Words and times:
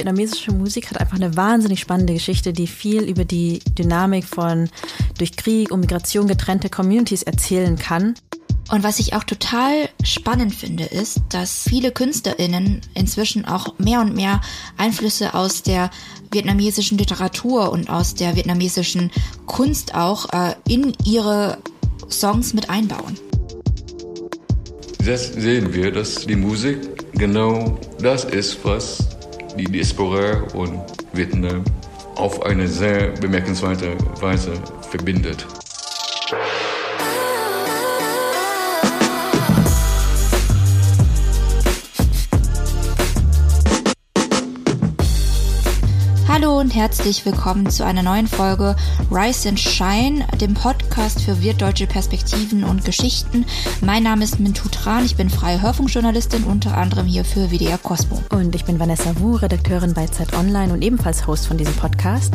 Vietnamesische 0.00 0.50
Musik 0.50 0.88
hat 0.88 0.98
einfach 0.98 1.18
eine 1.18 1.36
wahnsinnig 1.36 1.78
spannende 1.78 2.14
Geschichte, 2.14 2.54
die 2.54 2.66
viel 2.66 3.02
über 3.02 3.26
die 3.26 3.58
Dynamik 3.78 4.24
von 4.24 4.70
durch 5.18 5.36
Krieg 5.36 5.70
und 5.70 5.80
Migration 5.80 6.26
getrennte 6.26 6.70
Communities 6.70 7.22
erzählen 7.22 7.76
kann. 7.76 8.14
Und 8.70 8.82
was 8.82 8.98
ich 8.98 9.12
auch 9.12 9.24
total 9.24 9.90
spannend 10.02 10.54
finde, 10.54 10.84
ist, 10.84 11.20
dass 11.28 11.64
viele 11.68 11.92
KünstlerInnen 11.92 12.80
inzwischen 12.94 13.44
auch 13.44 13.78
mehr 13.78 14.00
und 14.00 14.14
mehr 14.14 14.40
Einflüsse 14.78 15.34
aus 15.34 15.62
der 15.62 15.90
vietnamesischen 16.32 16.96
Literatur 16.96 17.70
und 17.70 17.90
aus 17.90 18.14
der 18.14 18.36
vietnamesischen 18.36 19.10
Kunst 19.44 19.94
auch 19.94 20.32
äh, 20.32 20.54
in 20.66 20.94
ihre 21.04 21.58
Songs 22.08 22.54
mit 22.54 22.70
einbauen. 22.70 23.18
Jetzt 25.04 25.34
sehen 25.34 25.74
wir, 25.74 25.92
dass 25.92 26.24
die 26.24 26.36
Musik 26.36 26.78
genau 27.12 27.78
das 28.00 28.24
ist, 28.24 28.64
was 28.64 29.19
die 29.60 29.70
Diaspora 29.70 30.42
und 30.54 30.80
Vietnam 31.12 31.62
auf 32.16 32.42
eine 32.42 32.66
sehr 32.66 33.08
bemerkenswerte 33.20 33.96
Weise 34.20 34.52
verbindet. 34.90 35.46
Und 46.70 46.76
herzlich 46.76 47.24
willkommen 47.26 47.68
zu 47.68 47.84
einer 47.84 48.02
neuen 48.02 48.26
Folge 48.26 48.76
Rise 49.10 49.48
and 49.48 49.58
Shine, 49.58 50.26
dem 50.40 50.54
Podcast 50.54 51.22
für 51.22 51.42
wirtdeutsche 51.42 51.86
Perspektiven 51.86 52.64
und 52.64 52.84
Geschichten. 52.84 53.44
Mein 53.80 54.02
Name 54.02 54.22
ist 54.22 54.38
Mintu 54.38 54.68
Tran, 54.68 55.04
ich 55.04 55.16
bin 55.16 55.30
freie 55.30 55.60
Hörfunkjournalistin, 55.60 56.44
unter 56.44 56.76
anderem 56.76 57.06
hier 57.06 57.24
für 57.24 57.50
WDR 57.50 57.78
Cosmo. 57.78 58.22
Und 58.30 58.54
ich 58.54 58.64
bin 58.64 58.78
Vanessa 58.78 59.18
Wu, 59.18 59.34
Redakteurin 59.34 59.94
bei 59.94 60.06
Zeit 60.06 60.32
Online 60.34 60.72
und 60.72 60.82
ebenfalls 60.82 61.26
Host 61.26 61.48
von 61.48 61.56
diesem 61.56 61.74
Podcast. 61.74 62.34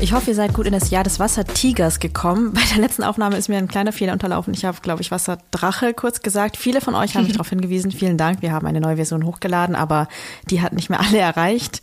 Ich 0.00 0.12
hoffe, 0.12 0.30
ihr 0.30 0.36
seid 0.36 0.52
gut 0.52 0.66
in 0.66 0.72
das 0.72 0.90
Jahr 0.90 1.04
des 1.04 1.20
Wassertigers 1.20 2.00
gekommen. 2.00 2.52
Bei 2.54 2.62
der 2.72 2.78
letzten 2.82 3.04
Aufnahme 3.04 3.36
ist 3.36 3.48
mir 3.48 3.58
ein 3.58 3.68
kleiner 3.68 3.92
Fehler 3.92 4.14
unterlaufen. 4.14 4.52
Ich 4.52 4.64
habe, 4.64 4.80
glaube 4.80 5.02
ich, 5.02 5.12
Wasserdrache 5.12 5.94
kurz 5.94 6.22
gesagt. 6.22 6.56
Viele 6.56 6.80
von 6.80 6.96
euch 6.96 7.14
haben 7.14 7.24
mich 7.24 7.32
darauf 7.34 7.50
hingewiesen. 7.50 7.92
Vielen 7.92 8.18
Dank. 8.18 8.42
Wir 8.42 8.50
haben 8.50 8.66
eine 8.66 8.80
neue 8.80 8.96
Version 8.96 9.24
hochgeladen, 9.24 9.76
aber 9.76 10.08
die 10.50 10.60
hat 10.60 10.72
nicht 10.72 10.90
mehr 10.90 11.00
alle 11.00 11.18
erreicht. 11.18 11.82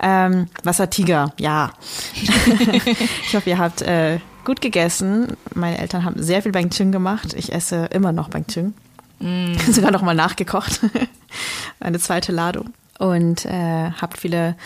Ähm, 0.00 0.46
Wassertiger 0.62 0.94
Tiger, 0.94 1.33
ja. 1.38 1.72
ich 3.26 3.34
hoffe, 3.34 3.50
ihr 3.50 3.58
habt 3.58 3.82
äh, 3.82 4.18
gut 4.44 4.60
gegessen. 4.60 5.36
Meine 5.54 5.78
Eltern 5.78 6.04
haben 6.04 6.22
sehr 6.22 6.42
viel 6.42 6.52
Bang 6.52 6.70
Chung 6.70 6.92
gemacht. 6.92 7.34
Ich 7.34 7.52
esse 7.52 7.86
immer 7.86 8.12
noch 8.12 8.28
Bang 8.28 8.46
Chung. 8.46 8.74
Mm. 9.20 9.54
Sogar 9.70 9.90
noch 9.90 10.02
mal 10.02 10.14
nachgekocht. 10.14 10.80
Eine 11.80 11.98
zweite 11.98 12.32
Ladung. 12.32 12.72
Und 12.98 13.44
äh, 13.46 13.90
habt 13.90 14.18
viele 14.18 14.56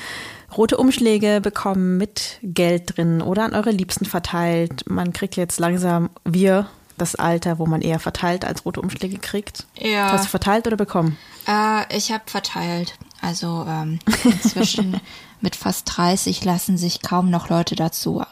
rote 0.56 0.76
Umschläge 0.76 1.40
bekommen 1.40 1.96
mit 1.96 2.38
Geld 2.42 2.96
drin 2.96 3.22
oder 3.22 3.44
an 3.44 3.54
eure 3.54 3.70
Liebsten 3.70 4.04
verteilt. 4.04 4.84
Man 4.88 5.12
kriegt 5.12 5.36
jetzt 5.36 5.58
langsam, 5.60 6.10
wir, 6.24 6.66
das 6.96 7.14
Alter, 7.14 7.58
wo 7.58 7.66
man 7.66 7.80
eher 7.80 7.98
verteilt 7.98 8.44
als 8.44 8.64
rote 8.64 8.80
Umschläge 8.80 9.18
kriegt. 9.18 9.66
Ja. 9.78 10.12
Hast 10.12 10.26
du 10.26 10.30
verteilt 10.30 10.66
oder 10.66 10.76
bekommen? 10.76 11.16
Äh, 11.46 11.96
ich 11.96 12.12
habe 12.12 12.24
verteilt. 12.26 12.98
Also 13.20 13.66
ähm, 13.68 13.98
inzwischen 14.24 15.00
mit 15.40 15.56
fast 15.56 15.96
30 15.96 16.44
lassen 16.44 16.78
sich 16.78 17.02
kaum 17.02 17.30
noch 17.30 17.48
Leute 17.48 17.74
dazu 17.74 18.22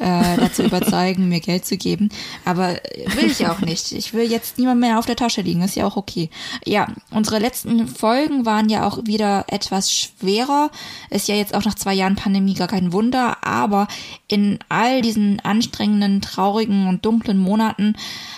äh, 0.00 0.36
dazu 0.38 0.62
überzeugen, 0.62 1.28
mir 1.28 1.40
Geld 1.40 1.66
zu 1.66 1.76
geben. 1.76 2.08
Aber 2.44 2.78
will 3.14 3.30
ich 3.30 3.46
auch 3.46 3.60
nicht. 3.60 3.92
Ich 3.92 4.14
will 4.14 4.30
jetzt 4.30 4.58
niemand 4.58 4.80
mehr 4.80 4.98
auf 4.98 5.06
der 5.06 5.16
Tasche 5.16 5.42
liegen. 5.42 5.62
Ist 5.62 5.76
ja 5.76 5.86
auch 5.86 5.96
okay. 5.96 6.30
Ja, 6.64 6.88
unsere 7.10 7.38
letzten 7.38 7.86
Folgen 7.86 8.46
waren 8.46 8.70
ja 8.70 8.86
auch 8.88 9.04
wieder 9.04 9.44
etwas 9.48 9.92
schwerer. 9.92 10.70
Ist 11.10 11.28
ja 11.28 11.34
jetzt 11.34 11.54
auch 11.54 11.64
nach 11.64 11.74
zwei 11.74 11.92
Jahren 11.92 12.16
Pandemie 12.16 12.54
gar 12.54 12.68
kein 12.68 12.92
Wunder. 12.92 13.44
Aber 13.46 13.88
in 14.26 14.58
all 14.70 15.02
diesen 15.02 15.38
anstrengenden, 15.40 16.22
traurigen 16.22 16.88
und 16.88 17.04
dunklen 17.04 17.38
Monaten 17.38 17.94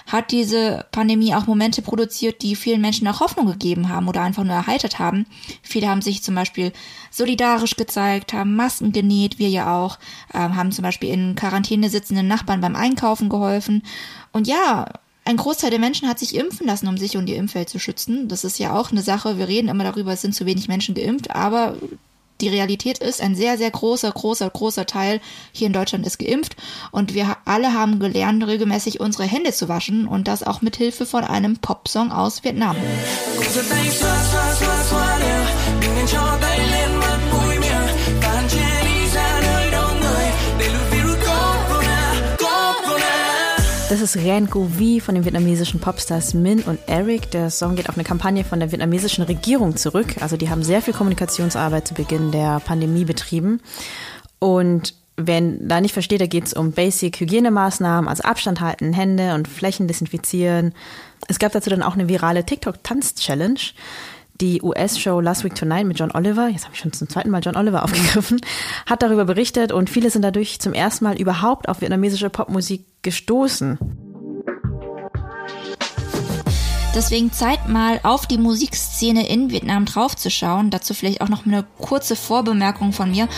hat 0.09 0.33
diese 0.33 0.85
Pandemie 0.91 1.35
auch 1.35 1.47
Momente 1.47 1.81
produziert, 1.81 2.43
die 2.43 2.57
vielen 2.57 2.81
Menschen 2.81 3.07
auch 3.07 3.21
Hoffnung 3.21 3.47
gegeben 3.47 3.89
haben 3.89 4.09
oder 4.09 4.23
einfach 4.23 4.43
nur 4.43 4.55
erheitert 4.55 4.99
haben. 4.99 5.27
Viele 5.63 5.89
haben 5.89 6.03
sich 6.03 6.25
zum 6.25 6.35
Beispiel 6.35 6.73
solidarisch 7.11 7.77
gezeigt, 7.77 8.33
haben 8.33 8.57
Masken 8.57 8.91
genäht, 8.91 9.39
wir 9.39 9.49
ja 9.49 9.77
auch, 9.77 9.99
äh, 10.33 10.39
haben 10.39 10.73
zum 10.73 10.83
Beispiel 10.83 11.11
in 11.11 11.37
Quarantäne 11.37 11.52
sitzenden 11.91 12.29
Nachbarn 12.29 12.61
beim 12.61 12.77
Einkaufen 12.77 13.29
geholfen. 13.29 13.83
Und 14.33 14.47
ja, 14.47 14.87
ein 15.25 15.37
Großteil 15.37 15.71
der 15.71 15.79
Menschen 15.79 16.09
hat 16.09 16.19
sich 16.19 16.35
impfen 16.35 16.67
lassen, 16.67 16.89
um 16.89 16.99
sich 16.99 17.17
und 17.17 17.29
ihr 17.29 17.37
Impfeld 17.37 17.69
zu 17.69 17.79
schützen. 17.79 18.29
Das 18.29 18.45
ist 18.45 18.59
ja 18.59 18.77
auch 18.77 18.91
eine 18.91 19.03
Sache. 19.03 19.39
Wir 19.39 19.49
reden 19.49 19.69
immer 19.69 19.85
darüber, 19.85 20.13
es 20.13 20.23
sind 20.23 20.35
zu 20.35 20.47
wenig 20.47 20.69
Menschen 20.69 20.95
geimpft, 20.95 21.31
aber 21.31 21.77
die 22.41 22.49
Realität 22.49 22.99
ist, 22.99 23.23
ein 23.23 23.37
sehr, 23.37 23.57
sehr 23.57 23.71
großer, 23.71 24.11
großer, 24.11 24.51
großer 24.51 24.85
Teil 24.85 25.21
hier 25.53 25.69
in 25.69 25.73
Deutschland 25.73 26.05
ist 26.07 26.19
geimpft 26.19 26.57
und 26.91 27.15
wir 27.15 27.37
alle 27.45 27.73
haben 27.73 28.01
gelernt, 28.01 28.45
regelmäßig 28.45 28.99
unsere 28.99 29.25
Hände 29.25 29.53
zu 29.53 29.69
waschen 29.69 30.09
und 30.09 30.27
das 30.27 30.43
auch 30.43 30.61
mit 30.61 30.77
Hilfe 30.77 31.07
von 31.07 31.23
einem 31.23 31.59
Popsong 31.59 32.11
aus 32.11 32.43
Vietnam. 32.43 32.77
Das 43.93 44.01
ist 44.01 44.17
Ren 44.17 44.49
Gu 44.49 44.69
Vi 44.79 45.01
von 45.01 45.15
den 45.15 45.27
vietnamesischen 45.27 45.79
Popstars 45.79 46.33
Min 46.33 46.63
und 46.63 46.79
Eric. 46.87 47.31
Der 47.31 47.51
Song 47.51 47.77
geht 47.77 47.91
auf 47.91 47.97
eine 47.99 48.05
Kampagne 48.05 48.43
von 48.43 48.59
der 48.59 48.73
vietnamesischen 48.73 49.23
Regierung 49.23 49.77
zurück. 49.77 50.15
Also 50.21 50.39
die 50.39 50.49
haben 50.49 50.63
sehr 50.63 50.81
viel 50.81 50.95
Kommunikationsarbeit 50.95 51.89
zu 51.89 51.93
Beginn 51.93 52.33
der 52.33 52.61
Pandemie 52.61 53.05
betrieben. 53.05 53.61
Und 54.39 54.95
wenn 55.19 55.69
da 55.69 55.83
nicht 55.83 55.93
versteht, 55.93 56.23
da 56.23 56.27
geht 56.27 56.47
es 56.47 56.55
um 56.55 56.73
Basic-Hygienemaßnahmen, 56.73 58.09
also 58.09 58.23
Abstand 58.23 58.63
halten, 58.63 58.95
Hände 58.95 59.35
und 59.35 59.47
Flächen 59.47 59.89
desinfizieren. 59.89 60.73
Es 61.29 61.39
gab 61.39 61.53
dazu 61.53 61.69
dann 61.69 61.83
auch 61.83 61.93
eine 61.93 62.09
virale 62.09 62.47
TikTok-Tanz-Challenge 62.47 63.61
die 64.41 64.63
US-Show 64.63 65.21
Last 65.21 65.45
Week 65.45 65.55
Tonight 65.55 65.87
mit 65.87 65.99
John 65.99 66.11
Oliver, 66.13 66.49
jetzt 66.49 66.65
habe 66.65 66.75
ich 66.75 66.81
schon 66.81 66.93
zum 66.93 67.09
zweiten 67.09 67.31
Mal 67.31 67.43
John 67.43 67.57
Oliver 67.57 67.83
aufgegriffen, 67.85 68.41
hat 68.87 69.03
darüber 69.03 69.25
berichtet 69.25 69.73
und 69.73 69.91
viele 69.91 70.11
sind 70.11 70.23
dadurch 70.23 70.61
zum 70.61 70.73
ersten 70.73 71.05
Mal 71.05 71.21
überhaupt 71.21 71.69
auf 71.69 71.81
vietnamesische 71.81 72.31
Popmusik 72.31 72.87
gestoßen. 73.03 73.79
Deswegen 76.95 77.33
Zeit 77.33 77.71
mal 77.71 78.01
auf 78.03 78.27
die 78.27 78.37
Musikszene 78.37 79.27
in 79.27 79.51
Vietnam 79.51 79.87
draufzuschauen. 79.87 80.69
Dazu 80.69 80.93
vielleicht 80.93 81.23
auch 81.23 81.31
noch 81.31 81.47
eine 81.47 81.65
kurze 81.79 82.17
Vorbemerkung 82.17 82.93
von 82.93 83.11
mir. 83.11 83.29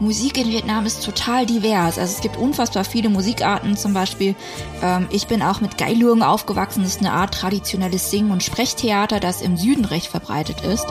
Musik 0.00 0.38
in 0.38 0.48
Vietnam 0.50 0.86
ist 0.86 1.04
total 1.04 1.46
divers. 1.46 1.98
Also 1.98 2.14
es 2.14 2.20
gibt 2.20 2.36
unfassbar 2.36 2.84
viele 2.84 3.08
Musikarten. 3.08 3.76
Zum 3.76 3.94
Beispiel, 3.94 4.34
ähm, 4.82 5.06
ich 5.10 5.26
bin 5.26 5.42
auch 5.42 5.60
mit 5.60 5.78
Geilurgen 5.78 6.22
aufgewachsen. 6.22 6.82
Das 6.82 6.96
ist 6.96 7.00
eine 7.00 7.12
Art 7.12 7.34
traditionelles 7.34 8.10
Singen- 8.10 8.30
und 8.30 8.42
Sprechtheater, 8.42 9.20
das 9.20 9.42
im 9.42 9.56
Süden 9.56 9.84
recht 9.84 10.08
verbreitet 10.08 10.60
ist. 10.62 10.86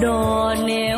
Đò 0.00 0.52
neo 0.54 0.93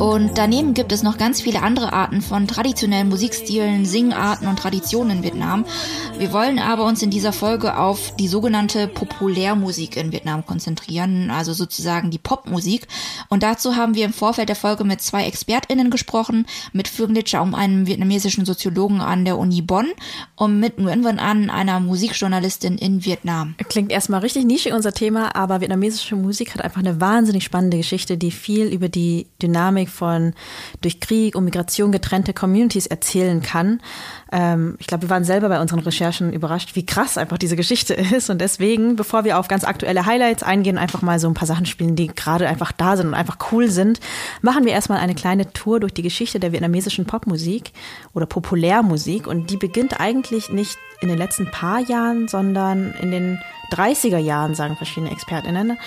Und 0.00 0.38
daneben 0.38 0.72
gibt 0.72 0.92
es 0.92 1.02
noch 1.02 1.18
ganz 1.18 1.42
viele 1.42 1.60
andere 1.60 1.92
Arten 1.92 2.22
von 2.22 2.46
traditionellen 2.46 3.10
Musikstilen, 3.10 3.84
Singarten 3.84 4.48
und 4.48 4.58
Traditionen 4.58 5.18
in 5.18 5.22
Vietnam. 5.22 5.66
Wir 6.16 6.32
wollen 6.32 6.58
aber 6.58 6.86
uns 6.86 7.02
in 7.02 7.10
dieser 7.10 7.34
Folge 7.34 7.76
auf 7.76 8.16
die 8.16 8.26
sogenannte 8.26 8.88
Populärmusik 8.88 9.98
in 9.98 10.10
Vietnam 10.10 10.46
konzentrieren, 10.46 11.30
also 11.30 11.52
sozusagen 11.52 12.10
die 12.10 12.16
Popmusik. 12.16 12.88
Und 13.28 13.42
dazu 13.42 13.76
haben 13.76 13.94
wir 13.94 14.06
im 14.06 14.14
Vorfeld 14.14 14.48
der 14.48 14.56
Folge 14.56 14.84
mit 14.84 15.02
zwei 15.02 15.26
ExpertInnen 15.26 15.90
gesprochen, 15.90 16.46
mit 16.72 16.88
Phương 16.88 17.14
Le 17.14 17.22
Chaum, 17.22 17.54
einem 17.54 17.86
vietnamesischen 17.86 18.46
Soziologen 18.46 19.02
an 19.02 19.26
der 19.26 19.36
Uni 19.36 19.60
Bonn 19.60 19.88
und 20.34 20.58
mit 20.58 20.78
Nguyen 20.78 21.04
Van 21.04 21.18
An, 21.18 21.50
einer 21.50 21.78
Musikjournalistin 21.78 22.78
in 22.78 23.04
Vietnam. 23.04 23.54
Klingt 23.68 23.92
erstmal 23.92 24.20
richtig 24.20 24.46
nischig 24.46 24.72
unser 24.72 24.94
Thema, 24.94 25.36
aber 25.36 25.60
vietnamesische 25.60 26.16
Musik 26.16 26.54
hat 26.54 26.62
einfach 26.64 26.80
eine 26.80 27.02
wahnsinnig 27.02 27.44
spannende 27.44 27.76
Geschichte, 27.76 28.16
die 28.16 28.30
viel 28.30 28.66
über 28.68 28.88
die 28.88 29.26
Dynamik 29.42 29.89
von 29.90 30.34
durch 30.80 31.00
Krieg 31.00 31.34
und 31.36 31.44
Migration 31.44 31.92
getrennte 31.92 32.32
Communities 32.32 32.86
erzählen 32.86 33.42
kann. 33.42 33.80
Ähm, 34.32 34.76
ich 34.78 34.86
glaube, 34.86 35.02
wir 35.02 35.10
waren 35.10 35.24
selber 35.24 35.48
bei 35.48 35.60
unseren 35.60 35.80
Recherchen 35.80 36.32
überrascht, 36.32 36.76
wie 36.76 36.86
krass 36.86 37.18
einfach 37.18 37.38
diese 37.38 37.56
Geschichte 37.56 37.94
ist. 38.16 38.30
Und 38.30 38.40
deswegen, 38.40 38.96
bevor 38.96 39.24
wir 39.24 39.38
auf 39.38 39.48
ganz 39.48 39.64
aktuelle 39.64 40.06
Highlights 40.06 40.42
eingehen, 40.42 40.78
einfach 40.78 41.02
mal 41.02 41.18
so 41.18 41.28
ein 41.28 41.34
paar 41.34 41.46
Sachen 41.46 41.66
spielen, 41.66 41.96
die 41.96 42.08
gerade 42.08 42.48
einfach 42.48 42.72
da 42.72 42.96
sind 42.96 43.08
und 43.08 43.14
einfach 43.14 43.38
cool 43.52 43.70
sind, 43.70 44.00
machen 44.42 44.64
wir 44.64 44.72
erstmal 44.72 44.98
eine 44.98 45.14
kleine 45.14 45.52
Tour 45.52 45.80
durch 45.80 45.94
die 45.94 46.02
Geschichte 46.02 46.40
der 46.40 46.52
vietnamesischen 46.52 47.06
Popmusik 47.06 47.72
oder 48.14 48.26
Populärmusik. 48.26 49.26
Und 49.26 49.50
die 49.50 49.56
beginnt 49.56 50.00
eigentlich 50.00 50.50
nicht 50.50 50.78
in 51.00 51.08
den 51.08 51.18
letzten 51.18 51.50
paar 51.50 51.80
Jahren, 51.80 52.28
sondern 52.28 52.92
in 53.00 53.10
den 53.10 53.40
30er 53.72 54.18
Jahren, 54.18 54.54
sagen 54.54 54.76
verschiedene 54.76 55.12
ExpertInnen, 55.12 55.78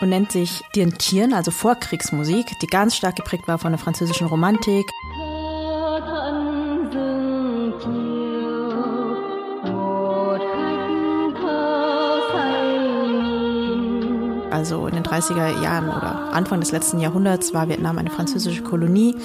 und 0.00 0.08
nennt 0.08 0.32
sich 0.32 0.62
Dien 0.74 1.32
also 1.32 1.50
Vorkriegsmusik, 1.50 2.46
die 2.60 2.66
ganz 2.66 2.96
stark 2.96 3.16
geprägt 3.16 3.46
war 3.46 3.58
von 3.58 3.72
der 3.72 3.78
französischen 3.78 4.26
Romantik. 4.26 4.86
Also 14.52 14.86
in 14.86 14.94
den 14.94 15.04
30er 15.04 15.62
Jahren 15.62 15.88
oder 15.88 16.32
Anfang 16.32 16.60
des 16.60 16.72
letzten 16.72 17.00
Jahrhunderts 17.00 17.54
war 17.54 17.68
Vietnam 17.68 17.98
eine 17.98 18.10
französische 18.10 18.62
Kolonie. 18.62 19.16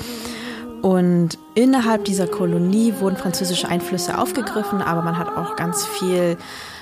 Und 0.81 1.39
innerhalb 1.55 2.05
dieser 2.05 2.27
Kolonie 2.27 2.93
wurden 2.99 3.17
französische 3.17 3.67
Einflüsse 3.67 4.17
aufgegriffen, 4.17 4.81
aber 4.81 5.01
man 5.01 5.17
hat 5.17 5.35
auch 5.35 5.55
ganz 5.55 5.85
viel 5.85 6.37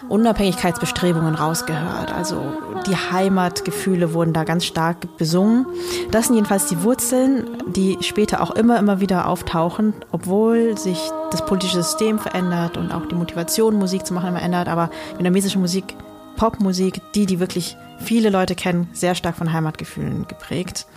Unabhängigkeitsbestrebungen 0.10 1.34
rausgehört. 1.34 2.14
Also 2.14 2.42
die 2.86 2.96
Heimatgefühle 2.96 4.14
wurden 4.14 4.34
da 4.34 4.44
ganz 4.44 4.66
stark 4.66 5.18
besungen. 5.18 5.66
Das 6.12 6.28
sind 6.28 6.36
jedenfalls 6.36 6.68
die 6.68 6.84
Wurzeln, 6.84 7.46
die 7.68 7.98
später 8.02 8.42
auch 8.42 8.52
immer, 8.52 8.78
immer 8.78 9.00
wieder 9.00 9.28
auftauchen, 9.28 9.94
obwohl 10.12 10.78
sich 10.78 11.00
das 11.32 11.46
politische 11.46 11.82
System 11.82 12.20
verändert 12.20 12.78
und 12.78 12.92
auch 12.92 13.06
die 13.08 13.16
Motivation, 13.16 13.76
Musik 13.76 14.06
zu 14.06 14.14
machen, 14.14 14.30
immer 14.30 14.42
ändert. 14.42 14.68
Aber 14.68 14.90
vietnamesische 15.16 15.58
Musik, 15.58 15.96
Popmusik, 16.36 17.02
die, 17.14 17.26
die 17.26 17.40
wirklich 17.40 17.78
viele 18.00 18.30
Leute 18.30 18.56
kennen, 18.56 18.90
sehr 18.94 19.16
stark 19.16 19.36
von 19.36 19.54
Heimatgefühlen 19.54 20.28
geprägt. 20.28 20.88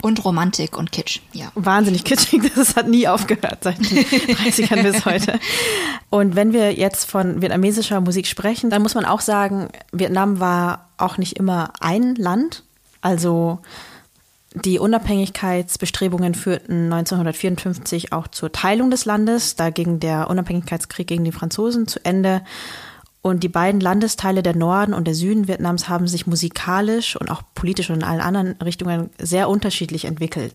Und 0.00 0.24
Romantik 0.24 0.78
und 0.78 0.92
Kitsch, 0.92 1.20
ja. 1.32 1.50
Wahnsinnig 1.56 2.04
kitschig, 2.04 2.52
das 2.54 2.76
hat 2.76 2.86
nie 2.86 3.08
aufgehört 3.08 3.64
seit 3.64 3.78
den 3.78 4.04
30ern 4.04 4.82
bis 4.82 5.04
heute. 5.04 5.40
Und 6.08 6.36
wenn 6.36 6.52
wir 6.52 6.72
jetzt 6.72 7.10
von 7.10 7.42
vietnamesischer 7.42 8.00
Musik 8.00 8.28
sprechen, 8.28 8.70
dann 8.70 8.82
muss 8.82 8.94
man 8.94 9.04
auch 9.04 9.20
sagen, 9.20 9.68
Vietnam 9.90 10.38
war 10.38 10.88
auch 10.98 11.18
nicht 11.18 11.36
immer 11.36 11.72
ein 11.80 12.14
Land. 12.14 12.62
Also 13.00 13.58
die 14.54 14.78
Unabhängigkeitsbestrebungen 14.78 16.34
führten 16.34 16.92
1954 16.92 18.12
auch 18.12 18.28
zur 18.28 18.52
Teilung 18.52 18.90
des 18.90 19.04
Landes. 19.04 19.56
Da 19.56 19.70
ging 19.70 20.00
der 20.00 20.30
Unabhängigkeitskrieg 20.30 21.06
gegen 21.06 21.24
die 21.24 21.32
Franzosen 21.32 21.86
zu 21.88 22.04
Ende. 22.04 22.42
Und 23.20 23.42
die 23.42 23.48
beiden 23.48 23.80
Landesteile 23.80 24.42
der 24.42 24.56
Norden 24.56 24.94
und 24.94 25.06
der 25.06 25.14
Süden 25.14 25.48
Vietnams 25.48 25.88
haben 25.88 26.06
sich 26.06 26.26
musikalisch 26.26 27.16
und 27.16 27.30
auch 27.30 27.42
politisch 27.54 27.90
und 27.90 27.96
in 27.96 28.04
allen 28.04 28.20
anderen 28.20 28.52
Richtungen 28.62 29.10
sehr 29.18 29.48
unterschiedlich 29.48 30.04
entwickelt. 30.04 30.52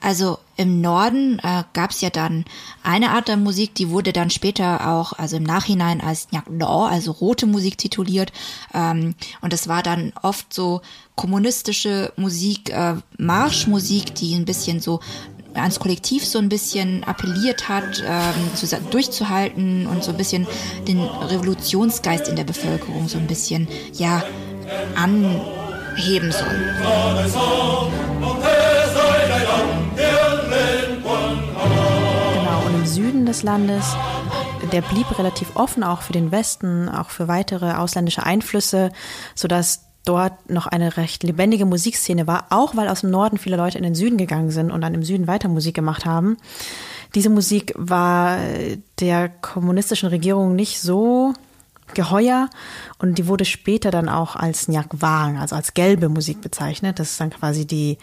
Also 0.00 0.38
im 0.56 0.80
Norden 0.82 1.38
äh, 1.42 1.64
gab 1.72 1.90
es 1.90 2.00
ja 2.00 2.10
dann 2.10 2.44
eine 2.82 3.10
Art 3.10 3.28
der 3.28 3.36
Musik, 3.36 3.74
die 3.74 3.88
wurde 3.90 4.12
dann 4.12 4.30
später 4.30 4.88
auch, 4.88 5.14
also 5.14 5.36
im 5.36 5.42
Nachhinein 5.42 6.00
als 6.00 6.30
Nhạc 6.32 6.44
Đỏ, 6.48 6.86
also 6.86 7.12
rote 7.12 7.46
Musik 7.46 7.78
tituliert. 7.78 8.30
Ähm, 8.74 9.14
und 9.40 9.52
das 9.52 9.68
war 9.68 9.82
dann 9.82 10.12
oft 10.22 10.52
so 10.52 10.82
kommunistische 11.16 12.12
Musik, 12.16 12.70
äh, 12.70 12.96
Marschmusik, 13.18 14.14
die 14.14 14.34
ein 14.34 14.44
bisschen 14.44 14.80
so 14.80 15.00
ans 15.56 15.78
Kollektiv 15.78 16.24
so 16.24 16.38
ein 16.38 16.48
bisschen 16.48 17.04
appelliert 17.04 17.68
hat, 17.68 18.02
ähm, 18.06 18.54
zu, 18.54 18.66
durchzuhalten 18.90 19.86
und 19.86 20.04
so 20.04 20.10
ein 20.12 20.16
bisschen 20.16 20.46
den 20.86 21.00
Revolutionsgeist 21.00 22.28
in 22.28 22.36
der 22.36 22.44
Bevölkerung 22.44 23.08
so 23.08 23.18
ein 23.18 23.26
bisschen, 23.26 23.68
ja, 23.92 24.22
anheben 24.94 26.32
soll. 26.32 26.74
Genau, 32.34 32.66
und 32.66 32.74
im 32.74 32.86
Süden 32.86 33.26
des 33.26 33.42
Landes 33.42 33.94
der 34.72 34.82
blieb 34.82 35.18
relativ 35.18 35.54
offen, 35.54 35.84
auch 35.84 36.02
für 36.02 36.12
den 36.12 36.32
Westen, 36.32 36.88
auch 36.88 37.10
für 37.10 37.28
weitere 37.28 37.72
ausländische 37.72 38.24
Einflüsse, 38.24 38.90
sodass 39.34 39.85
dort 40.06 40.48
noch 40.48 40.66
eine 40.66 40.96
recht 40.96 41.22
lebendige 41.22 41.66
Musikszene 41.66 42.26
war, 42.26 42.46
auch 42.50 42.74
weil 42.76 42.88
aus 42.88 43.02
dem 43.02 43.10
Norden 43.10 43.36
viele 43.36 43.56
Leute 43.56 43.76
in 43.76 43.84
den 43.84 43.94
Süden 43.94 44.16
gegangen 44.16 44.50
sind 44.50 44.70
und 44.70 44.80
dann 44.80 44.94
im 44.94 45.02
Süden 45.02 45.26
weiter 45.26 45.48
Musik 45.48 45.74
gemacht 45.74 46.06
haben. 46.06 46.38
Diese 47.14 47.28
Musik 47.28 47.74
war 47.76 48.38
der 49.00 49.28
kommunistischen 49.28 50.08
Regierung 50.08 50.54
nicht 50.54 50.80
so 50.80 51.34
geheuer 51.94 52.48
und 52.98 53.18
die 53.18 53.26
wurde 53.26 53.44
später 53.44 53.90
dann 53.90 54.08
auch 54.08 54.36
als 54.36 54.68
Nyak 54.68 54.88
Wang, 54.90 55.38
also 55.38 55.54
als 55.54 55.74
gelbe 55.74 56.08
Musik 56.08 56.40
bezeichnet. 56.40 56.98
Das 56.98 57.12
ist 57.12 57.20
dann 57.20 57.30
quasi 57.30 57.66
die 57.66 57.98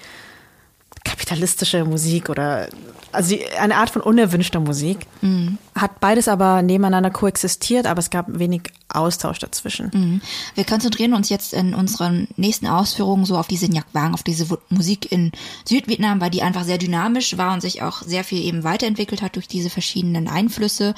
kapitalistische 1.23 1.85
Musik 1.85 2.29
oder 2.29 2.67
also 3.13 3.37
eine 3.57 3.77
Art 3.77 3.89
von 3.91 4.01
unerwünschter 4.01 4.59
Musik. 4.59 5.05
Mhm. 5.21 5.57
Hat 5.75 5.99
beides 5.99 6.27
aber 6.27 6.61
nebeneinander 6.61 7.11
koexistiert, 7.11 7.85
aber 7.85 7.99
es 7.99 8.09
gab 8.09 8.25
wenig 8.27 8.63
Austausch 8.89 9.39
dazwischen. 9.39 9.91
Mhm. 9.93 10.21
Wir 10.55 10.65
konzentrieren 10.65 11.13
uns 11.13 11.29
jetzt 11.29 11.53
in 11.53 11.75
unseren 11.75 12.27
nächsten 12.35 12.67
Ausführungen 12.67 13.23
so 13.23 13.37
auf 13.37 13.47
diese 13.47 13.67
Nyak 13.67 13.85
Wang, 13.93 14.13
auf 14.13 14.23
diese 14.23 14.47
Musik 14.69 15.11
in 15.11 15.31
Südvietnam, 15.63 16.19
weil 16.19 16.29
die 16.29 16.41
einfach 16.41 16.65
sehr 16.65 16.77
dynamisch 16.77 17.37
war 17.37 17.53
und 17.53 17.61
sich 17.61 17.81
auch 17.83 18.01
sehr 18.01 18.23
viel 18.23 18.43
eben 18.43 18.63
weiterentwickelt 18.63 19.21
hat 19.21 19.35
durch 19.35 19.47
diese 19.47 19.69
verschiedenen 19.69 20.27
Einflüsse. 20.27 20.93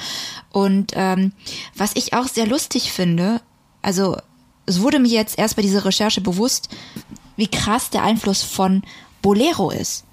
Und 0.52 0.94
ähm, 0.96 1.34
was 1.76 1.92
ich 1.96 2.14
auch 2.14 2.28
sehr 2.28 2.48
lustig 2.48 2.92
finde, 2.92 3.42
also 3.82 4.18
es 4.66 4.82
wurde 4.82 5.00
mir 5.00 5.10
jetzt 5.10 5.38
erst 5.38 5.56
bei 5.56 5.62
dieser 5.62 5.86
Recherche 5.86 6.22
bewusst, 6.22 6.70
wie 7.36 7.48
krass 7.48 7.92
der 7.92 8.04
Einfluss 8.04 8.42
von 8.42 8.82
Bolero 9.22 9.70
ist. 9.70 10.06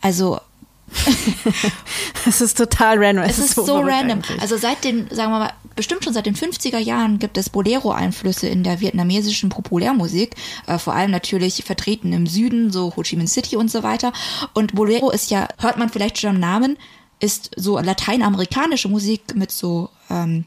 Also 0.00 0.40
es 2.26 2.40
ist 2.40 2.56
total 2.56 3.02
random. 3.02 3.24
Es, 3.24 3.38
es 3.38 3.50
ist, 3.50 3.58
ist, 3.58 3.66
so, 3.66 3.78
random. 3.80 4.18
Eigentlich. 4.18 4.40
Also 4.40 4.56
seit 4.56 4.84
den, 4.84 5.08
sagen 5.10 5.32
wir 5.32 5.38
mal, 5.40 5.52
bestimmt 5.74 6.04
schon 6.04 6.14
seit 6.14 6.26
den 6.26 6.36
50er 6.36 6.78
Jahren 6.78 7.18
gibt 7.18 7.36
es 7.38 7.50
Bolero-Einflüsse 7.50 8.48
in 8.48 8.62
der 8.62 8.80
vietnamesischen 8.80 9.50
Populärmusik, 9.50 10.34
äh, 10.66 10.78
vor 10.78 10.94
allem 10.94 11.10
natürlich 11.10 11.64
vertreten 11.64 12.12
im 12.12 12.26
Süden, 12.26 12.70
so 12.70 12.94
Ho 12.96 13.02
Chi 13.02 13.16
Minh 13.16 13.26
City 13.26 13.56
und 13.56 13.70
so 13.70 13.82
weiter. 13.82 14.12
Und 14.54 14.74
Bolero 14.74 15.10
ist 15.10 15.30
ja, 15.30 15.48
hört 15.58 15.76
man 15.76 15.90
vielleicht 15.90 16.18
schon 16.18 16.30
am 16.30 16.40
Namen, 16.40 16.78
ist 17.20 17.50
so 17.56 17.78
lateinamerikanische 17.78 18.88
Musik 18.88 19.34
mit 19.34 19.50
so 19.50 19.90
ähm, 20.10 20.44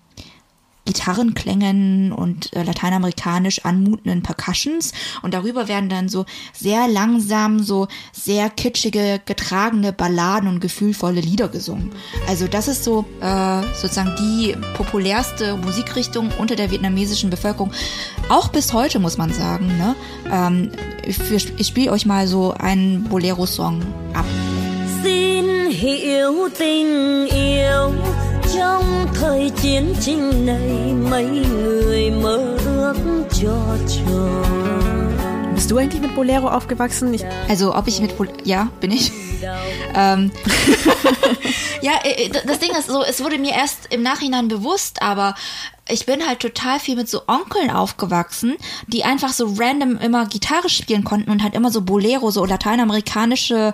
Gitarrenklängen 0.89 2.12
und 2.12 2.51
äh, 2.56 2.63
lateinamerikanisch 2.63 3.63
anmutenden 3.63 4.24
Percussions 4.24 4.91
und 5.21 5.36
darüber 5.36 5.68
werden 5.68 5.88
dann 5.88 6.09
so 6.09 6.25
sehr 6.51 6.88
langsam, 6.88 7.59
so 7.59 7.88
sehr 8.12 8.50
kitschige, 8.50 9.21
getragene 9.24 9.94
Balladen 9.94 10.50
und 10.50 10.62
gefühlvolle 10.62 11.21
Lieder 11.21 11.47
gesungen. 11.47 11.91
Also 12.27 12.47
das 12.47 12.68
ist 12.68 12.83
so 12.83 13.06
äh, 13.21 13.62
sozusagen 13.75 14.15
die 14.18 14.56
populärste 14.74 15.57
Musikrichtung 15.57 16.31
unter 16.39 16.56
der 16.56 16.71
vietnamesischen 16.71 17.30
Bevölkerung. 17.30 17.71
Auch 18.30 18.47
bis 18.47 18.74
heute 18.74 18.97
muss 18.97 19.19
man 19.19 19.31
sagen. 19.31 19.68
Ne? 19.77 19.95
Ähm, 20.31 20.71
ich 21.06 21.19
ich 21.30 21.68
spiele 21.68 21.91
euch 21.91 22.07
mal 22.07 22.27
so 22.27 22.53
einen 22.53 23.03
Bolero-Song 23.03 23.83
ab. 24.15 24.25
Hiểu 25.69 26.50
tình 26.58 27.27
yêu 27.27 27.91
trong 28.55 29.08
thời 29.13 29.51
chiến 29.62 29.96
tranh 30.01 30.46
này 30.46 30.94
mấy 31.10 31.25
người 31.25 32.12
mơ 32.12 32.58
ước 32.65 32.96
cho 33.32 33.77
tròn 33.88 34.79
Bist 35.55 35.72
du 35.72 35.77
eigentlich 35.77 36.01
mit 36.01 36.15
Bolero 36.15 36.48
aufgewachsen? 36.48 37.13
Ich 37.13 37.24
also, 37.50 37.75
ob 37.75 37.88
ich 37.88 38.01
mit 38.01 38.17
Bolero, 38.17 38.38
ja, 38.46 38.70
bin 38.79 38.91
ich. 38.91 39.12
ähm, 39.96 40.32
ja, 41.82 41.91
äh, 42.03 42.25
äh, 42.25 42.29
das 42.29 42.60
Ding 42.60 42.72
ist 42.72 42.88
so, 42.88 43.03
es 43.03 43.24
wurde 43.24 43.38
mir 43.38 43.53
erst 43.53 43.94
im 43.94 44.01
Nachhinein 44.01 44.48
bewusst, 44.48 45.01
aber 45.01 45.36
ich 45.88 46.05
bin 46.05 46.25
halt 46.25 46.39
total 46.39 46.79
viel 46.79 46.96
mit 46.96 47.10
so 47.10 47.22
Onkeln 47.27 47.70
aufgewachsen, 47.70 48.55
die 48.88 49.03
einfach 49.03 49.34
so 49.34 49.53
random 49.60 49.98
immer 49.98 50.25
Gitarre 50.25 50.70
spielen 50.70 51.03
konnten 51.03 51.29
und 51.29 51.44
halt 51.44 51.53
immer 51.55 51.72
so 51.72 51.82
Bolero, 51.82 52.32
so 52.32 52.46
lateinamerikanische 52.46 53.74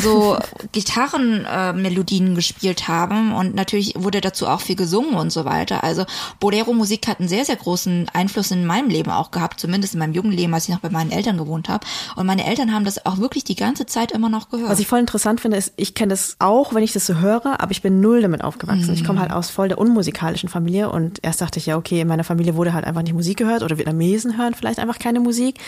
so 0.00 0.36
Gitarrenmelodien 0.72 2.32
äh, 2.32 2.34
gespielt 2.34 2.88
haben 2.88 3.34
und 3.34 3.54
natürlich 3.54 3.94
wurde 3.96 4.20
dazu 4.20 4.46
auch 4.46 4.60
viel 4.60 4.76
gesungen 4.76 5.14
und 5.14 5.30
so 5.30 5.44
weiter. 5.44 5.84
Also 5.84 6.04
Bolero-Musik 6.40 7.06
hat 7.08 7.20
einen 7.20 7.28
sehr, 7.28 7.44
sehr 7.44 7.56
großen 7.56 8.08
Einfluss 8.12 8.50
in 8.50 8.66
meinem 8.66 8.88
Leben 8.88 9.10
auch 9.10 9.30
gehabt, 9.30 9.60
zumindest 9.60 9.94
in 9.94 10.00
meinem 10.00 10.14
jungen 10.14 10.32
Leben, 10.32 10.54
als 10.54 10.68
ich 10.68 10.74
noch 10.74 10.80
bei 10.80 10.90
meinen 10.90 11.12
Eltern 11.12 11.38
gewohnt 11.38 11.68
habe. 11.68 11.86
Und 12.16 12.26
meine 12.26 12.46
Eltern 12.46 12.72
haben 12.72 12.84
das 12.84 13.04
auch 13.06 13.18
wirklich 13.18 13.44
die 13.44 13.56
ganze 13.56 13.86
Zeit 13.86 14.12
immer 14.12 14.28
noch 14.28 14.50
gehört. 14.50 14.70
Was 14.70 14.80
ich 14.80 14.86
voll 14.86 15.00
interessant 15.00 15.40
finde, 15.40 15.56
ist, 15.56 15.72
ich 15.76 15.94
kenne 15.94 16.10
das 16.10 16.36
auch, 16.38 16.74
wenn 16.74 16.82
ich 16.82 16.92
das 16.92 17.06
so 17.06 17.16
höre, 17.16 17.60
aber 17.60 17.70
ich 17.70 17.82
bin 17.82 18.00
null 18.00 18.22
damit 18.22 18.42
aufgewachsen. 18.42 18.88
Mhm. 18.88 18.94
Ich 18.94 19.04
komme 19.04 19.20
halt 19.20 19.32
aus 19.32 19.50
voll 19.50 19.68
der 19.68 19.78
unmusikalischen 19.78 20.48
Familie 20.48 20.90
und 20.90 21.20
erst 21.22 21.40
dachte 21.40 21.58
ich 21.58 21.66
ja, 21.66 21.76
okay, 21.76 22.00
in 22.00 22.08
meiner 22.08 22.24
Familie 22.24 22.56
wurde 22.56 22.72
halt 22.72 22.84
einfach 22.84 23.02
nicht 23.02 23.14
Musik 23.14 23.38
gehört 23.38 23.62
oder 23.62 23.78
Vietnamesen 23.78 24.36
hören 24.36 24.54
vielleicht 24.54 24.78
einfach 24.78 24.98
keine 24.98 25.20
Musik. 25.20 25.60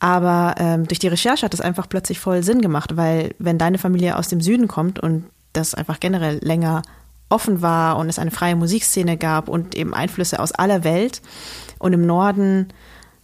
Aber 0.00 0.54
ähm, 0.58 0.86
durch 0.86 0.98
die 0.98 1.08
Recherche 1.08 1.44
hat 1.44 1.54
es 1.54 1.60
einfach 1.60 1.88
plötzlich 1.88 2.20
voll 2.20 2.42
Sinn 2.42 2.60
gemacht, 2.60 2.96
weil 2.96 3.34
wenn 3.38 3.58
deine 3.58 3.78
Familie 3.78 4.16
aus 4.16 4.28
dem 4.28 4.40
Süden 4.40 4.68
kommt 4.68 5.00
und 5.00 5.24
das 5.52 5.74
einfach 5.74 5.98
generell 5.98 6.38
länger 6.42 6.82
offen 7.28 7.62
war 7.62 7.96
und 7.98 8.08
es 8.08 8.18
eine 8.18 8.30
freie 8.30 8.56
Musikszene 8.56 9.16
gab 9.16 9.48
und 9.48 9.74
eben 9.74 9.94
Einflüsse 9.94 10.40
aus 10.40 10.52
aller 10.52 10.84
Welt 10.84 11.20
und 11.78 11.92
im 11.92 12.06
Norden 12.06 12.68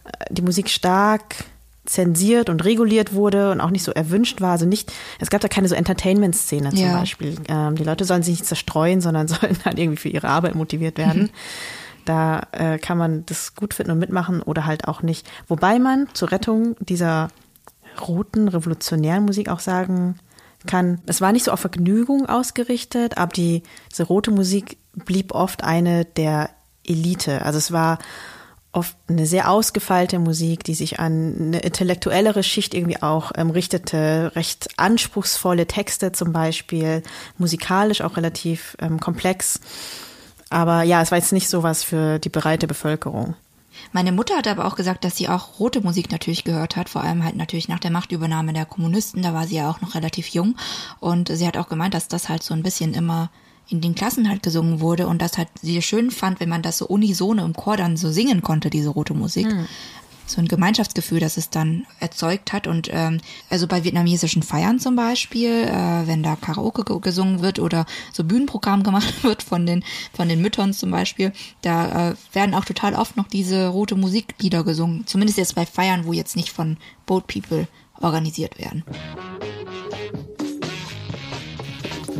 äh, 0.03 0.25
die 0.29 0.41
Musik 0.41 0.69
stark 0.69 1.35
zensiert 1.85 2.49
und 2.49 2.65
reguliert 2.65 3.13
wurde 3.13 3.51
und 3.51 3.61
auch 3.61 3.69
nicht 3.69 3.83
so 3.83 3.91
erwünscht 3.91 4.41
war. 4.41 4.51
Also 4.51 4.65
nicht, 4.65 4.91
es 5.19 5.29
gab 5.29 5.41
da 5.41 5.47
keine 5.47 5.67
so 5.67 5.75
Entertainment-Szene 5.75 6.69
zum 6.69 6.79
ja. 6.79 6.99
Beispiel. 6.99 7.35
Ähm, 7.47 7.75
die 7.75 7.83
Leute 7.83 8.05
sollen 8.05 8.23
sich 8.23 8.33
nicht 8.39 8.45
zerstreuen, 8.45 9.01
sondern 9.01 9.27
sollen 9.29 9.57
halt 9.63 9.79
irgendwie 9.79 9.97
für 9.97 10.09
ihre 10.09 10.27
Arbeit 10.27 10.55
motiviert 10.55 10.97
werden. 10.97 11.23
Mhm. 11.23 11.29
Da 12.05 12.47
äh, 12.51 12.77
kann 12.77 12.97
man 12.97 13.25
das 13.25 13.55
gut 13.55 13.73
finden 13.73 13.91
und 13.91 13.99
mitmachen 13.99 14.41
oder 14.41 14.65
halt 14.65 14.87
auch 14.87 15.01
nicht. 15.01 15.27
Wobei 15.47 15.79
man 15.79 16.07
zur 16.13 16.31
Rettung 16.31 16.75
dieser 16.79 17.29
roten, 18.07 18.47
revolutionären 18.47 19.25
Musik 19.25 19.49
auch 19.49 19.59
sagen 19.59 20.19
kann, 20.67 21.01
es 21.05 21.21
war 21.21 21.31
nicht 21.31 21.45
so 21.45 21.51
auf 21.51 21.59
Vergnügung 21.59 22.27
ausgerichtet, 22.27 23.17
aber 23.17 23.31
die, 23.31 23.63
diese 23.91 24.03
rote 24.03 24.31
Musik 24.31 24.77
blieb 24.93 25.33
oft 25.33 25.63
eine 25.63 26.05
der 26.05 26.49
Elite. 26.83 27.43
Also 27.43 27.57
es 27.57 27.71
war 27.71 27.99
oft 28.71 28.95
eine 29.07 29.25
sehr 29.25 29.49
ausgefeilte 29.49 30.19
Musik, 30.19 30.63
die 30.63 30.73
sich 30.73 30.99
an 30.99 31.35
eine 31.39 31.59
intellektuellere 31.59 32.43
Schicht 32.43 32.73
irgendwie 32.73 33.01
auch 33.01 33.31
ähm, 33.35 33.49
richtete, 33.49 34.33
recht 34.35 34.67
anspruchsvolle 34.77 35.65
Texte 35.65 36.11
zum 36.11 36.33
Beispiel, 36.33 37.01
musikalisch 37.37 38.01
auch 38.01 38.17
relativ 38.17 38.75
ähm, 38.79 38.99
komplex. 38.99 39.61
Aber 40.55 40.83
ja, 40.83 41.01
es 41.01 41.11
war 41.11 41.17
jetzt 41.17 41.33
nicht 41.33 41.49
so 41.49 41.63
was 41.63 41.83
für 41.83 42.17
die 42.17 42.29
breite 42.29 42.65
Bevölkerung. 42.65 43.35
Meine 43.91 44.13
Mutter 44.13 44.37
hat 44.37 44.47
aber 44.47 44.63
auch 44.63 44.77
gesagt, 44.77 45.03
dass 45.03 45.17
sie 45.17 45.27
auch 45.27 45.59
rote 45.59 45.81
Musik 45.81 46.13
natürlich 46.13 46.45
gehört 46.45 46.77
hat, 46.77 46.87
vor 46.87 47.03
allem 47.03 47.25
halt 47.25 47.35
natürlich 47.35 47.67
nach 47.67 47.79
der 47.79 47.91
Machtübernahme 47.91 48.53
der 48.53 48.65
Kommunisten, 48.65 49.21
da 49.21 49.33
war 49.33 49.47
sie 49.47 49.57
ja 49.57 49.69
auch 49.69 49.81
noch 49.81 49.95
relativ 49.95 50.29
jung 50.29 50.55
und 51.01 51.27
sie 51.27 51.45
hat 51.45 51.57
auch 51.57 51.67
gemeint, 51.67 51.93
dass 51.93 52.07
das 52.07 52.29
halt 52.29 52.41
so 52.41 52.53
ein 52.53 52.63
bisschen 52.63 52.93
immer 52.93 53.31
in 53.67 53.81
den 53.81 53.95
Klassen 53.95 54.29
halt 54.29 54.43
gesungen 54.43 54.79
wurde 54.79 55.07
und 55.07 55.21
das 55.21 55.37
halt 55.37 55.49
sie 55.61 55.81
schön 55.81 56.09
fand, 56.09 56.39
wenn 56.39 56.47
man 56.47 56.61
das 56.61 56.77
so 56.77 56.85
unisono 56.85 57.43
im 57.43 57.53
Chor 57.53 57.75
dann 57.75 57.97
so 57.97 58.09
singen 58.09 58.41
konnte, 58.41 58.69
diese 58.69 58.89
rote 58.89 59.13
Musik. 59.13 59.47
Hm 59.47 59.67
so 60.25 60.41
ein 60.41 60.47
Gemeinschaftsgefühl, 60.47 61.19
das 61.19 61.37
es 61.37 61.49
dann 61.49 61.85
erzeugt 61.99 62.53
hat. 62.53 62.67
Und 62.67 62.89
ähm, 62.91 63.19
also 63.49 63.67
bei 63.67 63.83
vietnamesischen 63.83 64.43
Feiern 64.43 64.79
zum 64.79 64.95
Beispiel, 64.95 65.51
äh, 65.51 66.07
wenn 66.07 66.23
da 66.23 66.35
Karaoke 66.35 66.99
gesungen 66.99 67.41
wird 67.41 67.59
oder 67.59 67.85
so 68.13 68.23
Bühnenprogramm 68.23 68.83
gemacht 68.83 69.23
wird 69.23 69.43
von 69.43 69.65
den 69.65 69.83
von 70.13 70.29
den 70.29 70.41
Müttern 70.41 70.73
zum 70.73 70.91
Beispiel, 70.91 71.31
da 71.61 72.11
äh, 72.11 72.15
werden 72.33 72.55
auch 72.55 72.65
total 72.65 72.95
oft 72.95 73.17
noch 73.17 73.27
diese 73.27 73.67
rote 73.67 73.95
Musiklieder 73.95 74.63
gesungen. 74.63 75.05
Zumindest 75.07 75.37
jetzt 75.37 75.55
bei 75.55 75.65
Feiern, 75.65 76.05
wo 76.05 76.13
jetzt 76.13 76.35
nicht 76.35 76.51
von 76.51 76.77
Boat 77.05 77.27
People 77.27 77.67
organisiert 78.01 78.57
werden. 78.59 78.83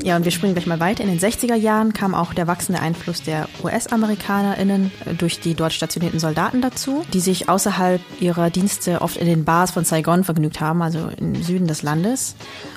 Ja, 0.03 0.17
und 0.17 0.25
wir 0.25 0.31
springen 0.31 0.53
gleich 0.53 0.67
mal 0.67 0.79
weiter. 0.79 1.03
In 1.03 1.09
den 1.09 1.19
60er 1.19 1.55
Jahren 1.55 1.93
kam 1.93 2.13
auch 2.13 2.33
der 2.33 2.47
wachsende 2.47 2.81
Einfluss 2.81 3.23
der 3.23 3.47
US-AmerikanerInnen 3.63 4.91
durch 5.17 5.39
die 5.39 5.55
dort 5.55 5.73
stationierten 5.73 6.19
Soldaten 6.19 6.61
dazu, 6.61 7.03
die 7.13 7.19
sich 7.19 7.49
außerhalb 7.49 8.01
ihrer 8.19 8.49
Dienste 8.49 9.01
oft 9.01 9.17
in 9.17 9.25
den 9.25 9.45
Bars 9.45 9.71
von 9.71 9.85
Saigon 9.85 10.23
vergnügt 10.23 10.59
haben, 10.59 10.81
also 10.81 11.09
im 11.17 11.41
Süden 11.41 11.67
des 11.67 11.81
Landes. 11.81 12.35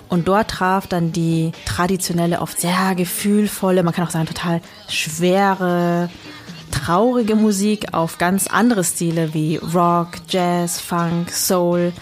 Und 0.09 0.29
dort 0.29 0.51
traf 0.51 0.87
dann 0.87 1.13
die 1.13 1.53
traditionelle, 1.67 2.41
oft 2.41 2.61
sehr 2.61 2.95
gefühlvolle, 2.95 3.83
man 3.83 3.93
kann 3.93 4.07
auch 4.07 4.11
sagen 4.11 4.27
total 4.27 4.61
schwere, 4.89 6.09
traurige 6.71 7.35
Musik 7.35 7.93
auf 7.93 8.19
ganz 8.19 8.47
andere 8.47 8.85
Stile 8.85 9.35
wie 9.35 9.57
Rock, 9.57 10.13
Jazz, 10.29 10.81
Funk, 10.81 11.31
Soul 11.31 11.93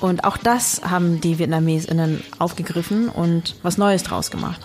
und 0.00 0.24
auch 0.24 0.36
das 0.36 0.82
haben 0.82 1.20
die 1.20 1.38
VietnamesInnen 1.38 2.22
aufgegriffen 2.38 3.08
und 3.08 3.56
was 3.62 3.78
Neues 3.78 4.02
draus 4.02 4.30
gemacht. 4.30 4.60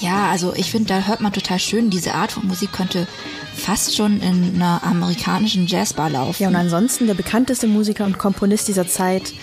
Ja, 0.00 0.30
also 0.30 0.54
ich 0.54 0.70
finde, 0.70 0.88
da 0.88 1.00
hört 1.06 1.20
man 1.20 1.32
total 1.32 1.58
schön, 1.58 1.90
diese 1.90 2.14
Art 2.14 2.32
von 2.32 2.46
Musik 2.46 2.72
könnte 2.72 3.06
fast 3.54 3.96
schon 3.96 4.20
in 4.20 4.54
einer 4.54 4.82
amerikanischen 4.82 5.66
Jazzbar 5.66 6.08
laufen. 6.08 6.42
Ja, 6.42 6.48
und 6.48 6.56
ansonsten 6.56 7.06
der 7.06 7.14
bekannteste 7.14 7.66
Musiker 7.66 8.06
und 8.06 8.16
Komponist 8.16 8.68
dieser 8.68 8.86
Zeit 8.86 9.34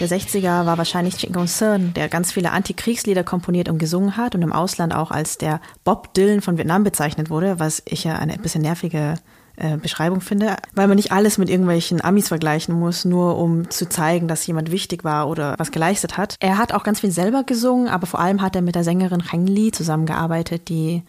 der 0.00 0.08
60er 0.08 0.66
war 0.66 0.78
wahrscheinlich 0.78 1.28
Sun, 1.46 1.94
der 1.94 2.08
ganz 2.08 2.32
viele 2.32 2.50
Antikriegslieder 2.52 3.24
komponiert 3.24 3.68
und 3.68 3.78
gesungen 3.78 4.16
hat 4.16 4.34
und 4.34 4.42
im 4.42 4.52
Ausland 4.52 4.94
auch 4.94 5.10
als 5.10 5.38
der 5.38 5.60
Bob 5.84 6.14
Dylan 6.14 6.40
von 6.40 6.58
Vietnam 6.58 6.84
bezeichnet 6.84 7.30
wurde, 7.30 7.58
was 7.58 7.82
ich 7.84 8.04
ja 8.04 8.16
eine 8.16 8.36
bisschen 8.38 8.62
nervige 8.62 9.14
äh, 9.56 9.76
Beschreibung 9.76 10.20
finde, 10.20 10.56
weil 10.74 10.86
man 10.86 10.96
nicht 10.96 11.12
alles 11.12 11.38
mit 11.38 11.48
irgendwelchen 11.48 12.04
Amis 12.04 12.28
vergleichen 12.28 12.78
muss, 12.78 13.04
nur 13.04 13.38
um 13.38 13.70
zu 13.70 13.88
zeigen, 13.88 14.28
dass 14.28 14.46
jemand 14.46 14.70
wichtig 14.70 15.04
war 15.04 15.28
oder 15.28 15.54
was 15.58 15.72
geleistet 15.72 16.16
hat. 16.16 16.36
Er 16.40 16.58
hat 16.58 16.72
auch 16.72 16.82
ganz 16.82 17.00
viel 17.00 17.10
selber 17.10 17.42
gesungen, 17.44 17.88
aber 17.88 18.06
vor 18.06 18.20
allem 18.20 18.42
hat 18.42 18.54
er 18.54 18.62
mit 18.62 18.74
der 18.74 18.84
Sängerin 18.84 19.30
Heng 19.30 19.46
Li 19.46 19.72
zusammengearbeitet, 19.72 20.68
die 20.68 21.02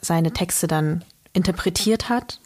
seine 0.00 0.32
Texte 0.32 0.66
dann 0.66 1.04
interpretiert 1.32 2.08
hat 2.08 2.40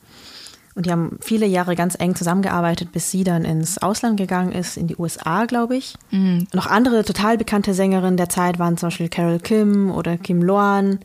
und 0.74 0.86
die 0.86 0.90
haben 0.90 1.18
viele 1.20 1.46
Jahre 1.46 1.76
ganz 1.76 1.96
eng 1.98 2.14
zusammengearbeitet, 2.14 2.92
bis 2.92 3.10
sie 3.10 3.24
dann 3.24 3.44
ins 3.44 3.78
Ausland 3.78 4.16
gegangen 4.16 4.52
ist, 4.52 4.76
in 4.76 4.86
die 4.86 4.96
USA, 4.96 5.44
glaube 5.44 5.76
ich. 5.76 5.94
Mhm. 6.10 6.46
Noch 6.54 6.66
andere 6.66 7.04
total 7.04 7.36
bekannte 7.36 7.74
Sängerinnen 7.74 8.16
der 8.16 8.30
Zeit 8.30 8.58
waren 8.58 8.76
zum 8.76 8.88
Beispiel 8.88 9.08
Carol 9.08 9.38
Kim 9.38 9.90
oder 9.90 10.16
Kim 10.16 10.42
Loan, 10.42 11.00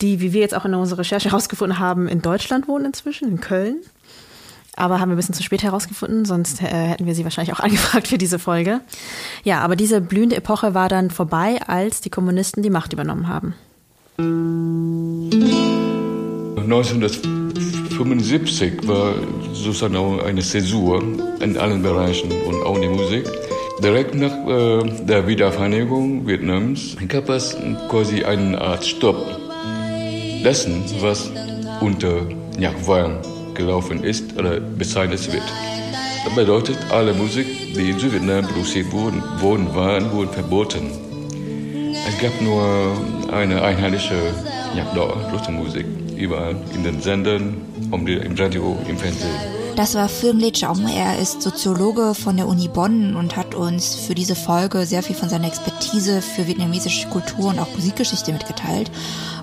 die, 0.00 0.20
wie 0.20 0.32
wir 0.32 0.40
jetzt 0.40 0.54
auch 0.54 0.64
in 0.64 0.74
unserer 0.74 1.00
Recherche 1.00 1.30
herausgefunden 1.30 1.80
haben, 1.80 2.06
in 2.06 2.22
Deutschland 2.22 2.68
wohnen 2.68 2.86
inzwischen, 2.86 3.28
in 3.28 3.40
Köln. 3.40 3.78
Aber 4.76 5.00
haben 5.00 5.08
wir 5.08 5.14
ein 5.14 5.16
bisschen 5.16 5.34
zu 5.34 5.42
spät 5.42 5.64
herausgefunden, 5.64 6.24
sonst 6.24 6.62
äh, 6.62 6.66
hätten 6.66 7.06
wir 7.06 7.16
sie 7.16 7.24
wahrscheinlich 7.24 7.52
auch 7.52 7.60
angefragt 7.64 8.06
für 8.06 8.18
diese 8.18 8.38
Folge. 8.38 8.80
Ja, 9.42 9.60
aber 9.60 9.74
diese 9.74 10.00
blühende 10.00 10.36
Epoche 10.36 10.74
war 10.74 10.88
dann 10.88 11.10
vorbei, 11.10 11.58
als 11.66 12.00
die 12.00 12.10
Kommunisten 12.10 12.62
die 12.62 12.70
Macht 12.70 12.92
übernommen 12.92 13.26
haben. 13.26 13.54
1900 16.56 17.37
1975 18.04 18.86
war 18.86 19.14
sozusagen 19.52 20.20
eine 20.20 20.40
Zäsur 20.40 21.02
in 21.40 21.56
allen 21.56 21.82
Bereichen 21.82 22.30
und 22.46 22.62
auch 22.62 22.76
in 22.76 22.82
der 22.82 22.90
Musik. 22.90 23.24
Direkt 23.82 24.14
nach 24.14 24.32
äh, 24.46 25.04
der 25.04 25.26
Wiedervereinigung 25.26 26.26
Vietnams 26.26 26.96
gab 27.08 27.28
es 27.28 27.56
quasi 27.88 28.22
eine 28.22 28.60
Art 28.60 28.84
Stopp 28.84 29.16
dessen, 30.44 30.84
was 31.00 31.30
unter 31.80 32.22
Nhạc 32.56 32.76
gelaufen 33.54 34.04
ist 34.04 34.38
oder 34.38 34.60
bezeichnet 34.60 35.32
wird. 35.32 35.42
Das 36.24 36.34
bedeutet, 36.34 36.78
alle 36.90 37.12
Musik, 37.14 37.46
die 37.74 37.90
in 37.90 37.98
Südvietnam 37.98 38.46
produziert 38.46 38.92
wurden, 38.92 39.22
worden 39.40 39.74
waren, 39.74 40.12
wurden 40.12 40.30
verboten. 40.30 40.90
Es 42.08 42.18
gab 42.20 42.40
nur 42.40 42.92
eine 43.32 43.60
einheitliche 43.62 44.14
Nhạc 44.74 44.94
Đỏ, 44.94 45.16
Musik 45.50 45.86
überall 46.16 46.56
in 46.74 46.84
den 46.84 47.00
Sendern, 47.00 47.56
im 47.92 48.34
Radio, 48.36 48.76
im 48.88 48.96
Fernsehen. 48.96 49.58
Das 49.76 49.94
war 49.94 50.08
Phương 50.08 50.40
Le 50.40 50.50
Chong. 50.50 50.88
Er 50.88 51.20
ist 51.20 51.40
Soziologe 51.40 52.14
von 52.14 52.36
der 52.36 52.48
Uni 52.48 52.66
Bonn 52.66 53.14
und 53.14 53.36
hat 53.36 53.54
uns 53.54 53.94
für 53.94 54.14
diese 54.16 54.34
Folge 54.34 54.86
sehr 54.86 55.04
viel 55.04 55.14
von 55.14 55.28
seiner 55.28 55.46
Expertise 55.46 56.20
für 56.20 56.48
vietnamesische 56.48 57.08
Kultur 57.08 57.50
und 57.50 57.60
auch 57.60 57.72
Musikgeschichte 57.76 58.32
mitgeteilt. 58.32 58.90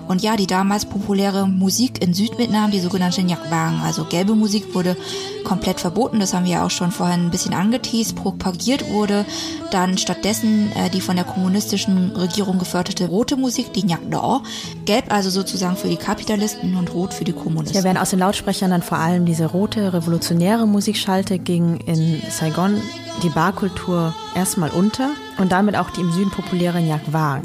Und 0.08 0.22
ja, 0.22 0.36
die 0.36 0.46
damals 0.46 0.84
populäre 0.84 1.46
Musik 1.46 2.02
in 2.02 2.14
Südvietnam, 2.14 2.70
die 2.70 2.80
sogenannte 2.80 3.22
Vàng, 3.22 3.82
also 3.82 4.04
gelbe 4.04 4.34
Musik, 4.34 4.74
wurde 4.74 4.96
komplett 5.44 5.80
verboten. 5.80 6.20
Das 6.20 6.34
haben 6.34 6.44
wir 6.44 6.52
ja 6.52 6.66
auch 6.66 6.70
schon 6.70 6.90
vorhin 6.90 7.26
ein 7.26 7.30
bisschen 7.30 7.54
angeteased. 7.54 8.16
Propagiert 8.16 8.90
wurde 8.90 9.24
dann 9.70 9.98
stattdessen 9.98 10.70
äh, 10.76 10.90
die 10.90 11.00
von 11.00 11.16
der 11.16 11.24
kommunistischen 11.24 12.12
Regierung 12.16 12.58
geförderte 12.58 13.08
rote 13.08 13.36
Musik, 13.36 13.72
die 13.72 13.84
Nhạc 13.84 14.10
Đỏ. 14.10 14.42
Gelb 14.84 15.12
also 15.12 15.30
sozusagen 15.30 15.76
für 15.76 15.88
die 15.88 15.96
Kapitalisten 15.96 16.76
und 16.76 16.92
rot 16.94 17.14
für 17.14 17.24
die 17.24 17.32
Kommunisten. 17.32 17.76
Ja, 17.76 17.84
während 17.84 18.00
aus 18.00 18.10
den 18.10 18.20
Lautsprechern 18.20 18.70
dann 18.70 18.82
vor 18.82 18.98
allem 18.98 19.26
diese 19.26 19.46
rote 19.46 19.92
revolutionäre 19.92 20.66
Musik 20.66 20.96
schallte, 20.96 21.38
ging 21.38 21.78
in 21.86 22.20
Saigon 22.30 22.80
die 23.22 23.28
Barkultur 23.30 24.14
erstmal 24.34 24.70
unter 24.70 25.10
und 25.38 25.52
damit 25.52 25.76
auch 25.76 25.90
die 25.90 26.00
im 26.00 26.12
Süden 26.12 26.30
populäre 26.30 26.80
Nhạc 26.80 27.02
Vàng. 27.10 27.42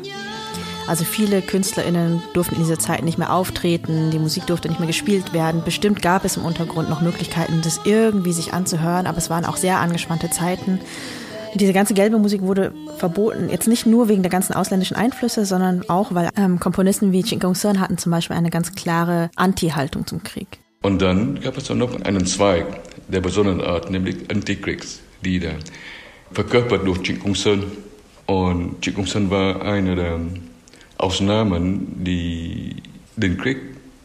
Also 0.91 1.05
viele 1.05 1.41
KünstlerInnen 1.41 2.21
durften 2.33 2.55
in 2.55 2.63
dieser 2.63 2.77
Zeit 2.77 3.05
nicht 3.05 3.17
mehr 3.17 3.33
auftreten, 3.33 4.11
die 4.11 4.19
Musik 4.19 4.45
durfte 4.47 4.67
nicht 4.67 4.81
mehr 4.81 4.87
gespielt 4.87 5.31
werden. 5.31 5.61
Bestimmt 5.63 6.01
gab 6.01 6.25
es 6.25 6.35
im 6.35 6.43
Untergrund 6.43 6.89
noch 6.89 6.99
Möglichkeiten, 6.99 7.61
das 7.63 7.79
irgendwie 7.85 8.33
sich 8.33 8.51
anzuhören, 8.51 9.07
aber 9.07 9.17
es 9.17 9.29
waren 9.29 9.45
auch 9.45 9.55
sehr 9.55 9.79
angespannte 9.79 10.29
Zeiten. 10.31 10.81
Diese 11.55 11.71
ganze 11.71 11.93
gelbe 11.93 12.17
Musik 12.17 12.41
wurde 12.41 12.73
verboten, 12.97 13.47
jetzt 13.49 13.69
nicht 13.69 13.85
nur 13.85 14.09
wegen 14.09 14.21
der 14.21 14.29
ganzen 14.29 14.51
ausländischen 14.53 14.97
Einflüsse, 14.97 15.45
sondern 15.45 15.89
auch, 15.89 16.13
weil 16.13 16.27
ähm, 16.35 16.59
Komponisten 16.59 17.13
wie 17.13 17.23
Ching 17.23 17.39
Kong 17.39 17.55
Sun 17.55 17.79
hatten 17.79 17.97
zum 17.97 18.11
Beispiel 18.11 18.35
eine 18.35 18.49
ganz 18.49 18.73
klare 18.75 19.31
Anti-Haltung 19.37 20.05
zum 20.05 20.23
Krieg. 20.23 20.59
Und 20.81 21.01
dann 21.01 21.39
gab 21.39 21.55
es 21.55 21.71
auch 21.71 21.75
noch 21.75 22.01
einen 22.01 22.25
Zweig 22.25 22.65
der 23.07 23.21
besonderen 23.21 23.61
Art, 23.61 23.89
nämlich 23.89 24.29
Antikriegslieder, 24.29 25.53
verkörpert 26.33 26.85
durch 26.85 27.01
Ching 27.03 27.19
Kong 27.19 27.35
Sun. 27.35 27.63
Und 28.25 28.81
Ching 28.81 28.93
Kong 28.93 29.05
Sun 29.05 29.29
war 29.29 29.61
einer 29.61 29.95
der 29.95 30.19
Ausnahmen, 31.01 32.03
die 32.03 32.75
den 33.15 33.37
Krieg 33.37 33.57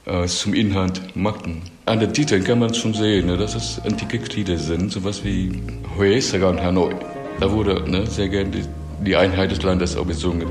äh, 0.06 0.26
zum 0.26 0.54
Inhalt 0.54 1.16
machten. 1.16 1.62
An 1.84 2.00
den 2.00 2.12
Titeln 2.12 2.42
kann 2.44 2.58
man 2.58 2.74
schon 2.74 2.94
sehen, 2.94 3.26
ne, 3.26 3.36
dass 3.36 3.54
es 3.54 3.80
Antikriegslieder 3.84 4.56
sind, 4.56 4.92
sowas 4.92 5.24
wie 5.24 5.62
Hue 5.96 6.20
Sagan 6.20 6.60
Hanoi. 6.60 6.94
Da 7.40 7.50
wurde 7.50 7.88
ne, 7.88 8.06
sehr 8.06 8.28
gerne 8.28 8.50
die, 8.50 8.62
die, 9.04 9.16
Einheit 9.16 9.50
des 9.50 9.62
Landes 9.62 9.96
auch 9.96 10.06
gesungen. 10.06 10.48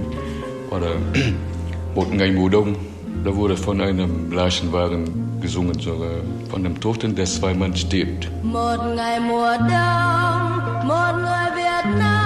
Oder 0.72 0.96
Botengai 1.96 2.32
Modong, 2.32 2.76
da 3.24 3.36
wurde 3.36 3.58
von 3.58 3.82
einem 3.82 4.32
Leichenwagen 4.32 5.40
gesungen, 5.42 5.80
sogar 5.80 6.22
von 6.50 6.66
einem 6.66 6.80
Toten, 6.80 7.16
der 7.16 7.26
zweimal 7.26 7.76
stirbt. 7.76 8.30
Một 8.44 8.80
ngày 8.96 9.20
mùa 9.20 9.58
đông, 9.58 10.88
một 10.88 11.14
người 11.22 11.50
Việt 11.56 12.00
Nam 12.00 12.25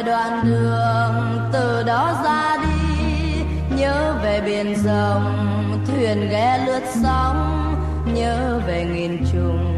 về 0.00 0.06
đoạn 0.06 0.40
đường 0.44 1.50
từ 1.52 1.82
đó 1.82 2.20
ra 2.24 2.56
đi, 2.62 3.42
nhớ 3.76 4.14
về 4.22 4.40
biển 4.40 4.74
rộng, 4.84 5.84
thuyền 5.86 6.28
ghé 6.30 6.64
lướt 6.66 6.82
sóng, 7.02 7.74
nhớ 8.14 8.60
về 8.66 8.84
nghìn 8.84 9.24
trùng. 9.32 9.69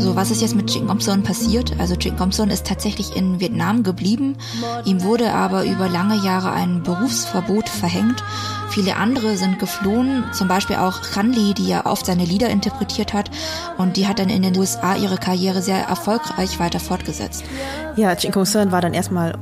So, 0.00 0.16
was 0.16 0.30
ist 0.30 0.40
jetzt 0.40 0.56
mit 0.56 0.70
Jing 0.70 0.86
Thompson 0.86 1.22
passiert? 1.22 1.78
Also 1.78 1.94
Jing 1.94 2.16
Thompson 2.16 2.50
ist 2.50 2.66
tatsächlich 2.66 3.14
in 3.14 3.38
Vietnam 3.40 3.82
geblieben. 3.82 4.36
Ihm 4.84 5.02
wurde 5.02 5.32
aber 5.32 5.64
über 5.64 5.88
lange 5.88 6.16
Jahre 6.24 6.52
ein 6.52 6.82
Berufsverbot 6.82 7.68
verhängt. 7.68 8.24
Viele 8.70 8.96
andere 8.96 9.36
sind 9.36 9.58
geflohen, 9.58 10.24
zum 10.32 10.48
Beispiel 10.48 10.76
auch 10.76 11.02
Khan 11.02 11.32
Lee, 11.32 11.54
die 11.54 11.68
ja 11.68 11.86
oft 11.86 12.06
seine 12.06 12.24
Lieder 12.24 12.48
interpretiert 12.48 13.12
hat. 13.12 13.30
Und 13.76 13.96
die 13.96 14.06
hat 14.06 14.18
dann 14.18 14.30
in 14.30 14.42
den 14.42 14.56
USA 14.56 14.96
ihre 14.96 15.16
Karriere 15.16 15.62
sehr 15.62 15.84
erfolgreich 15.84 16.58
weiter 16.60 16.80
fortgesetzt. 16.80 17.44
Ja, 17.96 18.12
Jing 18.14 18.32
Thompson 18.32 18.72
war 18.72 18.80
dann 18.80 18.94
erstmal 18.94 19.38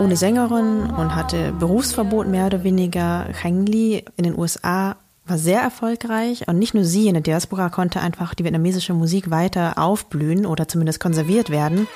ohne 0.00 0.16
Sängerin 0.16 0.90
und 0.90 1.14
hatte 1.14 1.52
Berufsverbot 1.52 2.28
mehr 2.28 2.46
oder 2.46 2.64
weniger. 2.64 3.26
Kang 3.40 3.64
Lee 3.66 4.04
in 4.16 4.24
den 4.24 4.38
USA 4.38 4.96
war 5.28 5.38
sehr 5.38 5.60
erfolgreich 5.60 6.48
und 6.48 6.58
nicht 6.58 6.74
nur 6.74 6.84
sie 6.84 7.08
in 7.08 7.14
der 7.14 7.22
Diaspora 7.22 7.68
konnte 7.68 8.00
einfach 8.00 8.34
die 8.34 8.44
vietnamesische 8.44 8.94
Musik 8.94 9.30
weiter 9.30 9.78
aufblühen 9.78 10.46
oder 10.46 10.68
zumindest 10.68 11.00
konserviert 11.00 11.50
werden. 11.50 11.86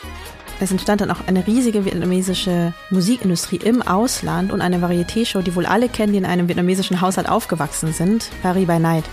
Es 0.60 0.70
entstand 0.70 1.00
dann 1.00 1.10
auch 1.10 1.26
eine 1.26 1.46
riesige 1.46 1.84
vietnamesische 1.84 2.72
Musikindustrie 2.90 3.56
im 3.56 3.82
Ausland 3.82 4.52
und 4.52 4.60
eine 4.60 4.78
Varieté-Show, 4.78 5.42
die 5.42 5.56
wohl 5.56 5.66
alle 5.66 5.88
kennen, 5.88 6.12
die 6.12 6.18
in 6.18 6.26
einem 6.26 6.48
vietnamesischen 6.48 7.00
Haushalt 7.00 7.28
aufgewachsen 7.28 7.92
sind, 7.92 8.30
Paris 8.42 8.66
by 8.66 8.78
Night. 8.78 9.04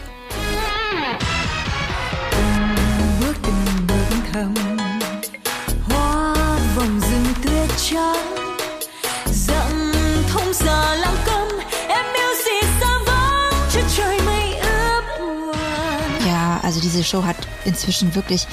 Also 16.79 16.89
diese 16.89 17.03
Show 17.03 17.25
hat 17.25 17.36
inzwischen 17.65 18.15
wirklich 18.15 18.48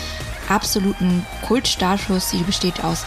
absoluten 0.49 1.25
Kultstatus. 1.43 2.31
Sie 2.31 2.43
besteht 2.43 2.83
aus 2.83 3.05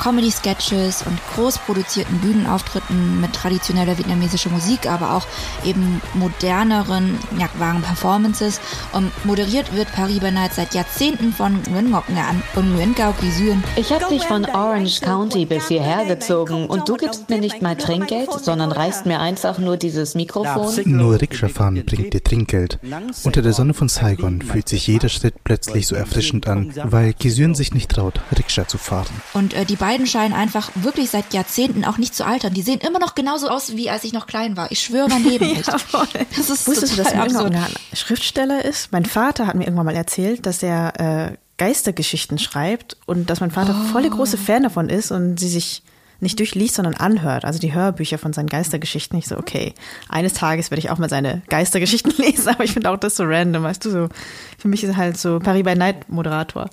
Comedy-Sketches 0.00 1.02
und 1.06 1.18
großproduzierten 1.34 2.18
Bühnenauftritten 2.18 3.20
mit 3.20 3.32
traditioneller 3.32 3.98
vietnamesischer 3.98 4.50
Musik, 4.50 4.86
aber 4.86 5.14
auch 5.14 5.26
eben 5.64 6.00
moderneren, 6.14 7.18
wahren 7.58 7.82
Performances. 7.82 8.60
Und 8.92 9.12
moderiert 9.24 9.74
wird 9.74 9.92
Paris 9.92 10.20
Night 10.20 10.54
seit 10.54 10.74
Jahrzehnten 10.74 11.32
von 11.32 11.60
Nguyen 11.62 11.90
Ngoc 11.90 12.08
Ngan 12.08 12.42
und 12.56 12.74
Nguyen 12.74 12.94
Cao 12.94 13.12
Kisuen. 13.12 13.62
Ich 13.76 13.92
habe 13.92 14.06
dich 14.08 14.24
von 14.24 14.44
Orange 14.44 15.00
County 15.00 15.44
bis 15.46 15.68
hierher 15.68 16.04
gezogen 16.06 16.66
und 16.66 16.88
du 16.88 16.96
gibst 16.96 17.28
mir 17.28 17.38
nicht 17.38 17.62
mal 17.62 17.76
Trinkgeld, 17.76 18.30
sondern 18.32 18.72
reichst 18.72 19.06
mir 19.06 19.20
einfach 19.20 19.58
nur 19.58 19.76
dieses 19.76 20.14
Mikrofon. 20.14 20.74
Nur 20.84 21.20
Rikscha-Fahren 21.20 21.84
bringt 21.84 22.12
dir 22.12 22.22
Trinkgeld. 22.22 22.78
Unter 23.24 23.42
der 23.42 23.52
Sonne 23.52 23.74
von 23.74 23.88
Saigon 23.88 24.42
fühlt 24.42 24.68
sich 24.68 24.86
jeder 24.86 25.08
Schritt 25.08 25.44
plötzlich 25.44 25.86
so 25.86 25.94
erfrischend 25.94 26.48
an, 26.48 26.72
weil 26.84 27.12
Kisuen 27.12 27.54
sich 27.54 27.74
nicht 27.74 27.90
traut, 27.90 28.20
Rikscha 28.36 28.66
zu 28.66 28.78
fahren. 28.78 29.08
Und 29.34 29.54
äh, 29.54 29.64
die 29.64 29.76
beiden 29.76 29.89
beiden 29.90 30.06
scheinen 30.06 30.34
einfach 30.34 30.70
wirklich 30.76 31.10
seit 31.10 31.34
Jahrzehnten 31.34 31.84
auch 31.84 31.98
nicht 31.98 32.14
zu 32.14 32.24
altern. 32.24 32.54
Die 32.54 32.62
sehen 32.62 32.78
immer 32.78 33.00
noch 33.00 33.16
genauso 33.16 33.48
aus, 33.48 33.74
wie 33.74 33.90
als 33.90 34.04
ich 34.04 34.12
noch 34.12 34.28
klein 34.28 34.56
war. 34.56 34.70
Ich 34.70 34.80
schwöre 34.80 35.08
mein 35.08 35.24
Leben 35.24 35.48
nicht. 35.56 35.66
Das 35.66 36.48
ist 36.48 36.68
Wusstest 36.68 36.92
du, 36.92 37.02
dass 37.02 37.12
er 37.12 37.24
ein 37.24 37.66
Schriftsteller 37.92 38.64
ist? 38.64 38.92
Mein 38.92 39.04
Vater 39.04 39.48
hat 39.48 39.56
mir 39.56 39.64
irgendwann 39.64 39.86
mal 39.86 39.96
erzählt, 39.96 40.46
dass 40.46 40.62
er 40.62 41.32
äh, 41.32 41.36
Geistergeschichten 41.58 42.38
schreibt 42.38 42.98
und 43.06 43.30
dass 43.30 43.40
mein 43.40 43.50
Vater 43.50 43.74
oh. 43.76 43.92
voll 43.92 44.02
der 44.02 44.12
große 44.12 44.38
Fan 44.38 44.62
davon 44.62 44.88
ist 44.88 45.10
und 45.10 45.40
sie 45.40 45.48
sich 45.48 45.82
nicht 46.20 46.38
durchliest, 46.38 46.76
sondern 46.76 46.94
anhört. 46.94 47.44
Also 47.44 47.58
die 47.58 47.74
Hörbücher 47.74 48.18
von 48.18 48.32
seinen 48.32 48.48
Geistergeschichten. 48.48 49.18
Ich 49.18 49.26
so, 49.26 49.38
okay, 49.38 49.74
eines 50.08 50.34
Tages 50.34 50.70
werde 50.70 50.78
ich 50.78 50.90
auch 50.90 50.98
mal 50.98 51.10
seine 51.10 51.42
Geistergeschichten 51.48 52.12
lesen, 52.18 52.48
aber 52.48 52.62
ich 52.62 52.74
finde 52.74 52.90
auch 52.90 52.96
das 52.96 53.16
so 53.16 53.24
random, 53.24 53.64
weißt 53.64 53.84
du, 53.84 53.90
so. 53.90 54.08
Für 54.56 54.68
mich 54.68 54.84
ist 54.84 54.90
er 54.90 54.96
halt 54.98 55.18
so 55.18 55.40
Paris 55.40 55.64
by 55.64 55.74
Night 55.74 56.08
Moderator 56.08 56.70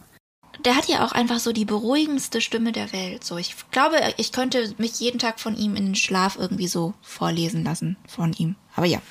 der 0.66 0.76
hat 0.76 0.88
ja 0.88 1.06
auch 1.06 1.12
einfach 1.12 1.40
so 1.40 1.52
die 1.52 1.66
beruhigendste 1.66 2.42
Stimme 2.42 2.72
der 2.72 2.92
Welt. 2.94 3.24
So, 3.24 3.38
ich 3.38 3.56
glaube, 3.72 3.98
ich 4.18 4.32
könnte 4.32 4.74
mich 4.78 5.00
jeden 5.00 5.20
Tag 5.20 5.40
von 5.40 5.56
ihm 5.56 5.76
in 5.76 5.88
den 5.88 5.96
Schlaf 5.96 6.38
irgendwie 6.38 6.68
so 6.68 6.94
vorlesen 7.02 7.64
lassen 7.64 7.98
von 8.08 8.34
ihm. 8.34 8.56
Aber 8.76 8.86
ja. 8.86 9.02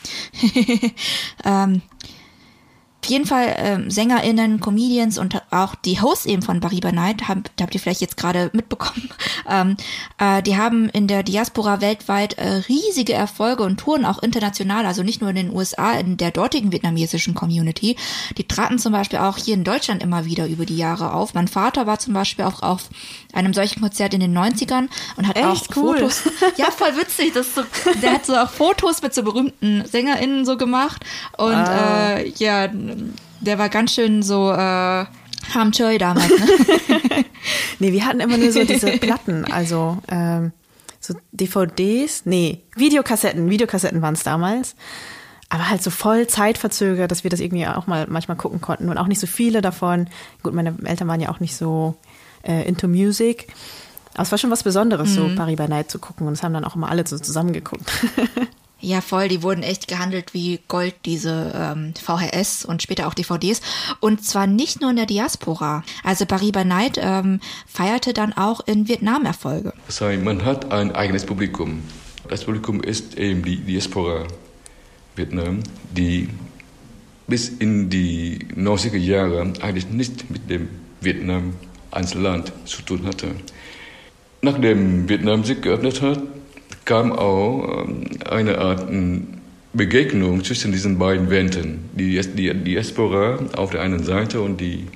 ähm, 1.44 1.82
auf 3.06 3.10
jeden 3.10 3.24
Fall 3.24 3.54
ähm, 3.58 3.88
SängerInnen, 3.88 4.58
Comedians 4.58 5.16
und 5.16 5.40
auch 5.52 5.76
die 5.76 6.00
Hosts 6.00 6.26
eben 6.26 6.42
von 6.42 6.58
Bariba 6.58 6.90
Night, 6.90 7.28
habt, 7.28 7.52
habt 7.60 7.72
ihr 7.72 7.80
vielleicht 7.80 8.00
jetzt 8.00 8.16
gerade 8.16 8.50
mitbekommen, 8.52 9.10
ähm, 9.48 9.76
äh, 10.18 10.42
die 10.42 10.56
haben 10.56 10.88
in 10.88 11.06
der 11.06 11.22
Diaspora 11.22 11.80
weltweit 11.80 12.34
äh, 12.34 12.48
riesige 12.68 13.12
Erfolge 13.12 13.62
und 13.62 13.78
touren 13.78 14.04
auch 14.04 14.20
international, 14.20 14.86
also 14.86 15.04
nicht 15.04 15.20
nur 15.20 15.30
in 15.30 15.36
den 15.36 15.54
USA, 15.54 15.92
in 15.92 16.16
der 16.16 16.32
dortigen 16.32 16.72
vietnamesischen 16.72 17.34
Community. 17.34 17.94
Die 18.38 18.48
traten 18.48 18.80
zum 18.80 18.92
Beispiel 18.92 19.20
auch 19.20 19.38
hier 19.38 19.54
in 19.54 19.62
Deutschland 19.62 20.02
immer 20.02 20.24
wieder 20.24 20.48
über 20.48 20.66
die 20.66 20.76
Jahre 20.76 21.12
auf. 21.12 21.32
Mein 21.32 21.46
Vater 21.46 21.86
war 21.86 22.00
zum 22.00 22.12
Beispiel 22.12 22.44
auch 22.44 22.62
auf 22.62 22.88
einem 23.32 23.54
solchen 23.54 23.82
Konzert 23.82 24.14
in 24.14 24.20
den 24.20 24.36
90ern 24.36 24.88
und 25.16 25.28
hat 25.28 25.36
Echt 25.36 25.46
auch 25.46 25.76
cool. 25.76 25.98
Fotos. 25.98 26.22
Ja, 26.56 26.70
voll 26.70 26.96
witzig. 26.96 27.34
Das 27.34 27.54
so, 27.54 27.62
der 28.02 28.14
hat 28.14 28.26
so 28.26 28.34
auch 28.34 28.50
Fotos 28.50 29.02
mit 29.02 29.14
so 29.14 29.22
berühmten 29.22 29.84
SängerInnen 29.84 30.44
so 30.44 30.56
gemacht. 30.56 31.04
Und 31.36 31.52
ah. 31.54 32.16
äh, 32.16 32.28
ja, 32.38 32.68
der 33.40 33.58
war 33.58 33.68
ganz 33.68 33.94
schön 33.94 34.22
so 34.22 34.50
äh, 34.52 35.04
Hamchoy 35.54 35.98
damals. 35.98 36.28
Ne? 36.28 37.24
nee, 37.78 37.92
wir 37.92 38.04
hatten 38.04 38.20
immer 38.20 38.36
nur 38.36 38.52
so 38.52 38.64
diese 38.64 38.92
Platten, 38.98 39.44
also 39.44 39.98
ähm, 40.08 40.52
so 41.00 41.14
DVDs, 41.32 42.22
nee, 42.24 42.62
Videokassetten, 42.74 43.48
Videokassetten 43.48 44.02
waren 44.02 44.14
es 44.14 44.22
damals. 44.22 44.74
Aber 45.48 45.70
halt 45.70 45.80
so 45.80 45.90
voll 45.90 46.26
zeitverzögert, 46.26 47.10
dass 47.10 47.22
wir 47.22 47.30
das 47.30 47.38
irgendwie 47.38 47.68
auch 47.68 47.86
mal 47.86 48.06
manchmal 48.08 48.36
gucken 48.36 48.60
konnten 48.60 48.88
und 48.88 48.98
auch 48.98 49.06
nicht 49.06 49.20
so 49.20 49.28
viele 49.28 49.62
davon. 49.62 50.08
Gut, 50.42 50.54
meine 50.54 50.74
Eltern 50.82 51.06
waren 51.06 51.20
ja 51.20 51.28
auch 51.28 51.38
nicht 51.38 51.54
so 51.54 51.94
äh, 52.42 52.66
into 52.66 52.88
Music. 52.88 53.46
Aber 54.14 54.22
es 54.22 54.30
war 54.32 54.38
schon 54.38 54.50
was 54.50 54.64
Besonderes, 54.64 55.10
mhm. 55.10 55.14
so 55.14 55.34
Paris 55.36 55.56
by 55.56 55.68
Night 55.68 55.90
zu 55.90 56.00
gucken. 56.00 56.26
Und 56.26 56.32
es 56.32 56.42
haben 56.42 56.52
dann 56.52 56.64
auch 56.64 56.74
immer 56.74 56.90
alle 56.90 57.06
so 57.06 57.16
zusammengeguckt. 57.16 57.88
Ja, 58.80 59.00
voll. 59.00 59.28
Die 59.28 59.42
wurden 59.42 59.62
echt 59.62 59.88
gehandelt 59.88 60.34
wie 60.34 60.60
Gold, 60.68 60.94
diese 61.06 61.52
ähm, 61.54 61.94
VHS 61.94 62.64
und 62.64 62.82
später 62.82 63.06
auch 63.06 63.14
DVDs. 63.14 63.62
Und 64.00 64.24
zwar 64.24 64.46
nicht 64.46 64.80
nur 64.80 64.90
in 64.90 64.96
der 64.96 65.06
Diaspora. 65.06 65.82
Also 66.04 66.26
Paris 66.26 66.52
by 66.52 66.64
Night 66.64 66.98
ähm, 67.00 67.40
feierte 67.66 68.12
dann 68.12 68.34
auch 68.34 68.60
in 68.66 68.86
Vietnam 68.86 69.24
Erfolge. 69.24 69.72
Heißt, 69.88 70.22
man 70.22 70.44
hat 70.44 70.72
ein 70.72 70.94
eigenes 70.94 71.24
Publikum. 71.24 71.82
Das 72.28 72.44
Publikum 72.44 72.82
ist 72.82 73.16
eben 73.16 73.42
die 73.42 73.56
Diaspora 73.56 74.26
Vietnam, 75.14 75.60
die 75.92 76.28
bis 77.26 77.48
in 77.48 77.88
die 77.88 78.46
90er 78.54 78.96
Jahre 78.96 79.40
eigentlich 79.62 79.88
nicht 79.88 80.30
mit 80.30 80.50
dem 80.50 80.68
Vietnam 81.00 81.54
als 81.90 82.14
Land 82.14 82.52
zu 82.66 82.82
tun 82.82 83.06
hatte. 83.06 83.28
Nachdem 84.42 85.08
Vietnam 85.08 85.44
sich 85.44 85.60
geöffnet 85.60 86.02
hat, 86.02 86.20
kam 86.86 87.12
auch 87.12 87.84
ähm, 87.86 88.06
eine 88.24 88.56
Art 88.56 88.88
Begegnung 89.74 90.42
zwischen 90.42 90.72
diesen 90.72 90.98
beiden. 90.98 91.28
Die, 91.92 92.18
die 92.18 92.54
Diaspora 92.54 93.38
auf 93.54 93.70
der 93.70 93.82
einen 93.82 94.02
Seite 94.02 94.40
und 94.40 94.58
die 94.58 94.86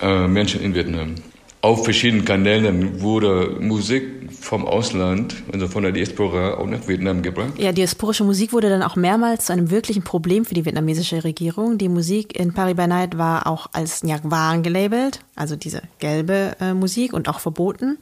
äh, 0.00 0.26
Menschen 0.26 0.62
in 0.62 0.74
Vietnam. 0.74 1.16
Auf 1.60 1.84
verschiedenen 1.84 2.24
Kanälen 2.24 3.00
wurde 3.02 3.56
Musik 3.60 4.23
vom 4.40 4.66
Ausland, 4.66 5.34
also 5.52 5.68
von 5.68 5.82
der 5.82 5.92
Diaspora, 5.92 6.58
auch 6.58 6.66
nach 6.66 6.86
Vietnam 6.86 7.22
gebracht. 7.22 7.52
Ja, 7.58 7.72
diasporische 7.72 8.24
Musik 8.24 8.52
wurde 8.52 8.68
dann 8.68 8.82
auch 8.82 8.96
mehrmals 8.96 9.46
zu 9.46 9.52
einem 9.52 9.70
wirklichen 9.70 10.02
Problem 10.02 10.44
für 10.44 10.54
die 10.54 10.64
vietnamesische 10.64 11.24
Regierung. 11.24 11.78
Die 11.78 11.88
Musik 11.88 12.38
in 12.38 12.52
Paris 12.52 12.76
by 12.76 12.86
Night 12.86 13.16
war 13.16 13.46
auch 13.46 13.68
als 13.72 14.02
Nhạc 14.02 14.24
Vàng 14.24 14.62
gelabelt, 14.62 15.20
also 15.36 15.56
diese 15.56 15.82
gelbe 15.98 16.56
äh, 16.60 16.74
Musik 16.74 17.12
und 17.12 17.28
auch 17.28 17.40
verboten. 17.40 17.98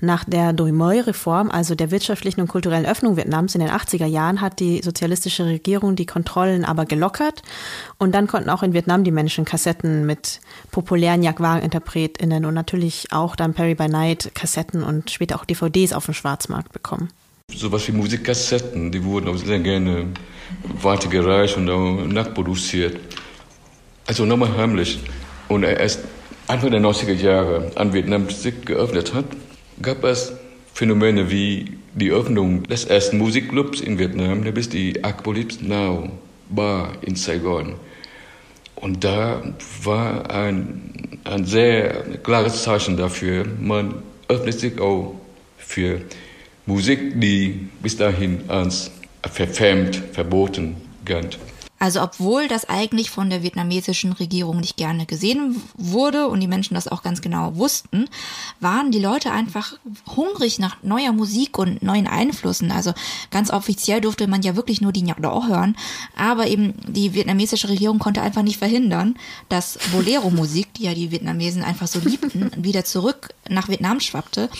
Nach 0.00 0.24
der 0.24 0.52
Doi 0.52 0.72
Moi-Reform, 0.72 1.50
also 1.50 1.74
der 1.74 1.90
wirtschaftlichen 1.90 2.40
und 2.40 2.48
kulturellen 2.48 2.86
Öffnung 2.86 3.16
Vietnams 3.16 3.54
in 3.54 3.60
den 3.60 3.70
80er 3.70 4.06
Jahren, 4.06 4.40
hat 4.40 4.60
die 4.60 4.82
sozialistische 4.82 5.46
Regierung 5.46 5.96
die 5.96 6.06
Kontrollen 6.06 6.64
aber 6.64 6.84
gelockert. 6.84 7.42
Und 7.98 8.14
dann 8.14 8.26
konnten 8.26 8.50
auch 8.50 8.62
in 8.62 8.72
Vietnam 8.72 9.04
die 9.04 9.10
Menschen 9.10 9.44
Kassetten 9.44 10.06
mit 10.06 10.40
populären 10.70 11.20
Nhạc 11.20 11.40
Vàng-InterpretInnen 11.40 12.44
und 12.44 12.54
natürlich 12.54 13.12
auch 13.12 13.36
dann 13.36 13.52
by 13.52 13.88
Night 13.88 14.32
Kassetten 14.34 14.82
und 14.82 15.10
später 15.10 15.36
auch 15.36 15.44
DVDs 15.70 15.92
auf 15.92 16.06
dem 16.06 16.14
Schwarzmarkt 16.14 16.72
bekommen. 16.72 17.10
Sowas 17.54 17.86
wie 17.88 17.92
Musikkassetten, 17.92 18.90
die 18.90 19.04
wurden 19.04 19.28
auch 19.28 19.36
sehr 19.36 19.58
gerne 19.58 20.06
weitergereicht 20.80 21.56
und 21.56 21.68
auch 21.68 22.04
nachproduziert. 22.06 22.98
Also 24.06 24.24
nochmal 24.24 24.56
heimlich. 24.56 25.00
Und 25.48 25.64
erst 25.64 26.00
Anfang 26.46 26.70
der 26.70 26.80
90er 26.80 27.12
Jahre 27.12 27.70
an 27.76 27.92
Vietnam 27.92 28.24
Musik 28.24 28.66
geöffnet 28.66 29.14
hat, 29.14 29.26
gab 29.80 30.04
es 30.04 30.32
Phänomene 30.74 31.30
wie 31.30 31.78
die 31.94 32.10
Öffnung 32.10 32.62
des 32.64 32.86
ersten 32.86 33.18
Musikclubs 33.18 33.80
in 33.80 33.98
Vietnam, 33.98 34.42
der 34.44 34.56
ist 34.56 34.72
die 34.72 35.04
Apocalypse 35.04 35.64
Now 35.64 36.10
Bar 36.48 36.92
in 37.02 37.16
Saigon. 37.16 37.74
Und 38.76 39.04
da 39.04 39.42
war 39.84 40.30
ein, 40.30 41.20
ein 41.24 41.44
sehr 41.44 42.18
klares 42.22 42.62
Zeichen 42.62 42.96
dafür, 42.96 43.46
man 43.60 44.02
öffnet 44.28 44.58
sich 44.58 44.80
auch 44.80 45.14
für 45.72 46.02
Musik, 46.66 47.20
die 47.20 47.68
bis 47.82 47.96
dahin 47.96 48.42
als 48.48 48.90
verfemmt, 49.30 49.96
verboten 50.12 50.76
galt. 51.04 51.38
Also 51.82 52.00
obwohl 52.00 52.46
das 52.46 52.68
eigentlich 52.68 53.10
von 53.10 53.28
der 53.28 53.42
vietnamesischen 53.42 54.12
Regierung 54.12 54.60
nicht 54.60 54.76
gerne 54.76 55.04
gesehen 55.04 55.60
wurde 55.74 56.28
und 56.28 56.38
die 56.38 56.46
Menschen 56.46 56.74
das 56.74 56.86
auch 56.86 57.02
ganz 57.02 57.22
genau 57.22 57.56
wussten, 57.56 58.08
waren 58.60 58.92
die 58.92 59.00
Leute 59.00 59.32
einfach 59.32 59.74
hungrig 60.14 60.60
nach 60.60 60.76
neuer 60.84 61.10
Musik 61.10 61.58
und 61.58 61.82
neuen 61.82 62.06
Einflüssen. 62.06 62.70
Also 62.70 62.92
ganz 63.32 63.50
offiziell 63.50 64.00
durfte 64.00 64.28
man 64.28 64.42
ja 64.42 64.54
wirklich 64.54 64.80
nur 64.80 64.92
die 64.92 65.02
Nhạc 65.02 65.20
Đỏ 65.20 65.48
hören, 65.48 65.74
aber 66.16 66.46
eben 66.46 66.74
die 66.86 67.14
vietnamesische 67.14 67.68
Regierung 67.68 67.98
konnte 67.98 68.22
einfach 68.22 68.42
nicht 68.42 68.58
verhindern, 68.60 69.16
dass 69.48 69.76
Bolero-Musik, 69.90 70.74
die 70.74 70.84
ja 70.84 70.94
die 70.94 71.10
Vietnamesen 71.10 71.64
einfach 71.64 71.88
so 71.88 71.98
liebten, 71.98 72.52
wieder 72.62 72.84
zurück 72.84 73.30
nach 73.48 73.68
Vietnam 73.68 73.98
schwappte 73.98 74.50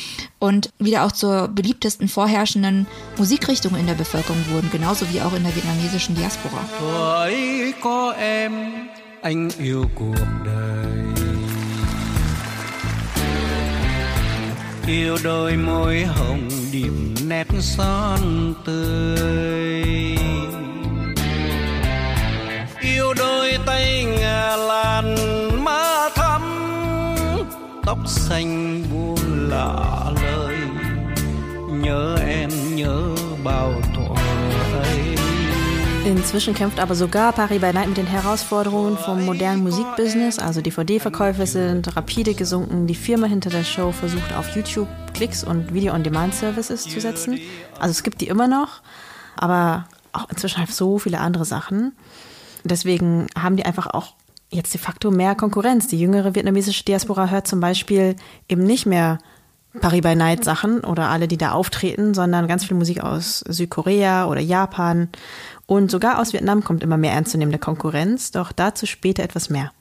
und 0.40 0.70
wieder 0.80 1.04
auch 1.04 1.12
zur 1.12 1.46
beliebtesten 1.46 2.08
vorherrschenden 2.08 2.88
Musikrichtung 3.16 3.76
in 3.76 3.86
der 3.86 3.94
Bevölkerung 3.94 4.44
wurden, 4.50 4.70
genauso 4.72 5.06
wie 5.12 5.20
auch 5.20 5.34
in 5.34 5.44
der 5.44 5.54
vietnamesischen 5.54 6.16
Diaspora. 6.16 7.11
Bởi 7.12 7.72
có 7.80 8.14
em, 8.18 8.52
anh 9.22 9.48
yêu 9.58 9.84
cuộc 9.94 10.24
đời. 10.44 10.86
Yêu 14.86 15.16
đôi 15.24 15.56
môi 15.56 16.04
hồng 16.04 16.48
điểm 16.72 17.14
nét 17.28 17.46
son 17.60 18.54
tươi. 18.64 19.84
Yêu 22.80 23.14
đôi 23.18 23.58
tay 23.66 24.04
ngà 24.04 24.56
lan 24.56 25.16
má 25.64 26.08
thắm, 26.14 26.42
Tóc 27.86 27.98
xanh 28.06 28.82
buông 28.92 29.48
lạ 29.50 30.12
lời 30.24 30.56
Nhớ 31.82 32.16
em 32.26 32.50
nhớ 32.76 33.00
bao 33.44 33.81
Inzwischen 36.04 36.54
kämpft 36.54 36.80
aber 36.80 36.96
sogar 36.96 37.32
Paris 37.32 37.60
by 37.60 37.72
Night 37.72 37.86
mit 37.86 37.96
den 37.96 38.06
Herausforderungen 38.06 38.98
vom 38.98 39.24
modernen 39.24 39.62
Musikbusiness. 39.62 40.40
Also 40.40 40.60
DVD-Verkäufe 40.60 41.46
sind 41.46 41.96
rapide 41.96 42.34
gesunken. 42.34 42.88
Die 42.88 42.96
Firma 42.96 43.28
hinter 43.28 43.50
der 43.50 43.62
Show 43.62 43.92
versucht 43.92 44.34
auf 44.34 44.56
YouTube 44.56 44.88
Klicks 45.14 45.44
und 45.44 45.72
Video-on-Demand-Services 45.72 46.84
zu 46.84 47.00
setzen. 47.00 47.38
Also 47.78 47.92
es 47.92 48.02
gibt 48.02 48.20
die 48.20 48.26
immer 48.26 48.48
noch, 48.48 48.82
aber 49.36 49.86
auch 50.12 50.28
inzwischen 50.28 50.58
halt 50.58 50.72
so 50.72 50.98
viele 50.98 51.20
andere 51.20 51.44
Sachen. 51.44 51.92
Deswegen 52.64 53.28
haben 53.38 53.56
die 53.56 53.64
einfach 53.64 53.86
auch 53.86 54.14
jetzt 54.50 54.74
de 54.74 54.80
facto 54.80 55.12
mehr 55.12 55.36
Konkurrenz. 55.36 55.86
Die 55.86 56.00
jüngere 56.00 56.34
vietnamesische 56.34 56.84
Diaspora 56.84 57.28
hört 57.28 57.46
zum 57.46 57.60
Beispiel 57.60 58.16
eben 58.48 58.64
nicht 58.64 58.86
mehr 58.86 59.18
Paris 59.80 60.02
by 60.02 60.14
Night 60.14 60.44
Sachen 60.44 60.80
oder 60.80 61.08
alle, 61.08 61.28
die 61.28 61.38
da 61.38 61.52
auftreten, 61.52 62.12
sondern 62.12 62.46
ganz 62.46 62.64
viel 62.64 62.76
Musik 62.76 63.02
aus 63.02 63.38
Südkorea 63.48 64.26
oder 64.26 64.40
Japan 64.40 65.08
und 65.66 65.90
sogar 65.90 66.18
aus 66.18 66.32
Vietnam 66.32 66.64
kommt 66.64 66.82
immer 66.82 66.96
mehr 66.96 67.12
ernstzunehmende 67.12 67.58
Konkurrenz, 67.58 68.30
doch 68.30 68.52
dazu 68.52 68.86
später 68.86 69.22
etwas 69.22 69.50
mehr. 69.50 69.72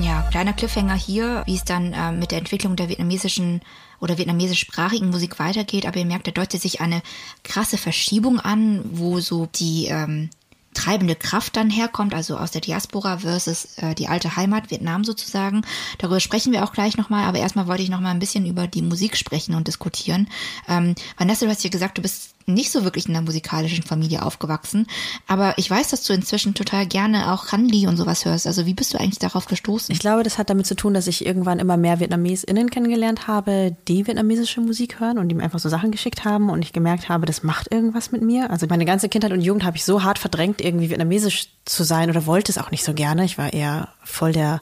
Ja, 0.00 0.22
kleiner 0.30 0.52
Cliffhanger 0.52 0.94
hier, 0.94 1.42
wie 1.46 1.54
es 1.54 1.64
dann 1.64 1.92
äh, 1.92 2.12
mit 2.12 2.30
der 2.30 2.38
Entwicklung 2.38 2.76
der 2.76 2.88
vietnamesischen 2.88 3.62
oder 4.00 4.18
vietnamesischsprachigen 4.18 5.08
Musik 5.08 5.38
weitergeht. 5.38 5.86
Aber 5.86 5.96
ihr 5.96 6.04
merkt, 6.04 6.26
da 6.26 6.30
deutet 6.30 6.60
sich 6.60 6.80
eine 6.80 7.00
krasse 7.42 7.78
Verschiebung 7.78 8.38
an, 8.40 8.82
wo 8.84 9.20
so 9.20 9.46
die 9.46 9.86
ähm, 9.86 10.30
treibende 10.74 11.14
Kraft 11.14 11.56
dann 11.56 11.70
herkommt, 11.70 12.14
also 12.14 12.36
aus 12.36 12.50
der 12.50 12.60
Diaspora 12.60 13.18
versus 13.18 13.76
äh, 13.76 13.94
die 13.94 14.08
alte 14.08 14.36
Heimat, 14.36 14.70
Vietnam 14.70 15.04
sozusagen. 15.04 15.62
Darüber 15.98 16.20
sprechen 16.20 16.52
wir 16.52 16.64
auch 16.64 16.72
gleich 16.72 16.96
nochmal, 16.96 17.24
aber 17.24 17.38
erstmal 17.38 17.66
wollte 17.66 17.82
ich 17.82 17.88
nochmal 17.88 18.12
ein 18.12 18.18
bisschen 18.18 18.46
über 18.46 18.66
die 18.66 18.82
Musik 18.82 19.16
sprechen 19.16 19.54
und 19.54 19.68
diskutieren. 19.68 20.28
Ähm, 20.68 20.94
Vanessa, 21.16 21.46
du 21.46 21.50
hast 21.50 21.64
ja 21.64 21.70
gesagt, 21.70 21.98
du 21.98 22.02
bist 22.02 22.33
nicht 22.46 22.70
so 22.70 22.84
wirklich 22.84 23.06
in 23.06 23.14
einer 23.14 23.24
musikalischen 23.24 23.84
Familie 23.84 24.22
aufgewachsen, 24.22 24.86
aber 25.26 25.54
ich 25.56 25.70
weiß, 25.70 25.90
dass 25.90 26.04
du 26.04 26.12
inzwischen 26.12 26.54
total 26.54 26.86
gerne 26.86 27.32
auch 27.32 27.52
Hanli 27.52 27.86
und 27.86 27.96
sowas 27.96 28.24
hörst. 28.24 28.46
Also 28.46 28.66
wie 28.66 28.74
bist 28.74 28.94
du 28.94 28.98
eigentlich 28.98 29.18
darauf 29.18 29.46
gestoßen? 29.46 29.92
Ich 29.92 29.98
glaube, 29.98 30.22
das 30.22 30.38
hat 30.38 30.50
damit 30.50 30.66
zu 30.66 30.76
tun, 30.76 30.94
dass 30.94 31.06
ich 31.06 31.24
irgendwann 31.24 31.58
immer 31.58 31.76
mehr 31.76 32.00
VietnamesInnen 32.00 32.70
kennengelernt 32.70 33.26
habe, 33.26 33.76
die 33.88 34.06
vietnamesische 34.06 34.60
Musik 34.60 35.00
hören 35.00 35.18
und 35.18 35.34
mir 35.34 35.42
einfach 35.42 35.58
so 35.58 35.68
Sachen 35.68 35.90
geschickt 35.90 36.24
haben 36.24 36.50
und 36.50 36.62
ich 36.62 36.72
gemerkt 36.72 37.08
habe, 37.08 37.26
das 37.26 37.42
macht 37.42 37.72
irgendwas 37.72 38.12
mit 38.12 38.22
mir. 38.22 38.50
Also 38.50 38.66
meine 38.66 38.84
ganze 38.84 39.08
Kindheit 39.08 39.32
und 39.32 39.40
Jugend 39.40 39.64
habe 39.64 39.76
ich 39.76 39.84
so 39.84 40.02
hart 40.02 40.18
verdrängt, 40.18 40.60
irgendwie 40.60 40.90
vietnamesisch 40.90 41.48
zu 41.64 41.84
sein 41.84 42.10
oder 42.10 42.26
wollte 42.26 42.52
es 42.52 42.58
auch 42.58 42.70
nicht 42.70 42.84
so 42.84 42.94
gerne. 42.94 43.24
Ich 43.24 43.38
war 43.38 43.52
eher 43.52 43.88
voll 44.02 44.32
der 44.32 44.60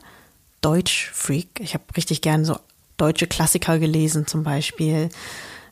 Deutsch-Freak. 0.60 1.60
Ich 1.60 1.74
habe 1.74 1.84
richtig 1.96 2.20
gern 2.22 2.44
so 2.44 2.56
deutsche 2.96 3.26
Klassiker 3.26 3.78
gelesen 3.78 4.26
zum 4.26 4.44
Beispiel 4.44 5.08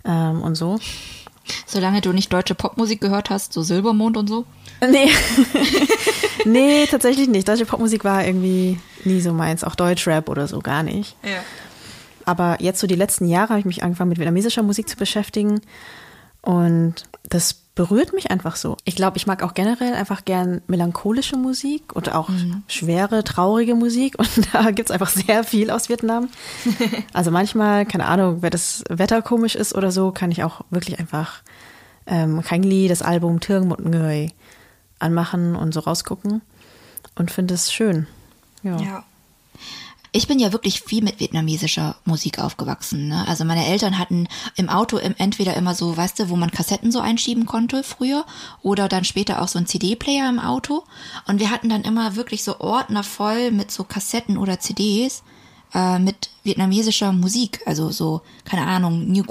ähm, 0.04 0.42
und 0.42 0.56
so. 0.56 0.78
Solange 1.66 2.00
du 2.00 2.12
nicht 2.12 2.32
deutsche 2.32 2.54
Popmusik 2.54 3.00
gehört 3.00 3.30
hast, 3.30 3.52
so 3.52 3.62
Silbermond 3.62 4.16
und 4.16 4.28
so? 4.28 4.44
Nee. 4.80 5.10
nee, 6.44 6.86
tatsächlich 6.86 7.28
nicht. 7.28 7.48
Deutsche 7.48 7.66
Popmusik 7.66 8.04
war 8.04 8.24
irgendwie 8.24 8.78
nie 9.04 9.20
so 9.20 9.32
meins. 9.32 9.64
Auch 9.64 9.74
Deutschrap 9.74 10.28
oder 10.28 10.46
so 10.46 10.60
gar 10.60 10.82
nicht. 10.82 11.16
Ja. 11.22 11.42
Aber 12.24 12.58
jetzt 12.60 12.80
so 12.80 12.86
die 12.86 12.94
letzten 12.94 13.26
Jahre 13.26 13.50
habe 13.50 13.60
ich 13.60 13.66
mich 13.66 13.82
angefangen 13.82 14.10
mit 14.10 14.18
vietnamesischer 14.18 14.62
Musik 14.62 14.88
zu 14.88 14.96
beschäftigen. 14.96 15.60
Und 16.42 17.04
das 17.28 17.59
berührt 17.74 18.12
mich 18.12 18.30
einfach 18.30 18.56
so. 18.56 18.76
Ich 18.84 18.96
glaube, 18.96 19.16
ich 19.16 19.26
mag 19.26 19.42
auch 19.42 19.54
generell 19.54 19.94
einfach 19.94 20.24
gern 20.24 20.60
melancholische 20.66 21.36
Musik 21.36 21.94
und 21.94 22.12
auch 22.12 22.28
mhm. 22.28 22.62
schwere, 22.66 23.24
traurige 23.24 23.74
Musik. 23.74 24.16
Und 24.18 24.52
da 24.52 24.70
gibt 24.70 24.90
es 24.90 24.94
einfach 24.94 25.10
sehr 25.10 25.44
viel 25.44 25.70
aus 25.70 25.88
Vietnam. 25.88 26.28
also 27.12 27.30
manchmal, 27.30 27.86
keine 27.86 28.06
Ahnung, 28.06 28.42
wenn 28.42 28.50
das 28.50 28.82
Wetter 28.88 29.22
komisch 29.22 29.54
ist 29.54 29.74
oder 29.74 29.90
so, 29.92 30.10
kann 30.10 30.30
ich 30.30 30.42
auch 30.42 30.62
wirklich 30.70 30.98
einfach 30.98 31.42
ähm, 32.06 32.42
Kang 32.42 32.62
Lee, 32.62 32.88
das 32.88 33.02
Album 33.02 33.40
Thương 33.40 33.68
Một 33.68 33.80
Người 33.80 34.32
anmachen 34.98 35.56
und 35.56 35.72
so 35.72 35.80
rausgucken 35.80 36.42
und 37.14 37.30
finde 37.30 37.54
es 37.54 37.72
schön. 37.72 38.06
Ja. 38.62 38.76
ja. 38.78 39.04
Ich 40.12 40.26
bin 40.26 40.40
ja 40.40 40.52
wirklich 40.52 40.80
viel 40.80 41.04
mit 41.04 41.20
vietnamesischer 41.20 41.94
Musik 42.04 42.40
aufgewachsen. 42.40 43.08
Ne? 43.08 43.28
Also 43.28 43.44
meine 43.44 43.66
Eltern 43.66 43.96
hatten 43.96 44.26
im 44.56 44.68
Auto 44.68 44.96
entweder 44.96 45.54
immer 45.54 45.74
so, 45.74 45.96
weißt 45.96 46.18
du, 46.18 46.28
wo 46.30 46.36
man 46.36 46.50
Kassetten 46.50 46.90
so 46.90 46.98
einschieben 46.98 47.46
konnte 47.46 47.84
früher 47.84 48.24
oder 48.60 48.88
dann 48.88 49.04
später 49.04 49.40
auch 49.40 49.48
so 49.48 49.58
ein 49.58 49.66
CD-Player 49.66 50.28
im 50.28 50.40
Auto. 50.40 50.82
Und 51.28 51.38
wir 51.38 51.50
hatten 51.50 51.68
dann 51.68 51.82
immer 51.82 52.16
wirklich 52.16 52.42
so 52.42 52.58
Ordner 52.58 53.04
voll 53.04 53.52
mit 53.52 53.70
so 53.70 53.84
Kassetten 53.84 54.36
oder 54.36 54.58
CDs 54.58 55.22
äh, 55.74 55.98
mit 55.98 56.30
vietnamesischer 56.42 57.12
Musik, 57.12 57.60
also 57.66 57.90
so, 57.90 58.22
keine 58.44 58.66
Ahnung, 58.66 59.10
New 59.10 59.24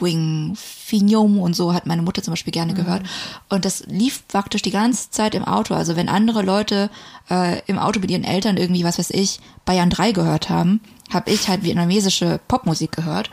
Phi 0.55 1.01
Nhung 1.01 1.39
und 1.39 1.55
so 1.55 1.73
hat 1.73 1.85
meine 1.85 2.01
Mutter 2.01 2.21
zum 2.21 2.33
Beispiel 2.33 2.53
gerne 2.53 2.73
mhm. 2.73 2.77
gehört. 2.77 3.03
Und 3.49 3.65
das 3.65 3.85
lief 3.87 4.27
praktisch 4.27 4.61
die 4.61 4.71
ganze 4.71 5.09
Zeit 5.11 5.35
im 5.35 5.45
Auto. 5.45 5.73
Also 5.73 5.95
wenn 5.95 6.09
andere 6.09 6.41
Leute 6.41 6.89
äh, 7.29 7.61
im 7.65 7.79
Auto 7.79 7.99
mit 7.99 8.11
ihren 8.11 8.23
Eltern 8.23 8.57
irgendwie, 8.57 8.83
was 8.83 8.99
weiß 8.99 9.09
ich, 9.11 9.39
Bayern 9.65 9.89
3 9.89 10.11
gehört 10.11 10.49
haben, 10.49 10.81
habe 11.11 11.31
ich 11.31 11.47
halt 11.47 11.63
vietnamesische 11.63 12.39
Popmusik 12.47 12.91
gehört. 12.91 13.29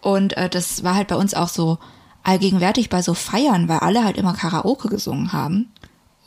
Und 0.00 0.36
äh, 0.36 0.48
das 0.48 0.82
war 0.82 0.94
halt 0.94 1.08
bei 1.08 1.16
uns 1.16 1.34
auch 1.34 1.48
so 1.48 1.78
allgegenwärtig 2.22 2.90
bei 2.90 3.00
so 3.00 3.14
Feiern, 3.14 3.68
weil 3.68 3.78
alle 3.78 4.04
halt 4.04 4.16
immer 4.16 4.34
Karaoke 4.34 4.88
gesungen 4.88 5.32
haben 5.32 5.70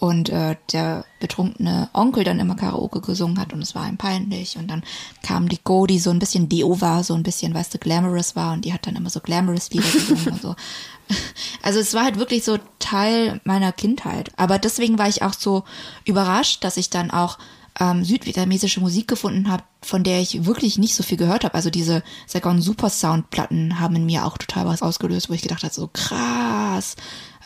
und 0.03 0.27
äh, 0.27 0.57
der 0.73 1.05
betrunkene 1.21 1.89
Onkel 1.93 2.25
dann 2.25 2.41
immer 2.41 2.55
Karaoke 2.55 2.99
gesungen 2.99 3.39
hat 3.39 3.53
und 3.53 3.61
es 3.61 3.73
war 3.73 3.87
ihm 3.87 3.95
peinlich 3.95 4.57
und 4.57 4.67
dann 4.67 4.83
kam 5.21 5.47
die 5.47 5.63
Go, 5.63 5.87
die 5.87 5.97
so 5.97 6.09
ein 6.09 6.19
bisschen 6.19 6.49
Deo 6.49 6.81
war, 6.81 7.05
so 7.05 7.13
ein 7.13 7.23
bisschen, 7.23 7.53
weißt 7.53 7.73
du, 7.73 7.77
glamorous 7.77 8.35
war 8.35 8.51
und 8.51 8.65
die 8.65 8.73
hat 8.73 8.85
dann 8.85 8.97
immer 8.97 9.09
so 9.09 9.21
glamorous 9.21 9.69
Lieder 9.69 9.89
gesungen 9.93 10.27
und 10.27 10.41
so. 10.41 10.55
Also 11.61 11.79
es 11.79 11.93
war 11.93 12.03
halt 12.03 12.19
wirklich 12.19 12.43
so 12.43 12.57
Teil 12.79 13.39
meiner 13.45 13.71
Kindheit. 13.71 14.31
Aber 14.35 14.59
deswegen 14.59 14.99
war 14.99 15.07
ich 15.07 15.21
auch 15.21 15.33
so 15.33 15.63
überrascht, 16.03 16.65
dass 16.65 16.75
ich 16.75 16.89
dann 16.89 17.09
auch 17.09 17.37
ähm, 17.79 18.03
südvietnamesische 18.03 18.81
Musik 18.81 19.07
gefunden 19.07 19.49
habe, 19.49 19.63
von 19.81 20.03
der 20.03 20.19
ich 20.19 20.45
wirklich 20.45 20.77
nicht 20.77 20.95
so 20.95 21.03
viel 21.03 21.17
gehört 21.17 21.43
habe. 21.43 21.55
Also 21.55 21.69
diese 21.69 22.03
Saigon 22.27 22.61
Super 22.61 22.89
Sound 22.89 23.29
Platten 23.29 23.79
haben 23.79 23.95
in 23.95 24.05
mir 24.05 24.25
auch 24.25 24.37
total 24.37 24.65
was 24.65 24.81
ausgelöst, 24.81 25.29
wo 25.29 25.33
ich 25.33 25.41
gedacht 25.41 25.63
habe, 25.63 25.73
so 25.73 25.89
krass, 25.91 26.97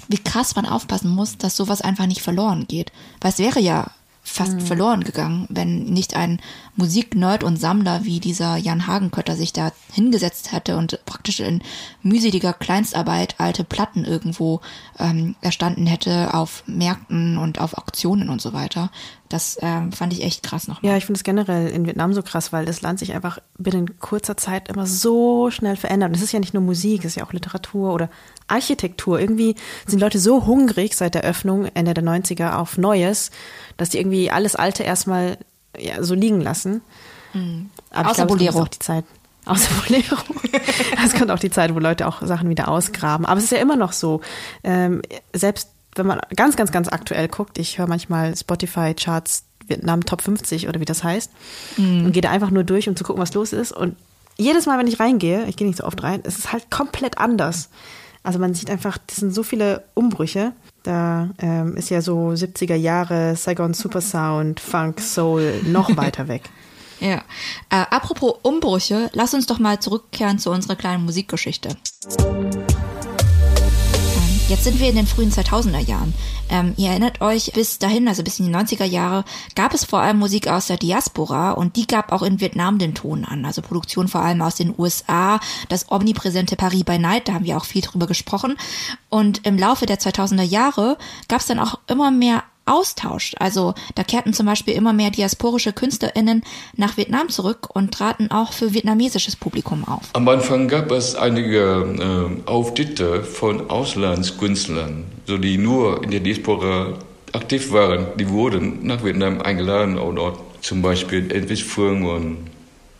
wie 0.07 0.17
krass 0.17 0.55
man 0.55 0.65
aufpassen 0.65 1.09
muss, 1.09 1.37
dass 1.37 1.55
sowas 1.55 1.81
einfach 1.81 2.05
nicht 2.05 2.21
verloren 2.21 2.67
geht. 2.67 2.91
Weil 3.21 3.31
es 3.31 3.39
wäre 3.39 3.59
ja 3.59 3.91
fast 4.23 4.53
mhm. 4.53 4.61
verloren 4.61 5.03
gegangen, 5.03 5.47
wenn 5.49 5.85
nicht 5.85 6.15
ein 6.15 6.41
Musiknerd 6.77 7.43
und 7.43 7.57
Sammler 7.57 8.05
wie 8.05 8.19
dieser 8.19 8.55
Jan 8.55 8.87
Hagenkötter 8.87 9.35
sich 9.35 9.51
da 9.51 9.71
hingesetzt 9.91 10.51
hätte 10.51 10.77
und 10.77 10.99
praktisch 11.05 11.39
in 11.39 11.61
mühseliger 12.03 12.53
Kleinstarbeit 12.53 13.35
alte 13.39 13.63
Platten 13.63 14.05
irgendwo 14.05 14.61
ähm, 14.99 15.35
erstanden 15.41 15.87
hätte 15.87 16.33
auf 16.33 16.63
Märkten 16.67 17.37
und 17.37 17.59
auf 17.59 17.77
Auktionen 17.77 18.29
und 18.29 18.41
so 18.41 18.53
weiter. 18.53 18.91
Das 19.29 19.57
ähm, 19.61 19.91
fand 19.91 20.13
ich 20.13 20.23
echt 20.23 20.43
krass 20.43 20.67
noch. 20.67 20.81
Ja, 20.83 20.95
ich 20.95 21.05
finde 21.05 21.17
es 21.17 21.23
generell 21.23 21.67
in 21.67 21.85
Vietnam 21.85 22.13
so 22.13 22.21
krass, 22.21 22.53
weil 22.53 22.65
das 22.65 22.81
Land 22.81 22.99
sich 22.99 23.13
einfach 23.13 23.39
binnen 23.57 23.99
kurzer 23.99 24.37
Zeit 24.37 24.69
immer 24.69 24.85
so 24.85 25.51
schnell 25.51 25.75
verändert. 25.75 26.09
Und 26.09 26.15
es 26.15 26.21
ist 26.21 26.31
ja 26.31 26.39
nicht 26.39 26.53
nur 26.53 26.63
Musik, 26.63 27.01
es 27.01 27.11
ist 27.11 27.15
ja 27.15 27.25
auch 27.25 27.33
Literatur 27.33 27.93
oder 27.93 28.09
Architektur. 28.47 29.19
Irgendwie 29.19 29.55
sind 29.85 29.99
Leute 29.99 30.19
so 30.19 30.45
hungrig 30.45 30.95
seit 30.95 31.15
der 31.15 31.23
Öffnung 31.23 31.65
Ende 31.73 31.93
der 31.93 32.03
90er 32.03 32.55
auf 32.55 32.77
Neues, 32.77 33.31
dass 33.75 33.89
die 33.89 33.97
irgendwie 33.97 34.31
alles 34.31 34.55
Alte 34.55 34.83
erstmal 34.83 35.37
ja, 35.77 36.03
so 36.03 36.13
liegen 36.13 36.41
lassen. 36.41 36.81
Mhm. 37.33 37.69
Aber 37.91 38.11
Außer 38.11 38.25
glaube, 38.25 38.61
auch 38.61 38.67
die 38.67 38.79
Zeit. 38.79 39.05
Außer 39.45 39.69
Bolero. 39.75 40.17
es 41.05 41.13
kommt 41.13 41.31
auch 41.31 41.39
die 41.39 41.49
Zeit, 41.49 41.73
wo 41.73 41.79
Leute 41.79 42.07
auch 42.07 42.21
Sachen 42.21 42.49
wieder 42.49 42.67
ausgraben. 42.67 43.25
Aber 43.25 43.37
es 43.37 43.45
ist 43.45 43.51
ja 43.51 43.59
immer 43.59 43.77
noch 43.77 43.93
so. 43.93 44.21
Ähm, 44.63 45.01
selbst 45.33 45.69
wenn 45.95 46.05
man 46.05 46.19
ganz, 46.35 46.55
ganz, 46.55 46.71
ganz 46.71 46.89
aktuell 46.89 47.27
guckt, 47.27 47.57
ich 47.57 47.77
höre 47.77 47.87
manchmal 47.87 48.35
Spotify-Charts 48.35 49.45
Vietnam 49.67 50.05
Top 50.05 50.21
50 50.21 50.67
oder 50.67 50.79
wie 50.79 50.85
das 50.85 51.03
heißt 51.03 51.31
mm. 51.77 52.05
und 52.05 52.11
gehe 52.11 52.21
da 52.21 52.29
einfach 52.29 52.51
nur 52.51 52.63
durch, 52.63 52.87
um 52.87 52.95
zu 52.95 53.03
gucken, 53.03 53.21
was 53.21 53.33
los 53.33 53.53
ist. 53.53 53.71
Und 53.71 53.95
jedes 54.37 54.65
Mal, 54.65 54.77
wenn 54.79 54.87
ich 54.87 54.99
reingehe, 54.99 55.45
ich 55.45 55.57
gehe 55.57 55.67
nicht 55.67 55.79
so 55.79 55.83
oft 55.83 56.01
rein, 56.03 56.21
es 56.23 56.37
ist 56.37 56.53
halt 56.53 56.69
komplett 56.69 57.17
anders. 57.17 57.69
Also 58.27 58.39
man 58.39 58.53
sieht 58.53 58.69
einfach, 58.69 58.97
das 59.07 59.15
sind 59.15 59.33
so 59.33 59.41
viele 59.41 59.85
Umbrüche. 59.93 60.51
Da 60.83 61.29
ähm, 61.39 61.77
ist 61.77 61.89
ja 61.89 62.01
so 62.01 62.31
70er 62.31 62.75
Jahre 62.75 63.37
Saigon 63.37 63.73
Supersound, 63.73 64.59
Funk, 64.59 64.99
Soul 64.99 65.61
noch 65.63 65.87
weiter 65.95 66.27
weg. 66.27 66.49
Ja. 66.99 67.23
Äh, 67.69 67.85
apropos 67.89 68.33
Umbrüche, 68.41 69.09
lass 69.13 69.33
uns 69.33 69.45
doch 69.45 69.59
mal 69.59 69.79
zurückkehren 69.79 70.39
zu 70.39 70.51
unserer 70.51 70.75
kleinen 70.75 71.05
Musikgeschichte. 71.05 71.77
Jetzt 74.49 74.63
sind 74.63 74.79
wir 74.79 74.87
in 74.87 74.95
den 74.95 75.07
frühen 75.07 75.29
2000er 75.29 75.79
Jahren. 75.79 76.13
Ähm, 76.49 76.73
ihr 76.77 76.91
erinnert 76.91 77.19
euch, 77.19 77.51
bis 77.51 77.79
dahin, 77.79 78.07
also 78.07 78.23
bis 78.23 78.39
in 78.39 78.45
die 78.45 78.55
90er 78.55 78.85
Jahre, 78.85 79.25
gab 79.55 79.73
es 79.73 79.83
vor 79.83 79.99
allem 79.99 80.19
Musik 80.19 80.47
aus 80.47 80.67
der 80.67 80.77
Diaspora 80.77 81.51
und 81.51 81.75
die 81.75 81.85
gab 81.85 82.13
auch 82.13 82.21
in 82.21 82.39
Vietnam 82.39 82.79
den 82.79 82.95
Ton 82.95 83.25
an. 83.25 83.43
Also 83.43 83.61
Produktion 83.61 84.07
vor 84.07 84.21
allem 84.21 84.41
aus 84.41 84.55
den 84.55 84.73
USA, 84.77 85.41
das 85.67 85.91
omnipräsente 85.91 86.55
Paris 86.55 86.85
by 86.85 86.97
Night, 86.97 87.27
da 87.27 87.33
haben 87.33 87.43
wir 87.43 87.57
auch 87.57 87.65
viel 87.65 87.81
drüber 87.81 88.07
gesprochen. 88.07 88.55
Und 89.09 89.45
im 89.45 89.57
Laufe 89.57 89.85
der 89.85 89.99
2000er 89.99 90.43
Jahre 90.43 90.97
gab 91.27 91.41
es 91.41 91.47
dann 91.47 91.59
auch 91.59 91.79
immer 91.87 92.09
mehr 92.09 92.43
austauscht. 92.67 93.35
Also 93.39 93.73
da 93.95 94.03
kehrten 94.03 94.33
zum 94.33 94.45
Beispiel 94.45 94.73
immer 94.73 94.93
mehr 94.93 95.11
diasporische 95.11 95.73
KünstlerInnen 95.73 96.43
nach 96.75 96.97
Vietnam 96.97 97.29
zurück 97.29 97.69
und 97.73 97.93
traten 97.93 98.31
auch 98.31 98.53
für 98.53 98.73
vietnamesisches 98.73 99.35
Publikum 99.35 99.85
auf. 99.85 100.03
Am 100.13 100.27
Anfang 100.27 100.67
gab 100.67 100.91
es 100.91 101.15
einige 101.15 102.39
äh, 102.45 102.49
Auftritte 102.49 103.23
von 103.23 103.69
Auslandskünstlern, 103.69 105.05
so 105.25 105.37
die 105.37 105.57
nur 105.57 106.03
in 106.03 106.11
der 106.11 106.19
Diaspora 106.19 106.97
aktiv 107.33 107.71
waren. 107.71 108.07
Die 108.17 108.29
wurden 108.29 108.85
nach 108.85 109.03
Vietnam 109.03 109.41
eingeladen 109.41 109.97
und 109.97 110.15
dort 110.15 110.39
zum 110.61 110.81
Beispiel 110.81 111.31
Elvis 111.31 111.61
Phương 111.61 112.03
und 112.03 112.37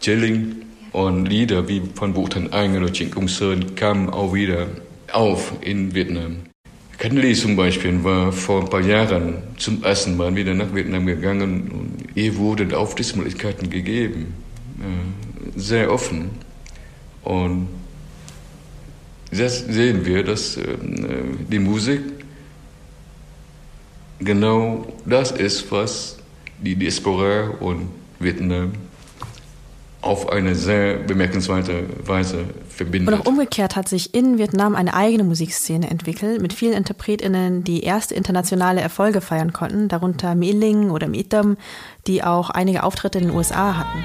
Chilling 0.01 0.55
und 0.91 1.25
Lieder 1.25 1.67
wie 1.67 1.81
von 1.95 2.13
Thanh 2.29 2.51
Anh 2.53 2.77
oder 2.77 2.91
Trịnh 2.91 3.11
Công 3.11 3.27
Sơn 3.27 3.75
kamen 3.75 4.09
auch 4.09 4.33
wieder 4.33 4.67
auf 5.11 5.53
in 5.61 5.93
Vietnam. 5.93 6.46
Kenley 6.97 7.35
zum 7.35 7.55
Beispiel 7.55 8.03
war 8.03 8.31
vor 8.31 8.61
ein 8.61 8.69
paar 8.69 8.81
Jahren 8.81 9.43
zum 9.57 9.83
ersten 9.83 10.17
Mal 10.17 10.35
wieder 10.35 10.55
nach 10.55 10.73
Vietnam 10.73 11.05
gegangen 11.05 11.69
und 11.71 12.07
ihr 12.15 12.35
wurden 12.37 12.73
Auftrittsmöglichkeiten 12.73 13.69
gegeben. 13.69 14.33
Sehr 15.55 15.91
offen. 15.91 16.29
Und 17.23 17.67
jetzt 19.31 19.71
sehen 19.71 20.05
wir, 20.05 20.23
dass 20.23 20.57
äh, 20.57 20.63
die 21.51 21.59
Musik 21.59 22.01
genau 24.19 24.87
das 25.05 25.31
ist, 25.31 25.71
was 25.71 26.17
die 26.59 26.75
Diaspora 26.75 27.49
und 27.59 27.89
Vietnam 28.19 28.71
auf 30.01 30.29
eine 30.29 30.55
sehr 30.55 30.97
bemerkenswerte 30.97 31.85
Weise 32.05 32.45
verbindet. 32.69 33.13
Und 33.13 33.21
auch 33.21 33.25
umgekehrt 33.25 33.75
hat 33.75 33.89
sich 33.89 34.13
in 34.13 34.37
Vietnam 34.37 34.75
eine 34.75 34.93
eigene 34.93 35.23
Musikszene 35.23 35.89
entwickelt, 35.89 36.41
mit 36.41 36.53
vielen 36.53 36.73
InterpretInnen, 36.73 37.63
die 37.63 37.83
erste 37.83 38.13
internationale 38.15 38.81
Erfolge 38.81 39.21
feiern 39.21 39.53
konnten, 39.53 39.87
darunter 39.87 40.35
Mi 40.35 40.51
Ling 40.51 40.91
oder 40.91 41.07
Mi 41.07 41.23
Tam, 41.23 41.57
die 42.05 42.23
auch 42.23 42.49
einige 42.49 42.83
Auftritte 42.83 43.17
in 43.17 43.27
den 43.27 43.35
USA 43.35 43.77
hatten. 43.77 44.03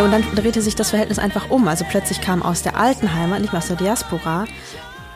Ja, 0.00 0.06
und 0.06 0.12
dann 0.12 0.24
drehte 0.34 0.62
sich 0.62 0.74
das 0.74 0.88
Verhältnis 0.88 1.18
einfach 1.18 1.50
um. 1.50 1.68
Also 1.68 1.84
plötzlich 1.86 2.22
kam 2.22 2.42
aus 2.42 2.62
der 2.62 2.78
alten 2.78 3.14
Heimat, 3.14 3.42
nicht 3.42 3.52
mehr 3.52 3.60
aus 3.60 3.68
der 3.68 3.76
Diaspora, 3.76 4.46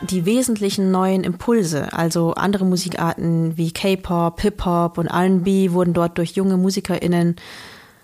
die 0.03 0.27
wesentlichen 0.27 0.91
neuen 0.91 1.25
Impulse. 1.25 1.91
Also 1.95 2.35
andere 2.35 2.67
Musikarten 2.67 3.57
wie 3.57 3.73
K-Pop, 3.73 4.43
Hip-Hop 4.43 4.99
und 4.99 5.09
RB 5.09 5.73
wurden 5.73 5.95
dort 5.95 6.19
durch 6.19 6.33
junge 6.33 6.59
MusikerInnen 6.59 7.37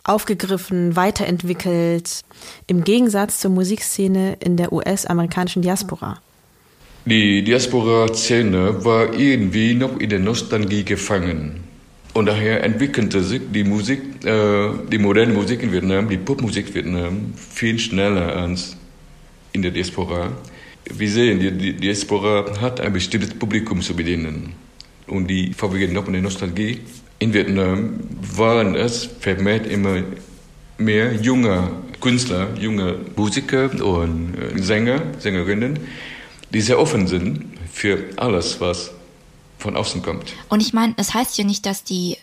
aufgegriffen, 0.04 0.96
weiterentwickelt, 0.96 2.22
im 2.66 2.82
Gegensatz 2.82 3.40
zur 3.40 3.50
Musikszene 3.50 4.38
in 4.40 4.56
der 4.56 4.72
US-amerikanischen 4.72 5.60
Diaspora. 5.60 6.22
Die 7.04 7.44
Diaspora-Szene 7.44 8.86
war 8.86 9.12
irgendwie 9.12 9.74
noch 9.74 9.98
in 9.98 10.08
der 10.08 10.18
Nostalgie 10.18 10.84
gefangen. 10.84 11.69
Und 12.12 12.26
daher 12.26 12.64
entwickelte 12.64 13.22
sich 13.22 13.40
die 13.52 13.62
Musik, 13.62 14.00
äh, 14.24 14.70
die 14.90 14.98
moderne 14.98 15.32
Musik 15.32 15.62
in 15.62 15.72
Vietnam, 15.72 16.08
die 16.08 16.18
Popmusik 16.18 16.68
in 16.68 16.74
Vietnam, 16.74 17.34
viel 17.36 17.78
schneller 17.78 18.36
als 18.36 18.76
in 19.52 19.62
der 19.62 19.70
Diaspora. 19.70 20.32
Wir 20.92 21.10
sehen, 21.10 21.38
die, 21.38 21.72
Diaspora 21.72 22.60
hat 22.60 22.80
ein 22.80 22.92
bestimmtes 22.92 23.30
Publikum 23.30 23.80
zu 23.80 23.94
bedienen. 23.94 24.54
Und 25.06 25.28
die 25.28 25.52
vorwiegend 25.52 25.94
noch 25.94 26.06
in 26.06 26.14
der 26.14 26.22
Nostalgie. 26.22 26.80
In 27.20 27.32
Vietnam 27.32 28.00
waren 28.36 28.74
es 28.74 29.08
vermehrt 29.20 29.66
immer 29.66 30.02
mehr 30.78 31.14
junge 31.14 31.70
Künstler, 32.00 32.48
junge 32.58 32.96
Musiker 33.14 33.70
und 33.84 34.34
äh, 34.34 34.60
Sänger, 34.60 35.02
Sängerinnen, 35.18 35.78
die 36.52 36.60
sehr 36.60 36.80
offen 36.80 37.06
sind 37.06 37.44
für 37.72 37.98
alles, 38.16 38.60
was 38.60 38.92
von 39.60 39.76
außen 39.76 40.02
kommt. 40.02 40.32
Und 40.48 40.60
ich 40.60 40.72
meine, 40.72 40.94
es 40.96 41.14
heißt 41.14 41.38
ja 41.38 41.44
nicht, 41.44 41.66
dass 41.66 41.84
die 41.84 42.16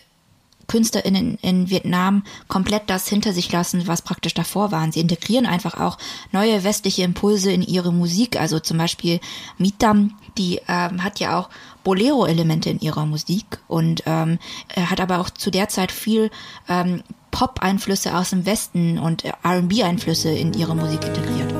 KünstlerInnen 0.68 1.38
in 1.40 1.70
Vietnam 1.70 2.22
komplett 2.46 2.90
das 2.90 3.08
hinter 3.08 3.32
sich 3.32 3.50
lassen, 3.50 3.86
was 3.86 4.02
praktisch 4.02 4.34
davor 4.34 4.70
waren. 4.70 4.92
Sie 4.92 5.00
integrieren 5.00 5.46
einfach 5.46 5.80
auch 5.80 5.98
neue 6.30 6.62
westliche 6.62 7.02
Impulse 7.02 7.50
in 7.50 7.62
ihre 7.62 7.92
Musik. 7.92 8.38
Also 8.38 8.60
zum 8.60 8.78
Beispiel 8.78 9.18
Mitam, 9.56 10.14
die 10.36 10.60
ähm, 10.68 11.02
hat 11.02 11.20
ja 11.20 11.38
auch 11.38 11.48
Bolero-Elemente 11.84 12.68
in 12.68 12.80
ihrer 12.80 13.06
Musik 13.06 13.46
und 13.66 14.02
ähm, 14.04 14.38
hat 14.76 15.00
aber 15.00 15.20
auch 15.20 15.30
zu 15.30 15.50
der 15.50 15.68
Zeit 15.70 15.90
viel 15.90 16.30
ähm, 16.68 17.02
Pop-Einflüsse 17.30 18.16
aus 18.16 18.30
dem 18.30 18.46
Westen 18.46 18.98
und 18.98 19.24
R&B-Einflüsse 19.24 20.30
in 20.30 20.52
ihre 20.52 20.76
Musik 20.76 21.00
integriert. 21.04 21.54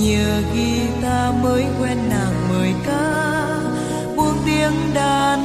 Nhờ 0.00 0.42
guitar 0.54 1.34
mới 1.42 1.64
quen 1.80 1.98
nàng 2.08 2.48
mời 2.48 2.74
ca. 2.86 3.30
Buông 4.16 4.36
tiếng 4.46 4.94
đàn 4.94 5.40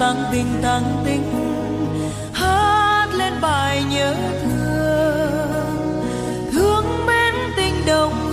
tăng 0.00 0.24
tình 0.32 0.46
tăng 0.62 1.02
tình 1.04 1.22
hát 2.32 3.08
lên 3.14 3.32
bài 3.40 3.84
nhớ 3.90 4.14
thương. 4.42 5.76
Thương 6.52 7.06
mến 7.06 7.34
tình 7.56 7.74
đồng 7.86 8.23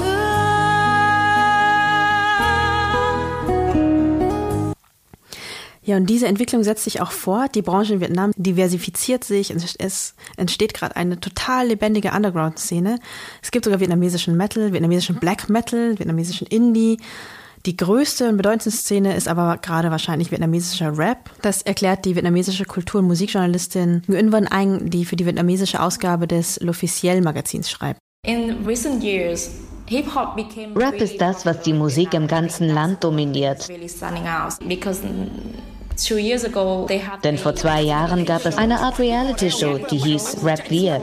Ja, 5.92 5.98
und 5.98 6.06
diese 6.06 6.26
Entwicklung 6.26 6.64
setzt 6.64 6.86
sich 6.86 7.02
auch 7.02 7.12
fort. 7.12 7.54
Die 7.54 7.62
Branche 7.62 7.96
in 7.96 8.00
Vietnam 8.00 8.32
diversifiziert 8.38 9.26
sich. 9.26 9.54
Es 9.78 10.16
entsteht 10.38 10.74
gerade 10.74 10.96
eine 10.96 11.20
total 11.20 11.68
lebendige 11.68 12.12
Underground-Szene. 12.12 12.98
Es 13.42 13.52
gibt 13.52 13.66
sogar 13.66 13.82
vietnamesischen 13.82 14.38
Metal, 14.38 14.72
vietnamesischen 14.72 15.18
Black 15.18 15.50
Metal, 15.50 16.00
vietnamesischen 16.00 16.48
Indie. 16.48 16.96
Die 17.66 17.76
größte 17.76 18.30
und 18.30 18.38
bedeutendste 18.38 18.72
Szene 18.72 19.18
ist 19.18 19.28
aber 19.28 19.58
gerade 19.58 19.92
wahrscheinlich 19.92 20.32
vietnamesischer 20.32 20.98
Rap. 20.98 21.30
Das 21.42 21.62
erklärt 21.62 22.06
die 22.06 22.16
vietnamesische 22.16 22.64
Kultur- 22.64 23.02
und 23.02 23.08
Musikjournalistin 23.08 24.04
Nguyen 24.08 24.32
Van 24.32 24.48
Anh, 24.48 24.90
die 24.90 25.04
für 25.04 25.18
die 25.18 25.26
vietnamesische 25.26 25.82
Ausgabe 25.82 26.26
des 26.26 26.62
L'Officiel 26.62 27.22
Magazins 27.22 27.70
schreibt. 27.70 28.00
In 28.26 28.66
recent 28.66 29.04
years, 29.04 29.50
Rap 30.76 31.02
ist 31.02 31.20
das, 31.20 31.46
was 31.46 31.62
die 31.64 31.74
Musik 31.74 32.14
im 32.14 32.28
ganzen 32.28 32.70
Land 32.70 33.04
dominiert. 33.04 33.68
Denn 37.24 37.38
vor 37.38 37.56
zwei 37.56 37.82
Jahren 37.82 38.26
gab 38.26 38.46
es 38.46 38.58
eine 38.58 38.80
Art 38.80 39.00
Reality-Show, 39.00 39.78
die 39.92 39.98
hieß 39.98 40.38
Rap 40.44 40.60
Wir. 40.70 41.00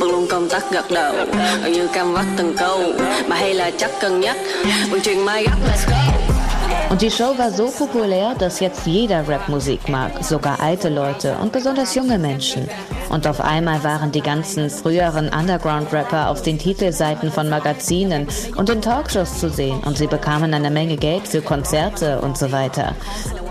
Bằng 0.00 0.10
luôn 0.10 0.26
công 0.30 0.48
tắc 0.48 0.72
gật 0.72 0.90
đầu 0.90 1.14
Như 1.64 1.88
cam 1.88 2.12
vắt 2.12 2.26
từng 2.36 2.56
câu. 2.58 2.80
Mà 3.28 3.36
hay 3.36 3.54
là 3.54 3.70
chắc 3.78 3.90
cân 4.00 4.20
nhắc 4.20 4.36
Bằng 4.90 5.00
truyền 5.00 5.18
mai 5.18 5.44
gắt 5.44 5.58
let's 5.68 5.90
go 5.90 6.25
Und 6.96 7.02
die 7.02 7.10
Show 7.10 7.36
war 7.36 7.50
so 7.50 7.66
populär, 7.66 8.34
dass 8.38 8.58
jetzt 8.58 8.86
jeder 8.86 9.28
Rapmusik 9.28 9.86
mag, 9.90 10.24
sogar 10.24 10.60
alte 10.60 10.88
Leute 10.88 11.36
und 11.42 11.52
besonders 11.52 11.94
junge 11.94 12.18
Menschen. 12.18 12.70
Und 13.10 13.26
auf 13.26 13.42
einmal 13.42 13.84
waren 13.84 14.12
die 14.12 14.22
ganzen 14.22 14.70
früheren 14.70 15.28
Underground-Rapper 15.28 16.30
auf 16.30 16.40
den 16.40 16.58
Titelseiten 16.58 17.30
von 17.30 17.50
Magazinen 17.50 18.28
und 18.56 18.70
in 18.70 18.80
Talkshows 18.80 19.38
zu 19.38 19.50
sehen 19.50 19.80
und 19.84 19.98
sie 19.98 20.06
bekamen 20.06 20.54
eine 20.54 20.70
Menge 20.70 20.96
Geld 20.96 21.28
für 21.28 21.42
Konzerte 21.42 22.22
und 22.22 22.38
so 22.38 22.50
weiter. 22.50 22.94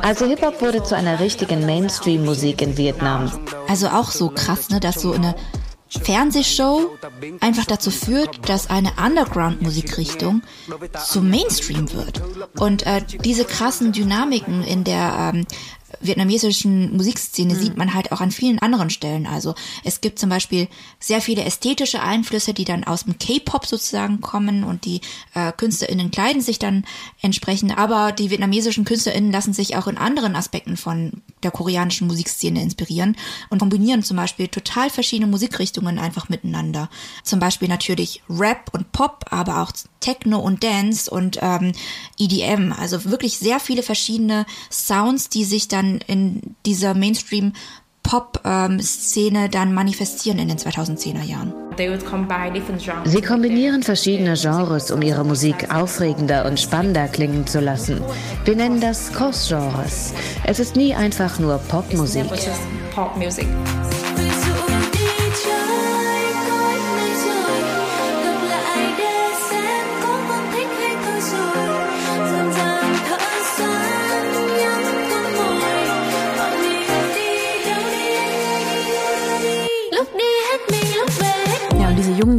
Also 0.02 0.26
Hip-Hop 0.26 0.60
wurde 0.64 0.82
zu 0.82 0.96
einer 0.96 1.20
richtigen 1.20 1.68
Mainstream-Musik 1.68 2.64
in 2.64 2.78
Vietnam. 2.80 3.32
Also 3.68 3.90
auch 3.90 4.10
so 4.10 4.30
krass, 4.30 4.72
ne, 4.72 4.80
dass 4.80 4.96
so 4.96 5.12
eine 5.12 5.36
Fernsehshow 5.90 6.98
einfach 7.42 7.66
dazu 7.66 7.92
führt, 7.92 8.50
dass 8.50 8.70
eine 8.70 8.94
Underground-Musikrichtung 9.04 10.42
zum 11.06 11.30
Mainstream 11.30 11.92
wird. 11.94 12.22
Und 12.60 12.86
äh, 12.86 13.02
diese 13.24 13.46
krassen 13.46 13.92
Dynamiken 13.92 14.64
in 14.64 14.84
der 14.84 15.32
ähm, 15.34 15.46
vietnamesischen 16.02 16.96
Musikszene 16.96 17.54
mhm. 17.54 17.60
sieht 17.60 17.78
man 17.78 17.94
halt 17.94 18.12
auch 18.12 18.22
an 18.22 18.32
vielen 18.32 18.60
anderen 18.60 18.90
Stellen. 18.90 19.28
Also 19.28 19.56
es 19.84 20.02
gibt 20.02 20.20
zum 20.20 20.30
Beispiel 20.30 20.68
sehr 21.00 21.22
viele 21.22 21.44
ästhetische 21.44 22.02
Einflüsse, 22.02 22.54
die 22.54 22.66
dann 22.66 22.84
aus 22.84 23.06
dem 23.06 23.18
K-Pop 23.18 23.66
sozusagen 23.66 24.22
kommen 24.22 24.64
und 24.64 24.86
die 24.86 25.02
äh, 25.34 25.52
KünstlerInnen 25.52 26.12
kleiden 26.12 26.42
sich 26.42 26.60
dann 26.60 26.86
entsprechend. 27.22 27.78
Aber 27.78 28.12
die 28.12 28.30
vietnamesischen 28.30 28.86
KünstlerInnen 28.86 29.32
lassen 29.32 29.54
sich 29.54 29.76
auch 29.76 29.88
in 29.88 29.98
anderen 29.98 30.36
Aspekten 30.36 30.78
von 30.78 31.22
der 31.46 31.52
koreanischen 31.52 32.08
Musikszene 32.08 32.62
inspirieren 32.62 33.16
und 33.50 33.60
kombinieren 33.60 34.04
zum 34.04 34.18
Beispiel 34.18 34.50
total 34.50 34.90
verschiedene 34.90 35.32
Musikrichtungen 35.32 36.00
einfach 36.00 36.28
miteinander. 36.28 36.90
Zum 37.24 37.40
Beispiel 37.40 37.70
natürlich 37.70 38.22
Rap 38.30 38.72
und 38.74 38.92
Pop, 38.92 39.26
aber 39.30 39.62
auch 39.62 39.72
Techno 40.02 40.40
und 40.40 40.64
Dance 40.64 41.10
und 41.10 41.40
ähm, 41.42 41.72
EDM. 42.20 42.74
Also 42.74 43.06
wirklich 43.06 43.38
sehr 43.38 43.60
viele 43.60 43.84
verschiedene 43.84 44.46
Sounds, 44.70 45.30
die 45.30 45.46
sich 45.46 45.68
dann 45.68 46.00
in 46.08 46.56
dieser 46.66 46.94
Mainstream 46.94 47.54
Pop-Szene 48.04 49.50
dann 49.50 49.74
manifestieren 49.74 50.38
in 50.40 50.48
den 50.48 50.58
2010er 50.58 51.24
Jahren. 51.24 51.65
Sie 53.06 53.22
kombinieren 53.22 53.84
verschiedene 53.84 54.36
Genres, 54.36 54.92
um 54.92 55.02
ihre 55.02 55.24
Musik 55.24 55.74
aufregender 55.74 56.46
und 56.46 56.60
spannender 56.60 57.08
klingen 57.08 57.48
zu 57.48 57.60
lassen. 57.60 58.02
Wir 58.46 58.56
nennen 58.56 58.80
das 58.80 59.12
Cross-Genres. 59.12 60.14
Es 60.46 60.60
ist 60.60 60.76
nie 60.76 60.96
einfach 60.96 61.40
nur 61.40 61.58
Popmusik. 61.58 62.26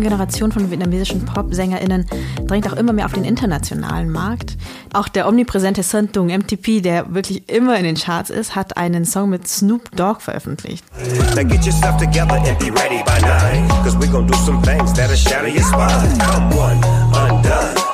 Generation 0.07 0.53
von 0.53 0.71
vietnamesischen 0.71 1.25
Pop-SängerInnen 1.25 2.07
drängt 2.47 2.71
auch 2.71 2.77
immer 2.77 2.93
mehr 2.93 3.07
auf 3.07 3.13
den 3.13 3.25
internationalen 3.25 4.09
Markt. 4.09 4.57
Auch 4.93 5.09
der 5.09 5.27
omnipräsente 5.27 5.83
Sơn 5.83 6.13
Tùng 6.13 6.29
MTP, 6.29 6.81
der 6.81 7.13
wirklich 7.13 7.49
immer 7.49 7.77
in 7.77 7.83
den 7.83 7.97
Charts 7.97 8.31
ist, 8.31 8.55
hat 8.55 8.77
einen 8.77 9.05
Song 9.05 9.31
mit 9.31 9.49
Snoop 9.49 9.91
Dogg 9.97 10.21
veröffentlicht. 10.21 10.85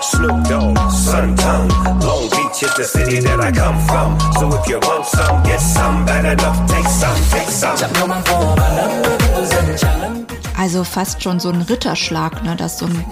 Snoop 0.03 0.45
Dogg, 0.49 0.77
Sun 0.91 1.37
Tongue, 1.37 1.69
Long 2.03 2.29
Beach 2.29 2.63
is 2.63 2.75
the 2.77 2.85
city 2.85 3.21
that 3.21 3.41
I 3.41 3.51
come 3.53 3.79
from. 3.87 4.19
So 4.39 4.49
if 4.59 4.69
you 4.69 4.79
want 4.81 5.07
some, 5.07 5.43
get 5.45 5.61
some, 5.61 6.05
bad 6.05 6.25
enough, 6.25 6.67
take 6.69 6.87
some, 6.89 7.17
take 7.31 7.49
some. 7.49 7.79
Also 10.63 10.85
fast 10.85 11.25
schon 11.25 11.41
so 11.41 11.49
ein 11.49 11.63
Ritterschlag, 11.63 12.45
ne, 12.45 12.55
dass 12.55 12.79
so 12.79 12.87
ein 12.87 13.05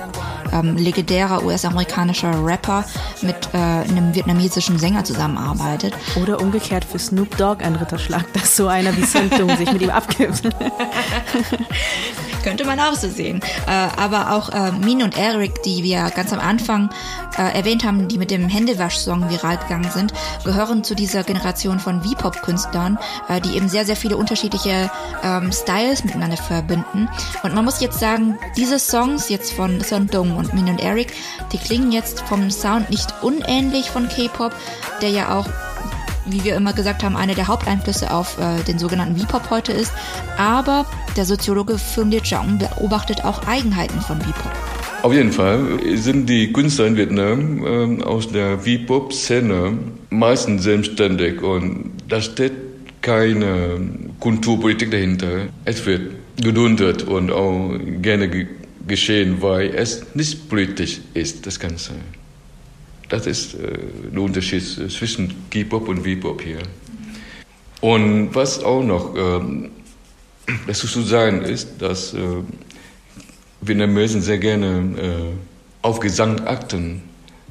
ähm, 0.53 0.77
legendärer 0.77 1.43
US-amerikanischer 1.43 2.47
Rapper 2.47 2.85
mit 3.23 3.35
äh, 3.53 3.57
einem 3.57 4.15
vietnamesischen 4.15 4.79
Sänger 4.79 5.03
zusammenarbeitet. 5.03 5.93
Oder 6.15 6.41
umgekehrt 6.41 6.85
für 6.85 7.01
Snoop 7.01 7.37
Dogg 7.37 7.65
ein 7.65 7.75
Ritterschlag, 7.75 8.33
dass 8.35 8.55
so 8.55 8.69
einer 8.69 8.97
wie 8.97 9.03
Snoop 9.03 9.57
sich 9.59 9.73
mit 9.73 9.83
ihm 9.83 9.91
abgibt. 9.91 10.43
Könnte 12.45 12.65
man 12.65 12.81
auch 12.81 12.95
so 12.95 13.09
sehen. 13.09 13.41
Äh, 13.67 13.71
aber 13.71 14.33
auch 14.33 14.49
äh, 14.51 14.71
Min 14.73 15.03
und 15.03 15.19
Eric, 15.19 15.63
die 15.65 15.83
wir 15.83 16.11
ganz 16.11 16.33
am 16.33 16.39
Anfang 16.39 16.89
äh, 17.37 17.57
erwähnt 17.57 17.85
haben, 17.85 18.09
die 18.09 18.17
mit 18.17 18.31
dem 18.31 18.49
Händewasch-Song 18.49 19.29
viral 19.29 19.59
gegangen 19.59 19.91
sind, 19.93 20.13
gehören 20.45 20.83
zu 20.83 20.95
dieser 20.95 21.23
Generation 21.23 21.79
von 21.81 22.03
V-Pop-Künstlern, 22.03 22.99
äh, 23.29 23.41
die 23.41 23.57
eben 23.57 23.69
sehr, 23.69 23.85
sehr 23.85 23.97
viele 23.97 24.17
unterschiedliche 24.17 24.91
ähm, 25.23 25.53
Styles 25.53 26.05
miteinander 26.05 26.39
verbinden. 26.39 27.09
Und 27.43 27.55
man 27.55 27.65
muss 27.65 27.81
jetzt 27.81 27.99
sagen, 27.99 28.39
diese 28.57 28.79
Songs 28.79 29.29
jetzt 29.29 29.53
von 29.53 29.81
Son 29.81 30.07
Dong 30.07 30.37
und 30.37 30.53
Min 30.53 30.69
und 30.69 30.81
Eric, 30.81 31.13
die 31.53 31.59
klingen 31.59 31.93
jetzt 31.93 32.21
vom 32.23 32.51
Sound 32.51 32.91
nicht 32.91 33.15
unähnlich 33.23 33.91
von 33.91 34.09
K-Pop, 34.09 34.53
der 35.01 35.11
ja 35.11 35.39
auch 35.39 35.47
wie 36.27 36.45
wir 36.45 36.55
immer 36.55 36.73
gesagt 36.73 37.03
haben, 37.03 37.17
einer 37.17 37.35
der 37.35 37.49
Haupteinflüsse 37.49 38.13
auf 38.13 38.39
äh, 38.39 38.63
den 38.65 38.79
sogenannten 38.79 39.17
V-Pop 39.17 39.51
heute 39.51 39.73
ist. 39.73 39.93
Aber 40.37 40.87
der 41.17 41.25
Soziologe 41.25 41.79
Phương 41.79 42.11
Liet 42.11 42.27
Jong 42.27 42.59
beobachtet 42.59 43.25
auch 43.25 43.47
Eigenheiten 43.47 44.01
von 44.01 44.21
V-Pop. 44.21 44.53
Auf 45.03 45.13
jeden 45.15 45.33
Fall 45.33 45.81
sind 45.95 46.29
die 46.29 46.53
Künstler 46.53 46.87
in 46.87 46.97
Vietnam 46.97 48.01
äh, 48.01 48.03
aus 48.05 48.31
der 48.31 48.59
V-Pop-Szene 48.59 49.79
meistens 50.11 50.65
selbstständig 50.65 51.43
und 51.43 51.93
da 52.09 52.21
steht 52.21 52.53
keine 53.01 53.81
Kulturpolitik 54.21 54.91
dahinter. 54.91 55.47
Es 55.65 55.87
wird 55.87 56.03
geduldet 56.41 57.03
und 57.03 57.31
auch 57.31 57.79
gerne 58.03 58.29
ge 58.29 58.47
geschehen, 58.87 59.41
weil 59.41 59.75
es 59.75 60.03
nicht 60.15 60.49
politisch 60.49 61.01
ist, 61.15 61.47
das 61.47 61.61
Ganze. 61.61 61.93
Das 63.09 63.27
ist 63.27 63.55
äh, 63.55 63.79
der 64.13 64.23
Unterschied 64.23 64.63
zwischen 64.63 65.33
K-Pop 65.51 65.87
und 65.87 65.99
V-Pop 65.99 66.41
hier. 66.43 66.59
Und 67.81 68.35
was 68.35 68.65
auch 68.65 68.83
noch 68.83 69.15
ähm, 69.17 69.71
dazu 70.67 70.87
zu 70.87 71.03
sagen 71.03 71.43
ist, 71.43 71.81
dass 71.81 72.15
äh, 72.15 72.19
Vietnamesen 73.61 74.23
sehr 74.23 74.39
gerne 74.39 74.99
äh, 74.99 75.87
auf 75.87 76.01
Gesang 76.01 76.41
achten. 76.47 77.03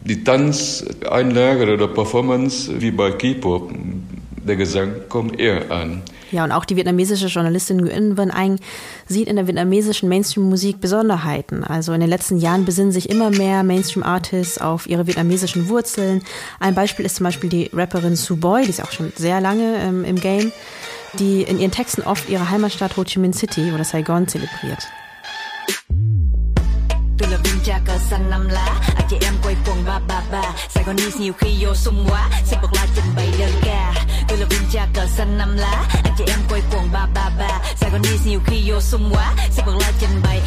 Die 0.03 0.23
Tanzeinlage 0.23 1.73
oder 1.73 1.87
Performance 1.87 2.81
wie 2.81 2.91
bei 2.91 3.11
K-Pop, 3.11 3.71
der 4.47 4.55
Gesang 4.55 4.93
kommt 5.09 5.39
eher 5.39 5.69
an. 5.71 6.01
Ja, 6.31 6.43
und 6.43 6.51
auch 6.51 6.65
die 6.65 6.75
vietnamesische 6.75 7.27
Journalistin 7.27 7.77
Nguyen 7.77 8.17
Van 8.17 8.31
Anh 8.31 8.59
sieht 9.07 9.27
in 9.27 9.35
der 9.35 9.47
vietnamesischen 9.47 10.09
Mainstream-Musik 10.09 10.79
Besonderheiten. 10.79 11.63
Also 11.63 11.93
in 11.93 12.01
den 12.01 12.09
letzten 12.09 12.37
Jahren 12.37 12.65
besinnen 12.65 12.91
sich 12.91 13.09
immer 13.09 13.29
mehr 13.31 13.63
Mainstream-Artists 13.63 14.59
auf 14.59 14.87
ihre 14.87 15.07
vietnamesischen 15.07 15.69
Wurzeln. 15.69 16.21
Ein 16.59 16.75
Beispiel 16.75 17.05
ist 17.05 17.15
zum 17.15 17.23
Beispiel 17.23 17.49
die 17.49 17.69
Rapperin 17.73 18.15
Su 18.15 18.35
Boy, 18.35 18.63
die 18.63 18.69
ist 18.69 18.83
auch 18.83 18.91
schon 18.91 19.11
sehr 19.15 19.41
lange 19.41 19.77
ähm, 19.77 20.03
im 20.03 20.17
Game, 20.17 20.51
die 21.13 21.41
in 21.41 21.59
ihren 21.59 21.71
Texten 21.71 22.03
oft 22.03 22.29
ihre 22.29 22.49
Heimatstadt 22.49 22.97
Ho 22.97 23.03
Chi 23.03 23.19
Minh 23.19 23.33
City 23.33 23.71
oder 23.73 23.83
Saigon 23.83 24.27
zelebriert. 24.27 24.87
Cha 27.69 27.79
cờ 27.85 27.97
xanh 28.09 28.29
năm 28.29 28.47
lá 28.49 28.65
à, 28.95 29.01
Chị 29.09 29.17
em 29.21 29.33
quay 29.43 29.55
quần 29.65 29.85
ba 29.85 29.99
ba 30.07 30.21
ba 30.31 30.41
Sài 30.69 30.83
Gòn 30.83 30.95
nhiều 31.19 31.33
khi 31.33 31.57
vô 31.59 31.75
sung 31.75 32.05
quá 32.09 32.29
Sẽ 32.45 32.57
bật 32.61 32.67
la 32.73 32.87
trình 32.95 33.05
bày 33.15 33.29
đơn 33.39 33.51
ca 33.61 33.98
Tôi 34.29 34.37
là 34.37 34.45
viên 34.49 34.61
cha 34.71 34.87
cờ 34.93 35.07
xanh 35.17 35.37
năm 35.37 35.57
lá. 35.57 35.87
Anh 36.03 36.13
chị 36.17 36.23
em 36.27 36.39
quay 36.49 36.61
quần 36.71 36.91
ba 36.91 37.07
ba 37.15 37.29
ba. 37.39 37.59
Gòn 37.91 38.01
nhiều 38.25 38.39
khi 38.45 38.63
vô 38.65 38.81
sung 38.81 39.09
quá. 39.13 39.35
Sẽ 39.51 39.63
bật 39.65 39.73
la 39.79 39.91
trình 39.99 40.21
bày 40.23 40.41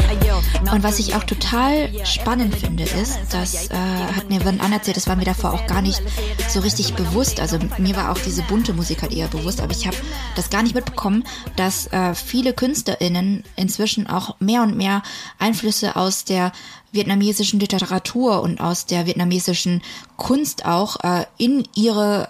Und 0.72 0.82
was 0.82 0.98
ich 0.98 1.14
auch 1.14 1.24
total 1.24 1.90
spannend 2.04 2.54
finde, 2.54 2.84
ist, 2.84 3.18
das 3.30 3.70
äh, 3.70 3.76
hat 4.16 4.30
mir 4.30 4.44
Van 4.44 4.60
An 4.60 4.72
erzählt, 4.72 4.96
das 4.96 5.06
war 5.06 5.16
mir 5.16 5.24
davor 5.24 5.52
auch 5.52 5.66
gar 5.66 5.82
nicht 5.82 6.00
so 6.48 6.60
richtig 6.60 6.94
bewusst. 6.94 7.40
Also 7.40 7.58
mir 7.78 7.96
war 7.96 8.10
auch 8.10 8.18
diese 8.18 8.42
bunte 8.42 8.72
Musik 8.72 9.02
halt 9.02 9.12
eher 9.12 9.28
bewusst, 9.28 9.60
aber 9.60 9.72
ich 9.72 9.86
habe 9.86 9.96
das 10.36 10.50
gar 10.50 10.62
nicht 10.62 10.74
mitbekommen, 10.74 11.24
dass 11.56 11.88
äh, 11.88 12.14
viele 12.14 12.52
KünstlerInnen 12.52 13.44
inzwischen 13.56 14.06
auch 14.06 14.36
mehr 14.40 14.62
und 14.62 14.76
mehr 14.76 15.02
Einflüsse 15.38 15.96
aus 15.96 16.24
der 16.24 16.52
vietnamesischen 16.92 17.60
Literatur 17.60 18.42
und 18.42 18.60
aus 18.60 18.86
der 18.86 19.06
vietnamesischen 19.06 19.82
Kunst 20.16 20.64
auch 20.64 20.96
äh, 21.02 21.26
in 21.38 21.68
ihre 21.74 22.28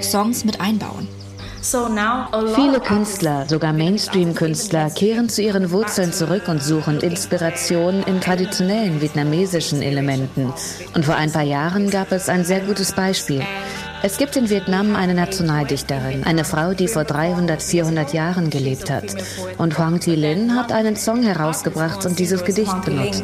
Songs 0.00 0.44
mit 0.44 0.60
einbauen. 0.60 1.08
Viele 1.62 2.80
Künstler, 2.80 3.46
sogar 3.48 3.72
Mainstream-Künstler, 3.72 4.90
kehren 4.90 5.28
zu 5.28 5.42
ihren 5.42 5.70
Wurzeln 5.70 6.12
zurück 6.12 6.48
und 6.48 6.62
suchen 6.62 7.00
Inspiration 7.00 8.02
in 8.02 8.20
traditionellen 8.20 9.00
vietnamesischen 9.00 9.80
Elementen. 9.80 10.52
Und 10.94 11.04
vor 11.04 11.14
ein 11.14 11.30
paar 11.30 11.44
Jahren 11.44 11.88
gab 11.90 12.10
es 12.10 12.28
ein 12.28 12.44
sehr 12.44 12.60
gutes 12.60 12.92
Beispiel. 12.92 13.42
Es 14.02 14.18
gibt 14.18 14.36
in 14.36 14.50
Vietnam 14.50 14.96
eine 14.96 15.14
Nationaldichterin, 15.14 16.24
eine 16.24 16.44
Frau, 16.44 16.74
die 16.74 16.88
vor 16.88 17.04
300, 17.04 17.62
400 17.62 18.12
Jahren 18.12 18.50
gelebt 18.50 18.90
hat. 18.90 19.14
Und 19.58 19.78
Hoang 19.78 20.00
Thi 20.00 20.16
Linh 20.16 20.56
hat 20.56 20.72
einen 20.72 20.96
Song 20.96 21.22
herausgebracht 21.22 22.04
und 22.06 22.18
dieses 22.18 22.44
Gedicht 22.44 22.84
benutzt. 22.84 23.22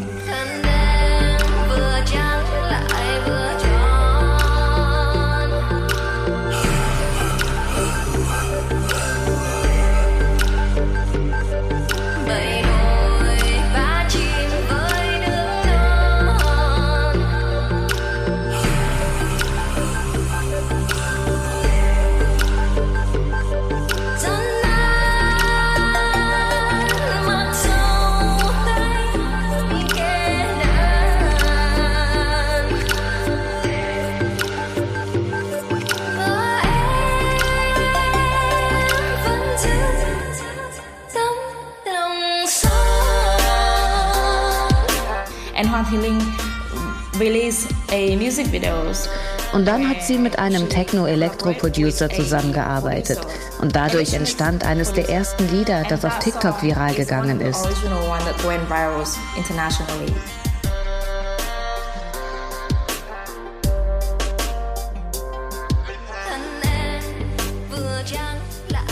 Und 49.52 49.66
dann 49.66 49.88
hat 49.88 50.02
sie 50.02 50.18
mit 50.18 50.38
einem 50.38 50.68
Techno-Elektro-Producer 50.68 52.10
zusammengearbeitet. 52.10 53.18
Und 53.60 53.74
dadurch 53.74 54.14
entstand 54.14 54.64
eines 54.64 54.92
der 54.92 55.08
ersten 55.08 55.48
Lieder, 55.48 55.84
das 55.88 56.04
auf 56.04 56.18
TikTok 56.18 56.62
viral 56.62 56.94
gegangen 56.94 57.40
ist. 57.40 57.66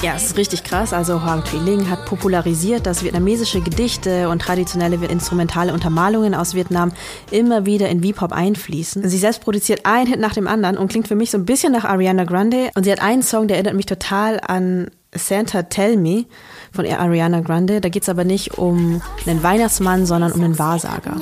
Ja, 0.06 0.14
es 0.14 0.26
ist 0.26 0.36
richtig 0.36 0.62
krass. 0.62 0.92
Also 0.92 1.24
Hoang 1.24 1.42
Thuy 1.42 1.58
Linh 1.58 1.90
hat 1.90 2.04
popularisiert, 2.04 2.86
dass 2.86 3.02
vietnamesische 3.02 3.60
Gedichte 3.60 4.28
und 4.28 4.40
traditionelle 4.40 5.04
instrumentale 5.04 5.72
Untermalungen 5.72 6.32
aus 6.32 6.54
Vietnam 6.54 6.92
immer 7.32 7.66
wieder 7.66 7.88
in 7.88 8.04
V-Pop 8.04 8.30
einfließen. 8.30 9.08
Sie 9.08 9.18
selbst 9.18 9.40
produziert 9.40 9.80
einen 9.84 10.06
Hit 10.06 10.20
nach 10.20 10.32
dem 10.32 10.46
anderen 10.46 10.78
und 10.78 10.86
klingt 10.92 11.08
für 11.08 11.16
mich 11.16 11.32
so 11.32 11.38
ein 11.38 11.44
bisschen 11.44 11.72
nach 11.72 11.84
Ariana 11.84 12.22
Grande. 12.22 12.70
Und 12.76 12.84
sie 12.84 12.92
hat 12.92 13.02
einen 13.02 13.24
Song, 13.24 13.48
der 13.48 13.56
erinnert 13.56 13.74
mich 13.74 13.86
total 13.86 14.38
an 14.46 14.92
Santa 15.12 15.64
Tell 15.64 15.96
Me 15.96 16.26
von 16.70 16.86
Ariana 16.86 17.40
Grande. 17.40 17.80
Da 17.80 17.88
geht 17.88 18.04
es 18.04 18.08
aber 18.08 18.22
nicht 18.22 18.58
um 18.58 19.02
einen 19.26 19.42
Weihnachtsmann, 19.42 20.06
sondern 20.06 20.30
um 20.30 20.44
einen 20.44 20.56
Wahrsager. 20.56 21.16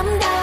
xuyên 0.00 0.39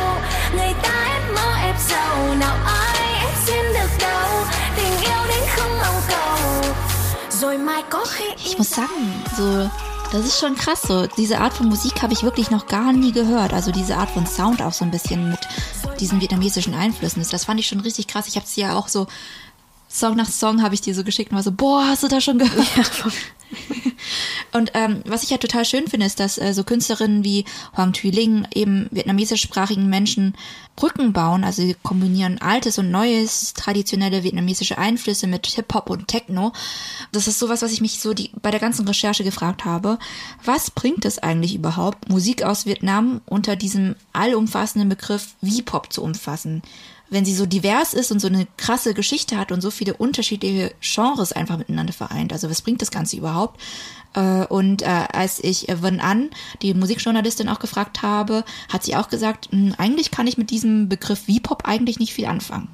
Ich 8.46 8.58
muss 8.58 8.72
sagen, 8.72 9.24
so 9.38 9.70
das 10.12 10.26
ist 10.26 10.40
schon 10.40 10.56
krass. 10.56 10.82
So 10.84 11.06
diese 11.06 11.40
Art 11.40 11.54
von 11.54 11.68
Musik 11.68 12.02
habe 12.02 12.14
ich 12.14 12.24
wirklich 12.24 12.50
noch 12.50 12.68
gar 12.68 12.94
nie 12.94 13.12
gehört. 13.12 13.54
Also 13.54 13.72
diese 13.72 13.98
Art 13.98 14.10
von 14.10 14.26
Sound 14.26 14.62
auch 14.62 14.74
so 14.74 14.86
ein 14.86 14.92
bisschen 14.92 15.30
mit 15.30 15.40
diesen 16.00 16.22
vietnamesischen 16.22 16.74
Einflüssen. 16.74 17.26
Das 17.30 17.46
fand 17.46 17.60
ich 17.60 17.68
schon 17.68 17.82
richtig 17.82 18.08
krass. 18.08 18.28
Ich 18.28 18.36
habe 18.36 18.46
es 18.46 18.56
ja 18.56 18.76
auch 18.76 18.88
so 18.88 19.08
Song 19.90 20.16
nach 20.16 20.30
Song 20.30 20.62
habe 20.62 20.76
ich 20.76 20.82
dir 20.82 20.94
so 20.94 21.04
geschickt 21.04 21.32
und 21.32 21.38
war 21.38 21.44
so, 21.44 21.52
boah, 21.52 21.86
hast 21.88 22.04
du 22.04 22.08
das 22.08 22.24
schon 22.24 22.40
gehört? 22.40 22.68
Ja. 22.76 22.84
und 24.54 24.72
ähm, 24.74 25.02
was 25.06 25.24
ich 25.24 25.30
ja 25.30 25.38
total 25.38 25.66
schön 25.66 25.88
finde, 25.88 26.06
ist, 26.06 26.20
dass 26.20 26.38
äh, 26.38 26.54
so 26.54 26.64
Künstlerinnen 26.64 27.24
wie 27.24 27.46
Hoang 27.76 27.94
Thuy 27.94 28.12
Linh 28.12 28.48
eben 28.54 28.88
vietnamesischsprachigen 28.92 29.90
Menschen 29.90 30.36
Brücken 30.76 31.12
bauen. 31.12 31.44
Also 31.44 31.64
sie 31.64 31.76
kombinieren 31.84 32.40
altes 32.40 32.78
und 32.78 32.92
neues, 32.92 33.54
traditionelle 33.54 34.24
vietnamesische 34.24 34.78
Einflüsse 34.78 35.28
mit 35.28 35.48
Hip-Hop 35.48 35.90
und 35.90 36.08
Techno. 36.08 36.54
Das 37.12 37.28
ist 37.28 37.40
sowas, 37.40 37.62
was 37.62 37.74
ich 37.74 37.82
mich 37.82 38.00
so 38.00 38.14
die, 38.14 38.32
bei 38.42 38.52
der 38.52 38.60
ganzen 38.60 38.88
Recherche 38.88 39.24
gefragt 39.24 39.66
habe. 39.66 39.98
Was 40.46 40.72
bringt 40.72 41.04
es 41.04 41.20
eigentlich 41.20 41.56
überhaupt, 41.56 42.10
Musik 42.10 42.44
aus 42.44 42.66
Vietnam 42.66 43.22
unter 43.26 43.56
diesem 43.56 43.96
allumfassenden 44.14 44.90
Begriff 44.90 45.36
V-Pop 45.44 45.92
zu 45.92 46.04
umfassen? 46.04 46.62
wenn 47.10 47.26
sie 47.26 47.34
so 47.34 47.46
divers 47.46 47.94
ist 47.94 48.12
und 48.12 48.20
so 48.20 48.28
eine 48.28 48.48
krasse 48.58 48.94
Geschichte 48.94 49.38
hat 49.38 49.52
und 49.52 49.62
so 49.62 49.72
viele 49.72 49.94
unterschiedliche 49.94 50.74
Genres 50.82 51.32
einfach 51.32 51.58
miteinander 51.58 51.94
vereint. 51.94 52.34
Also 52.34 52.50
was 52.50 52.62
bringt 52.62 52.82
das 52.82 52.92
Ganze 52.92 53.18
überhaupt? 53.18 53.62
Äh, 54.18 54.46
und 54.48 54.82
äh, 54.82 54.86
als 54.86 55.42
ich 55.44 55.68
Wen 55.68 56.00
An, 56.00 56.32
die 56.62 56.74
Musikjournalistin, 56.74 57.50
auch 57.50 57.60
gefragt 57.60 58.02
habe, 58.02 58.44
hat 58.72 58.84
sie 58.84 58.96
auch 58.96 59.10
gesagt, 59.10 59.50
hm, 59.52 59.76
eigentlich 59.78 60.12
kann 60.12 60.28
ich 60.28 60.38
mit 60.38 60.50
diesem 60.50 60.90
Begriff 60.90 61.26
V-Pop 61.28 61.68
eigentlich 61.68 62.00
nicht 62.00 62.14
viel 62.14 62.26
anfangen. 62.26 62.68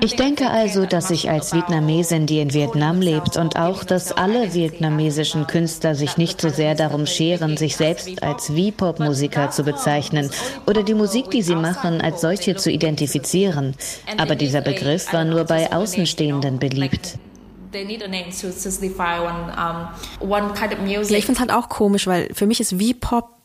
Ich 0.00 0.16
denke 0.16 0.48
also, 0.48 0.86
dass 0.86 1.10
ich 1.10 1.28
als 1.28 1.52
Vietnamesin, 1.52 2.26
die 2.26 2.40
in 2.40 2.54
Vietnam 2.54 3.02
lebt, 3.02 3.36
und 3.36 3.56
auch, 3.56 3.84
dass 3.84 4.12
alle 4.12 4.54
vietnamesischen 4.54 5.46
Künstler 5.46 5.94
sich 5.94 6.16
nicht 6.16 6.40
so 6.40 6.48
sehr 6.48 6.74
darum 6.74 7.06
scheren, 7.06 7.58
sich 7.58 7.76
selbst 7.76 8.22
als 8.22 8.46
V-Pop-Musiker 8.46 9.50
zu 9.50 9.62
bezeichnen 9.62 10.30
oder 10.66 10.82
die 10.82 10.94
Musik, 10.94 11.30
die 11.30 11.42
sie 11.42 11.56
machen, 11.56 12.00
als 12.00 12.22
solche 12.22 12.56
zu 12.56 12.70
identifizieren. 12.70 13.74
Aber 14.16 14.36
dieser 14.36 14.62
Begriff 14.62 15.12
war 15.12 15.24
nur 15.24 15.44
bei 15.44 15.70
Außenstehenden 15.70 16.58
beliebt. 16.58 17.18
Ja, 21.10 21.18
ich 21.18 21.26
finde 21.26 21.32
es 21.32 21.40
halt 21.40 21.52
auch 21.52 21.68
komisch, 21.68 22.06
weil 22.06 22.32
für 22.32 22.46
mich 22.46 22.60
ist 22.60 22.72
V-Pop 22.72 23.35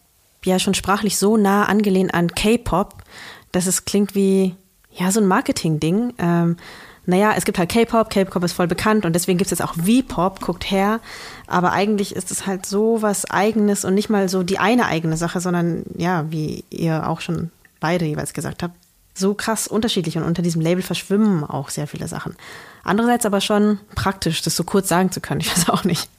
ja 0.49 0.59
schon 0.59 0.73
sprachlich 0.73 1.17
so 1.17 1.37
nah 1.37 1.65
angelehnt 1.65 2.13
an 2.13 2.29
K-Pop, 2.29 3.03
dass 3.51 3.67
es 3.67 3.85
klingt 3.85 4.15
wie 4.15 4.55
ja 4.91 5.11
so 5.11 5.19
ein 5.19 5.27
Marketing-Ding. 5.27 6.13
Ähm, 6.17 6.57
naja, 7.05 7.33
es 7.35 7.45
gibt 7.45 7.57
halt 7.57 7.69
K-Pop, 7.69 8.09
K-Pop 8.09 8.43
ist 8.43 8.53
voll 8.53 8.67
bekannt 8.67 9.05
und 9.05 9.13
deswegen 9.13 9.37
gibt 9.37 9.51
es 9.51 9.59
jetzt 9.59 9.67
auch 9.67 9.75
V-Pop, 9.75 10.39
guckt 10.39 10.69
her. 10.69 10.99
Aber 11.47 11.71
eigentlich 11.71 12.15
ist 12.15 12.31
es 12.31 12.45
halt 12.45 12.65
so 12.65 13.01
was 13.01 13.25
Eigenes 13.29 13.85
und 13.85 13.95
nicht 13.95 14.09
mal 14.09 14.29
so 14.29 14.43
die 14.43 14.59
eine 14.59 14.85
eigene 14.85 15.17
Sache, 15.17 15.39
sondern 15.39 15.83
ja, 15.97 16.29
wie 16.29 16.63
ihr 16.69 17.07
auch 17.07 17.21
schon 17.21 17.51
beide 17.79 18.05
jeweils 18.05 18.33
gesagt 18.33 18.61
habt, 18.61 18.75
so 19.13 19.33
krass 19.33 19.67
unterschiedlich 19.67 20.17
und 20.17 20.23
unter 20.23 20.41
diesem 20.41 20.61
Label 20.61 20.83
verschwimmen 20.83 21.43
auch 21.43 21.69
sehr 21.69 21.87
viele 21.87 22.07
Sachen. 22.07 22.35
Andererseits 22.83 23.25
aber 23.25 23.41
schon 23.41 23.79
praktisch, 23.95 24.41
das 24.41 24.55
so 24.55 24.63
kurz 24.63 24.87
sagen 24.89 25.11
zu 25.11 25.21
können. 25.21 25.41
Ich 25.41 25.51
weiß 25.51 25.69
auch 25.69 25.83
nicht. 25.83 26.09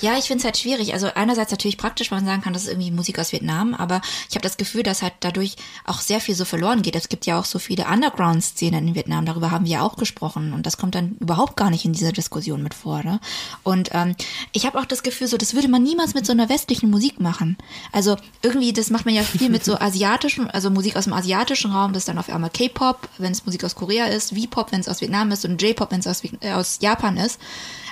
Ja, 0.00 0.16
ich 0.18 0.26
finde 0.26 0.38
es 0.38 0.44
halt 0.44 0.58
schwierig. 0.58 0.92
Also 0.92 1.08
einerseits 1.14 1.50
natürlich 1.50 1.78
praktisch, 1.78 2.10
weil 2.10 2.18
man 2.18 2.26
sagen 2.26 2.42
kann, 2.42 2.52
das 2.52 2.62
ist 2.62 2.68
irgendwie 2.68 2.90
Musik 2.90 3.18
aus 3.18 3.32
Vietnam, 3.32 3.74
aber 3.74 4.00
ich 4.28 4.34
habe 4.34 4.42
das 4.42 4.56
Gefühl, 4.56 4.82
dass 4.82 5.02
halt 5.02 5.14
dadurch 5.20 5.56
auch 5.84 6.00
sehr 6.00 6.20
viel 6.20 6.34
so 6.34 6.44
verloren 6.44 6.82
geht. 6.82 6.96
Es 6.96 7.08
gibt 7.08 7.26
ja 7.26 7.38
auch 7.38 7.44
so 7.44 7.58
viele 7.58 7.86
Underground-Szenen 7.86 8.88
in 8.88 8.94
Vietnam, 8.94 9.26
darüber 9.26 9.50
haben 9.50 9.64
wir 9.64 9.72
ja 9.72 9.82
auch 9.82 9.96
gesprochen 9.96 10.52
und 10.52 10.66
das 10.66 10.76
kommt 10.76 10.94
dann 10.94 11.16
überhaupt 11.20 11.56
gar 11.56 11.70
nicht 11.70 11.84
in 11.84 11.92
dieser 11.92 12.12
Diskussion 12.12 12.62
mit 12.62 12.74
vor. 12.74 13.02
Ne? 13.02 13.20
Und 13.62 13.90
ähm, 13.92 14.14
ich 14.52 14.66
habe 14.66 14.78
auch 14.78 14.86
das 14.86 15.02
Gefühl, 15.02 15.28
so 15.28 15.36
das 15.36 15.54
würde 15.54 15.68
man 15.68 15.82
niemals 15.82 16.14
mit 16.14 16.26
so 16.26 16.32
einer 16.32 16.48
westlichen 16.48 16.90
Musik 16.90 17.20
machen. 17.20 17.56
Also 17.92 18.16
irgendwie, 18.42 18.72
das 18.72 18.90
macht 18.90 19.04
man 19.06 19.14
ja 19.14 19.22
viel 19.22 19.50
mit 19.50 19.64
so 19.64 19.76
asiatischen, 19.80 20.50
also 20.50 20.70
Musik 20.70 20.96
aus 20.96 21.04
dem 21.04 21.12
asiatischen 21.12 21.70
Raum, 21.70 21.92
das 21.92 22.04
dann 22.04 22.18
auf 22.18 22.28
einmal 22.28 22.50
K-Pop, 22.50 23.08
wenn 23.18 23.32
es 23.32 23.46
Musik 23.46 23.64
aus 23.64 23.74
Korea 23.74 24.06
ist, 24.06 24.34
V-Pop, 24.34 24.72
wenn 24.72 24.80
es 24.80 24.88
aus 24.88 25.00
Vietnam 25.00 25.30
ist 25.30 25.44
und 25.44 25.60
J-Pop, 25.60 25.90
wenn 25.90 26.00
es 26.00 26.06
aus, 26.08 26.22
äh, 26.40 26.52
aus 26.52 26.78
Japan 26.80 27.16
ist. 27.16 27.40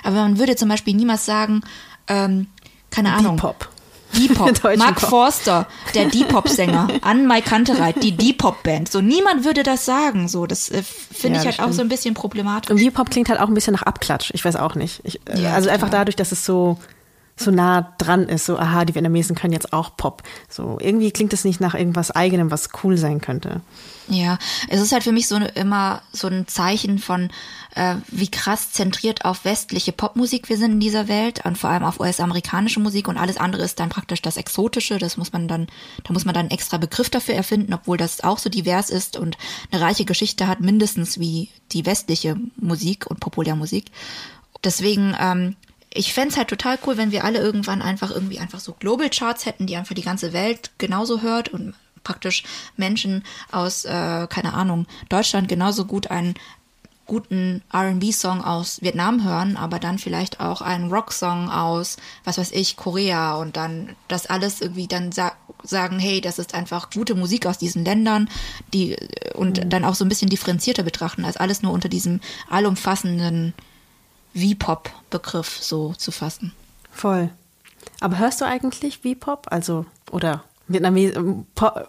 Aber 0.03 0.17
man 0.17 0.39
würde 0.39 0.55
zum 0.55 0.69
Beispiel 0.69 0.95
niemals 0.95 1.25
sagen, 1.25 1.61
ähm, 2.07 2.47
keine 2.89 3.13
Ahnung. 3.13 3.37
Depop. 3.37 3.69
Depop. 4.17 4.63
Mark 4.77 4.99
Pop. 4.99 5.09
Forster, 5.09 5.67
der 5.93 6.05
Depop-Sänger. 6.09 6.87
An 7.01 7.25
Mai 7.25 7.41
Kantereit, 7.41 8.01
die 8.03 8.15
Depop-Band. 8.15 8.89
So, 8.89 9.01
niemand 9.01 9.43
würde 9.43 9.63
das 9.63 9.85
sagen. 9.85 10.27
So, 10.27 10.45
das 10.45 10.69
äh, 10.69 10.81
finde 10.83 11.35
ja, 11.35 11.41
ich 11.41 11.45
halt 11.45 11.55
stimmt. 11.55 11.69
auch 11.69 11.73
so 11.73 11.81
ein 11.81 11.89
bisschen 11.89 12.13
problematisch. 12.13 12.71
Und 12.71 12.79
Depop 12.79 13.09
klingt 13.09 13.29
halt 13.29 13.39
auch 13.39 13.47
ein 13.47 13.53
bisschen 13.53 13.73
nach 13.73 13.83
Abklatsch. 13.83 14.31
Ich 14.33 14.43
weiß 14.43 14.55
auch 14.55 14.75
nicht. 14.75 15.01
Ich, 15.03 15.19
äh, 15.27 15.41
ja, 15.41 15.49
also 15.49 15.65
total. 15.65 15.73
einfach 15.73 15.89
dadurch, 15.89 16.15
dass 16.15 16.31
es 16.31 16.45
so 16.45 16.77
so 17.39 17.51
nah 17.51 17.93
dran 17.97 18.27
ist, 18.27 18.45
so, 18.45 18.57
aha, 18.57 18.83
die 18.85 18.95
Vietnamesen 18.95 19.35
können 19.35 19.53
jetzt 19.53 19.71
auch 19.71 19.95
Pop. 19.95 20.23
So, 20.49 20.77
irgendwie 20.81 21.11
klingt 21.11 21.33
es 21.33 21.45
nicht 21.45 21.61
nach 21.61 21.75
irgendwas 21.75 22.11
eigenem, 22.11 22.51
was 22.51 22.69
cool 22.83 22.97
sein 22.97 23.21
könnte. 23.21 23.61
Ja, 24.09 24.39
es 24.69 24.81
ist 24.81 24.91
halt 24.91 25.03
für 25.03 25.11
mich 25.11 25.27
so 25.27 25.35
immer 25.35 26.01
so 26.11 26.27
ein 26.27 26.47
Zeichen 26.47 26.97
von, 26.97 27.29
äh, 27.75 27.95
wie 28.07 28.31
krass 28.31 28.71
zentriert 28.71 29.25
auf 29.25 29.43
westliche 29.43 29.91
Popmusik 29.91 30.49
wir 30.49 30.57
sind 30.57 30.73
in 30.73 30.79
dieser 30.79 31.07
Welt 31.07 31.45
und 31.45 31.57
vor 31.57 31.69
allem 31.69 31.83
auf 31.83 31.99
US-amerikanische 31.99 32.79
Musik 32.79 33.07
und 33.07 33.17
alles 33.17 33.37
andere 33.37 33.63
ist 33.63 33.79
dann 33.79 33.89
praktisch 33.89 34.21
das 34.21 34.37
Exotische. 34.37 34.97
Das 34.97 35.17
muss 35.17 35.33
man 35.33 35.47
dann, 35.47 35.67
da 36.05 36.13
muss 36.13 36.25
man 36.25 36.33
dann 36.33 36.45
einen 36.45 36.51
extra 36.51 36.77
Begriff 36.77 37.09
dafür 37.09 37.35
erfinden, 37.35 37.73
obwohl 37.73 37.97
das 37.97 38.23
auch 38.23 38.37
so 38.37 38.49
divers 38.49 38.89
ist 38.89 39.17
und 39.17 39.37
eine 39.71 39.81
reiche 39.81 40.05
Geschichte 40.05 40.47
hat, 40.47 40.61
mindestens 40.61 41.19
wie 41.19 41.49
die 41.73 41.85
westliche 41.85 42.37
Musik 42.55 43.07
und 43.07 43.19
Populärmusik. 43.19 43.91
Deswegen, 44.63 45.15
ähm, 45.19 45.55
ich 45.97 46.13
fände 46.13 46.35
halt 46.35 46.47
total 46.47 46.77
cool, 46.85 46.97
wenn 46.97 47.11
wir 47.11 47.23
alle 47.23 47.39
irgendwann 47.39 47.81
einfach 47.81 48.11
irgendwie 48.11 48.39
einfach 48.39 48.59
so 48.59 48.73
Global 48.73 49.09
Charts 49.09 49.45
hätten, 49.45 49.67
die 49.67 49.75
einfach 49.75 49.95
die 49.95 50.03
ganze 50.03 50.31
Welt 50.33 50.71
genauso 50.77 51.21
hört 51.21 51.49
und 51.49 51.73
praktisch 52.03 52.43
Menschen 52.77 53.23
aus, 53.51 53.83
äh, 53.83 54.27
keine 54.29 54.53
Ahnung, 54.53 54.85
Deutschland 55.09 55.49
genauso 55.49 55.85
gut 55.85 56.07
einen 56.09 56.35
guten 57.07 57.63
RB-Song 57.73 58.43
aus 58.43 58.81
Vietnam 58.81 59.23
hören, 59.23 59.57
aber 59.57 59.79
dann 59.79 59.97
vielleicht 59.97 60.39
auch 60.39 60.61
einen 60.61 60.91
Rock-Song 60.91 61.49
aus, 61.49 61.97
was 62.25 62.37
weiß 62.37 62.51
ich, 62.51 62.75
Korea 62.75 63.35
und 63.35 63.57
dann 63.57 63.95
das 64.07 64.27
alles 64.27 64.61
irgendwie 64.61 64.87
dann 64.87 65.11
sa 65.11 65.31
sagen, 65.63 65.99
hey, 65.99 66.21
das 66.21 66.37
ist 66.37 66.53
einfach 66.53 66.91
gute 66.91 67.15
Musik 67.15 67.45
aus 67.45 67.57
diesen 67.57 67.83
Ländern, 67.83 68.29
die 68.73 68.95
und 69.33 69.63
mhm. 69.63 69.69
dann 69.69 69.85
auch 69.85 69.95
so 69.95 70.05
ein 70.05 70.09
bisschen 70.09 70.29
differenzierter 70.29 70.83
betrachten, 70.83 71.25
als 71.25 71.37
alles 71.37 71.61
nur 71.61 71.73
unter 71.73 71.89
diesem 71.89 72.21
allumfassenden 72.49 73.53
V-Pop-Begriff 74.37 75.57
so 75.61 75.93
zu 75.93 76.11
fassen. 76.11 76.53
Voll. 76.91 77.29
Aber 77.99 78.19
hörst 78.19 78.41
du 78.41 78.45
eigentlich 78.45 78.99
V-Pop? 78.99 79.47
Also, 79.49 79.85
oder 80.11 80.43
Vietnames 80.67 81.13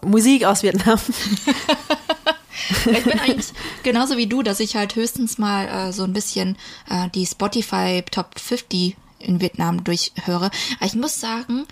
Musik 0.01 0.45
aus 0.45 0.63
Vietnam? 0.63 0.99
ich 2.91 3.03
bin 3.03 3.19
eigentlich 3.19 3.53
genauso 3.83 4.17
wie 4.17 4.27
du, 4.27 4.41
dass 4.41 4.59
ich 4.59 4.75
halt 4.75 4.95
höchstens 4.95 5.37
mal 5.37 5.67
äh, 5.67 5.93
so 5.93 6.03
ein 6.03 6.13
bisschen 6.13 6.57
äh, 6.89 7.09
die 7.13 7.25
Spotify 7.25 8.03
Top 8.09 8.39
50 8.39 8.95
in 9.19 9.41
Vietnam 9.41 9.83
durchhöre. 9.83 10.49
Aber 10.77 10.85
ich 10.85 10.95
muss 10.95 11.19
sagen, 11.19 11.65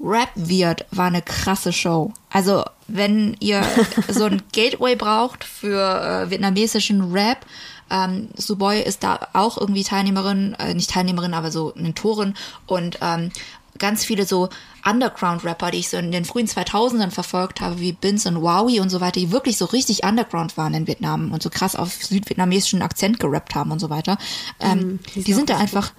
Rap 0.00 0.30
Weird 0.34 0.84
war 0.90 1.06
eine 1.06 1.22
krasse 1.22 1.72
Show. 1.72 2.12
Also, 2.30 2.64
wenn 2.86 3.36
ihr 3.40 3.62
so 4.08 4.24
ein 4.24 4.42
Gateway 4.52 4.94
braucht 4.94 5.42
für 5.42 6.26
äh, 6.26 6.30
vietnamesischen 6.30 7.12
Rap, 7.12 7.46
ähm, 7.90 8.28
Suboy 8.36 8.80
ist 8.80 9.02
da 9.02 9.28
auch 9.32 9.58
irgendwie 9.58 9.84
Teilnehmerin, 9.84 10.54
äh, 10.58 10.74
nicht 10.74 10.90
Teilnehmerin, 10.90 11.34
aber 11.34 11.50
so 11.50 11.72
Mentorin 11.76 12.34
und 12.66 12.98
ähm, 13.00 13.30
ganz 13.78 14.04
viele 14.04 14.24
so 14.24 14.48
Underground-Rapper, 14.84 15.70
die 15.70 15.78
ich 15.78 15.88
so 15.88 15.96
in 15.96 16.10
den 16.10 16.24
frühen 16.24 16.46
2000ern 16.46 17.10
verfolgt 17.10 17.60
habe, 17.60 17.80
wie 17.80 17.92
Bins 17.92 18.26
und 18.26 18.40
Wowie 18.40 18.80
und 18.80 18.90
so 18.90 19.00
weiter, 19.00 19.20
die 19.20 19.32
wirklich 19.32 19.58
so 19.58 19.66
richtig 19.66 20.04
Underground 20.04 20.56
waren 20.56 20.74
in 20.74 20.86
Vietnam 20.86 21.32
und 21.32 21.42
so 21.42 21.50
krass 21.50 21.76
auf 21.76 21.92
südvietnamesischen 21.92 22.82
Akzent 22.82 23.20
gerappt 23.20 23.54
haben 23.54 23.70
und 23.70 23.78
so 23.78 23.90
weiter. 23.90 24.18
Ähm, 24.60 24.78
mhm, 24.78 25.00
die, 25.14 25.24
die 25.24 25.32
sind 25.32 25.50
da 25.50 25.58
einfach 25.58 25.92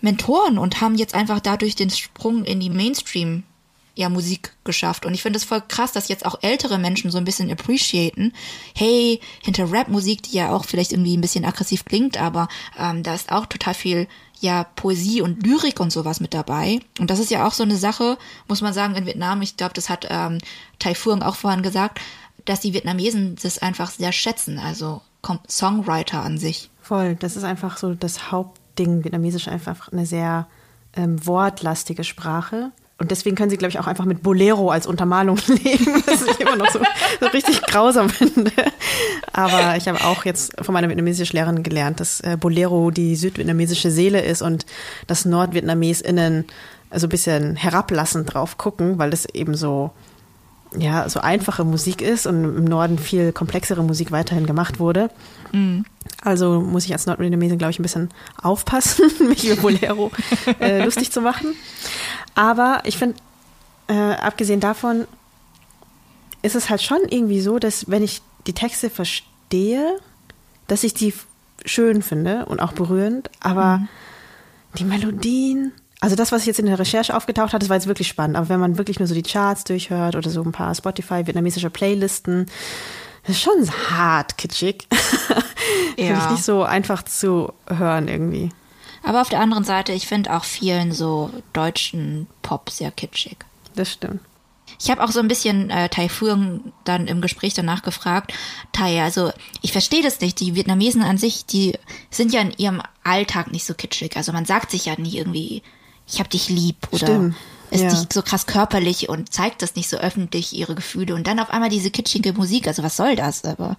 Mentoren 0.00 0.58
und 0.58 0.80
haben 0.80 0.94
jetzt 0.94 1.14
einfach 1.14 1.40
dadurch 1.40 1.74
den 1.74 1.90
Sprung 1.90 2.44
in 2.44 2.60
die 2.60 2.70
Mainstream 2.70 3.42
ja 3.98 4.08
Musik 4.08 4.52
geschafft. 4.62 5.04
Und 5.04 5.12
ich 5.12 5.22
finde 5.22 5.38
es 5.38 5.44
voll 5.44 5.60
krass, 5.66 5.90
dass 5.90 6.08
jetzt 6.08 6.24
auch 6.24 6.38
ältere 6.42 6.78
Menschen 6.78 7.10
so 7.10 7.18
ein 7.18 7.24
bisschen 7.24 7.50
appreciaten, 7.50 8.32
hey, 8.74 9.20
hinter 9.42 9.72
Rap-Musik, 9.72 10.22
die 10.22 10.36
ja 10.36 10.52
auch 10.52 10.64
vielleicht 10.64 10.92
irgendwie 10.92 11.16
ein 11.16 11.20
bisschen 11.20 11.44
aggressiv 11.44 11.84
klingt, 11.84 12.16
aber 12.16 12.48
ähm, 12.78 13.02
da 13.02 13.14
ist 13.14 13.32
auch 13.32 13.46
total 13.46 13.74
viel 13.74 14.06
ja 14.40 14.64
Poesie 14.76 15.20
und 15.20 15.44
Lyrik 15.44 15.80
und 15.80 15.90
sowas 15.90 16.20
mit 16.20 16.32
dabei. 16.32 16.78
Und 17.00 17.10
das 17.10 17.18
ist 17.18 17.32
ja 17.32 17.44
auch 17.44 17.52
so 17.52 17.64
eine 17.64 17.76
Sache, 17.76 18.18
muss 18.46 18.60
man 18.60 18.72
sagen, 18.72 18.94
in 18.94 19.04
Vietnam, 19.04 19.42
ich 19.42 19.56
glaube, 19.56 19.74
das 19.74 19.90
hat 19.90 20.06
ähm, 20.08 20.38
Tai 20.78 20.94
Phuong 20.94 21.22
auch 21.22 21.34
vorhin 21.34 21.62
gesagt, 21.62 22.00
dass 22.44 22.60
die 22.60 22.72
Vietnamesen 22.72 23.36
das 23.42 23.58
einfach 23.58 23.90
sehr 23.90 24.12
schätzen, 24.12 24.60
also 24.60 25.02
Songwriter 25.48 26.22
an 26.22 26.38
sich. 26.38 26.70
Voll, 26.80 27.16
das 27.16 27.36
ist 27.36 27.42
einfach 27.42 27.78
so 27.78 27.94
das 27.94 28.30
Hauptding. 28.30 29.02
Vietnamesisch 29.02 29.48
einfach 29.48 29.90
eine 29.90 30.06
sehr 30.06 30.46
ähm, 30.94 31.26
wortlastige 31.26 32.04
Sprache. 32.04 32.70
Und 33.00 33.12
deswegen 33.12 33.36
können 33.36 33.48
sie, 33.48 33.56
glaube 33.56 33.70
ich, 33.70 33.78
auch 33.78 33.86
einfach 33.86 34.04
mit 34.04 34.24
Bolero 34.24 34.70
als 34.70 34.86
Untermalung 34.86 35.38
leben, 35.46 36.02
was 36.06 36.22
ich 36.22 36.40
immer 36.40 36.56
noch 36.56 36.68
so, 36.70 36.80
so 37.20 37.26
richtig 37.26 37.62
grausam 37.62 38.10
finde. 38.10 38.50
Aber 39.32 39.76
ich 39.76 39.86
habe 39.86 40.04
auch 40.04 40.24
jetzt 40.24 40.52
von 40.60 40.72
meiner 40.72 40.88
vietnamesischen 40.88 41.36
Lehrerin 41.36 41.62
gelernt, 41.62 42.00
dass 42.00 42.20
äh, 42.20 42.36
Bolero 42.38 42.90
die 42.90 43.14
südvietnamesische 43.14 43.92
Seele 43.92 44.20
ist 44.22 44.42
und 44.42 44.66
dass 45.06 45.24
NordvietnamesInnen 45.24 46.44
so 46.92 47.06
ein 47.06 47.10
bisschen 47.10 47.54
herablassend 47.54 48.34
drauf 48.34 48.58
gucken, 48.58 48.98
weil 48.98 49.10
das 49.10 49.26
eben 49.26 49.54
so, 49.54 49.92
ja, 50.76 51.08
so 51.08 51.20
einfache 51.20 51.64
Musik 51.64 52.02
ist 52.02 52.26
und 52.26 52.44
im 52.44 52.64
Norden 52.64 52.98
viel 52.98 53.32
komplexere 53.32 53.82
Musik 53.82 54.10
weiterhin 54.12 54.46
gemacht 54.46 54.78
wurde. 54.78 55.10
Mhm. 55.52 55.84
Also 56.22 56.60
muss 56.60 56.84
ich 56.84 56.92
als 56.92 57.06
Nordvietnamesin, 57.06 57.58
glaube 57.58 57.70
ich, 57.70 57.78
ein 57.78 57.82
bisschen 57.82 58.10
aufpassen, 58.42 59.10
mich 59.28 59.48
über 59.48 59.62
Bolero 59.62 60.10
äh, 60.60 60.82
lustig 60.84 61.12
zu 61.12 61.20
machen. 61.20 61.54
Aber 62.34 62.82
ich 62.84 62.98
finde, 62.98 63.16
äh, 63.88 63.94
abgesehen 63.94 64.60
davon, 64.60 65.06
ist 66.42 66.54
es 66.54 66.70
halt 66.70 66.82
schon 66.82 67.00
irgendwie 67.08 67.40
so, 67.40 67.58
dass 67.58 67.90
wenn 67.90 68.02
ich 68.02 68.22
die 68.46 68.52
Texte 68.52 68.90
verstehe, 68.90 69.98
dass 70.66 70.84
ich 70.84 70.94
die 70.94 71.14
schön 71.64 72.02
finde 72.02 72.46
und 72.46 72.60
auch 72.60 72.72
berührend, 72.72 73.30
aber 73.40 73.78
mhm. 73.78 73.88
die 74.78 74.84
Melodien, 74.84 75.72
also 76.00 76.14
das, 76.14 76.30
was 76.30 76.42
ich 76.42 76.46
jetzt 76.46 76.60
in 76.60 76.66
der 76.66 76.78
Recherche 76.78 77.16
aufgetaucht 77.16 77.52
hat, 77.52 77.62
das 77.62 77.68
war 77.68 77.76
jetzt 77.76 77.88
wirklich 77.88 78.08
spannend, 78.08 78.36
aber 78.36 78.48
wenn 78.48 78.60
man 78.60 78.78
wirklich 78.78 78.98
nur 78.98 79.08
so 79.08 79.14
die 79.14 79.22
Charts 79.22 79.64
durchhört 79.64 80.14
oder 80.14 80.30
so 80.30 80.42
ein 80.42 80.52
paar 80.52 80.74
Spotify 80.74 81.26
vietnamesische 81.26 81.70
Playlisten, 81.70 82.46
das 83.26 83.36
ist 83.36 83.42
schon 83.42 83.70
hart 83.90 84.38
kitschig. 84.38 84.86
Ja. 85.96 86.06
Finde 86.06 86.20
ich 86.24 86.30
nicht 86.30 86.44
so 86.44 86.62
einfach 86.62 87.02
zu 87.02 87.52
hören 87.66 88.08
irgendwie. 88.08 88.50
Aber 89.02 89.20
auf 89.20 89.28
der 89.28 89.40
anderen 89.40 89.64
Seite, 89.64 89.92
ich 89.92 90.06
finde 90.06 90.34
auch 90.34 90.44
vielen 90.44 90.92
so 90.92 91.30
deutschen 91.52 92.26
Pop 92.42 92.70
sehr 92.70 92.90
kitschig. 92.90 93.36
Das 93.74 93.92
stimmt. 93.92 94.20
Ich 94.80 94.90
habe 94.90 95.02
auch 95.02 95.10
so 95.10 95.20
ein 95.20 95.28
bisschen 95.28 95.70
äh, 95.70 95.88
Tai 95.88 96.08
dann 96.84 97.06
im 97.06 97.20
Gespräch 97.20 97.54
danach 97.54 97.82
gefragt. 97.82 98.32
Tai, 98.72 99.02
also 99.02 99.32
ich 99.60 99.72
verstehe 99.72 100.02
das 100.02 100.20
nicht. 100.20 100.38
Die 100.40 100.54
Vietnamesen 100.54 101.02
an 101.02 101.18
sich, 101.18 101.46
die 101.46 101.76
sind 102.10 102.32
ja 102.32 102.40
in 102.40 102.52
ihrem 102.56 102.82
Alltag 103.02 103.50
nicht 103.50 103.64
so 103.64 103.74
kitschig. 103.74 104.16
Also 104.16 104.32
man 104.32 104.44
sagt 104.44 104.70
sich 104.70 104.86
ja 104.86 104.94
nie 104.98 105.16
irgendwie, 105.16 105.62
ich 106.10 106.20
hab 106.20 106.30
dich 106.30 106.48
lieb 106.48 106.76
oder 106.90 107.06
Stimmt. 107.06 107.36
ist 107.70 107.82
ja. 107.82 107.90
nicht 107.90 108.12
so 108.12 108.22
krass 108.22 108.46
körperlich 108.46 109.08
und 109.08 109.32
zeigt 109.32 109.62
das 109.62 109.74
nicht 109.74 109.88
so 109.88 109.98
öffentlich, 109.98 110.54
ihre 110.54 110.74
Gefühle. 110.74 111.14
Und 111.14 111.26
dann 111.26 111.38
auf 111.38 111.50
einmal 111.50 111.70
diese 111.70 111.90
kitschige 111.90 112.32
Musik. 112.32 112.66
Also 112.66 112.82
was 112.82 112.96
soll 112.96 113.16
das? 113.16 113.44
Aber 113.44 113.76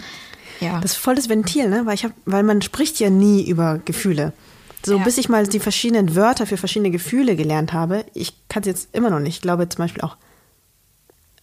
ja. 0.60 0.80
Das 0.80 0.92
ist 0.92 0.98
voll 0.98 1.16
das 1.16 1.30
Ventil, 1.30 1.70
ne? 1.70 1.86
Weil 1.86 1.96
ich 1.96 2.04
hab, 2.04 2.12
weil 2.26 2.44
man 2.44 2.62
spricht 2.62 3.00
ja 3.00 3.10
nie 3.10 3.48
über 3.48 3.80
Gefühle. 3.84 4.34
So, 4.86 4.98
ja. 4.98 5.04
bis 5.04 5.18
ich 5.18 5.28
mal 5.28 5.46
die 5.46 5.60
verschiedenen 5.60 6.16
Wörter 6.16 6.46
für 6.46 6.58
verschiedene 6.58 6.92
Gefühle 6.92 7.36
gelernt 7.36 7.74
habe, 7.74 8.06
ich 8.14 8.34
kann 8.48 8.62
es 8.62 8.68
jetzt 8.68 8.90
immer 8.94 9.10
noch 9.10 9.20
nicht. 9.20 9.38
Ich 9.38 9.42
glaube 9.42 9.68
zum 9.68 9.84
Beispiel 9.84 10.04
auch 10.04 10.16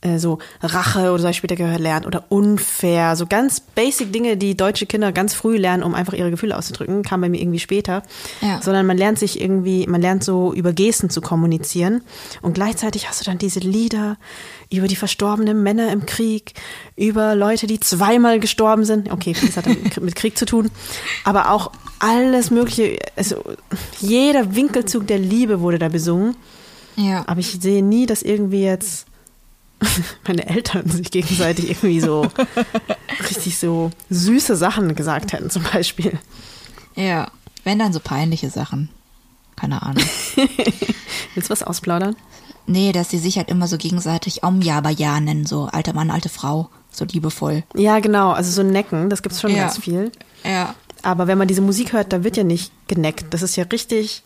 äh, 0.06 0.18
so 0.18 0.38
Rache 0.62 1.10
oder 1.10 1.18
so 1.18 1.24
habe 1.24 1.30
ich 1.32 1.36
später 1.36 1.56
gelernt 1.56 2.06
oder 2.06 2.24
unfair, 2.28 3.16
so 3.16 3.26
ganz 3.26 3.60
basic 3.60 4.12
Dinge, 4.12 4.36
die 4.36 4.56
deutsche 4.56 4.86
Kinder 4.86 5.12
ganz 5.12 5.34
früh 5.34 5.56
lernen, 5.56 5.82
um 5.82 5.94
einfach 5.94 6.12
ihre 6.12 6.30
Gefühle 6.30 6.56
auszudrücken, 6.56 7.02
kam 7.02 7.20
bei 7.20 7.28
mir 7.28 7.40
irgendwie 7.40 7.58
später. 7.58 8.02
Ja. 8.40 8.60
Sondern 8.62 8.86
man 8.86 8.96
lernt 8.96 9.18
sich 9.18 9.40
irgendwie, 9.40 9.86
man 9.86 10.00
lernt 10.00 10.24
so 10.24 10.52
über 10.52 10.72
Gesten 10.72 11.10
zu 11.10 11.20
kommunizieren 11.20 12.02
und 12.42 12.54
gleichzeitig 12.54 13.08
hast 13.08 13.20
du 13.20 13.24
dann 13.24 13.38
diese 13.38 13.60
Lieder 13.60 14.16
über 14.70 14.88
die 14.88 14.96
verstorbenen 14.96 15.62
Männer 15.62 15.92
im 15.92 16.06
Krieg, 16.06 16.54
über 16.96 17.34
Leute, 17.34 17.66
die 17.66 17.78
zweimal 17.78 18.40
gestorben 18.40 18.84
sind. 18.84 19.12
Okay, 19.12 19.34
das 19.40 19.56
hat 19.56 19.66
mit 20.00 20.16
Krieg 20.16 20.36
zu 20.36 20.44
tun, 20.44 20.70
aber 21.24 21.50
auch 21.50 21.70
alles 21.98 22.50
Mögliche, 22.50 22.98
also 23.16 23.42
jeder 24.00 24.54
Winkelzug 24.54 25.06
der 25.06 25.18
Liebe 25.18 25.60
wurde 25.60 25.78
da 25.78 25.88
besungen. 25.88 26.36
Ja. 26.96 27.24
Aber 27.26 27.40
ich 27.40 27.58
sehe 27.60 27.82
nie, 27.82 28.06
dass 28.06 28.22
irgendwie 28.22 28.62
jetzt 28.62 29.06
meine 30.26 30.48
Eltern 30.48 30.88
sich 30.88 31.10
gegenseitig 31.10 31.70
irgendwie 31.70 32.00
so 32.00 32.28
richtig 33.28 33.58
so 33.58 33.90
süße 34.10 34.56
Sachen 34.56 34.94
gesagt 34.94 35.32
hätten, 35.32 35.50
zum 35.50 35.62
Beispiel. 35.64 36.18
Ja, 36.94 37.30
wenn 37.64 37.78
dann 37.78 37.92
so 37.92 38.00
peinliche 38.00 38.50
Sachen. 38.50 38.88
Keine 39.56 39.82
Ahnung. 39.82 40.04
Willst 41.34 41.48
du 41.48 41.52
was 41.52 41.62
ausplaudern? 41.62 42.16
Nee, 42.66 42.92
dass 42.92 43.10
sie 43.10 43.18
sich 43.18 43.36
halt 43.36 43.48
immer 43.48 43.68
so 43.68 43.78
gegenseitig 43.78 44.42
Om 44.42 44.60
ja, 44.60 44.78
aber 44.78 44.90
ja 44.90 45.18
nennen, 45.20 45.46
so 45.46 45.64
alter 45.64 45.92
Mann, 45.92 46.10
alte 46.10 46.28
Frau, 46.28 46.68
so 46.90 47.04
liebevoll. 47.04 47.62
Ja, 47.74 48.00
genau, 48.00 48.32
also 48.32 48.50
so 48.50 48.62
Necken, 48.62 49.08
das 49.08 49.22
gibt's 49.22 49.40
schon 49.40 49.52
ja. 49.52 49.62
ganz 49.64 49.78
viel. 49.78 50.10
Ja. 50.44 50.74
Aber 51.02 51.26
wenn 51.26 51.38
man 51.38 51.48
diese 51.48 51.60
Musik 51.60 51.92
hört, 51.92 52.12
da 52.12 52.24
wird 52.24 52.36
ja 52.36 52.44
nicht 52.44 52.72
geneckt. 52.88 53.32
Das 53.32 53.42
ist 53.42 53.56
ja 53.56 53.64
richtig 53.64 54.22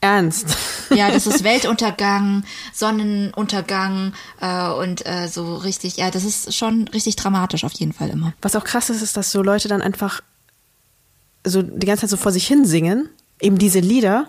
ernst. 0.00 0.56
Ja, 0.90 1.10
das 1.10 1.26
ist 1.26 1.44
Weltuntergang, 1.44 2.44
Sonnenuntergang 2.72 4.12
äh, 4.40 4.68
und 4.68 5.06
äh, 5.06 5.28
so 5.28 5.56
richtig, 5.56 5.96
ja, 5.96 6.10
das 6.10 6.24
ist 6.24 6.54
schon 6.54 6.88
richtig 6.88 7.16
dramatisch 7.16 7.64
auf 7.64 7.72
jeden 7.72 7.92
Fall 7.92 8.10
immer. 8.10 8.32
Was 8.42 8.56
auch 8.56 8.64
krass 8.64 8.90
ist, 8.90 9.02
ist, 9.02 9.16
dass 9.16 9.30
so 9.30 9.42
Leute 9.42 9.68
dann 9.68 9.82
einfach 9.82 10.20
so 11.44 11.62
die 11.62 11.86
ganze 11.86 12.02
Zeit 12.02 12.10
so 12.10 12.16
vor 12.16 12.32
sich 12.32 12.46
hin 12.46 12.64
singen, 12.64 13.08
eben 13.40 13.58
diese 13.58 13.80
Lieder 13.80 14.28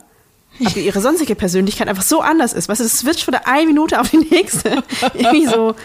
aber 0.65 0.77
ihre 0.77 1.01
sonstige 1.01 1.35
Persönlichkeit 1.35 1.87
einfach 1.87 2.03
so 2.03 2.21
anders 2.21 2.53
ist. 2.53 2.69
Weißt 2.69 2.79
du, 2.79 2.83
das 2.83 2.99
switcht 2.99 3.23
von 3.23 3.31
der 3.31 3.47
einen 3.47 3.67
Minute 3.67 3.99
auf 3.99 4.09
die 4.09 4.17
nächste. 4.17 4.83
Irgendwie 5.13 5.45
so 5.45 5.75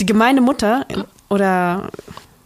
die 0.00 0.06
gemeine 0.06 0.40
Mutter 0.40 0.86
oder 1.28 1.90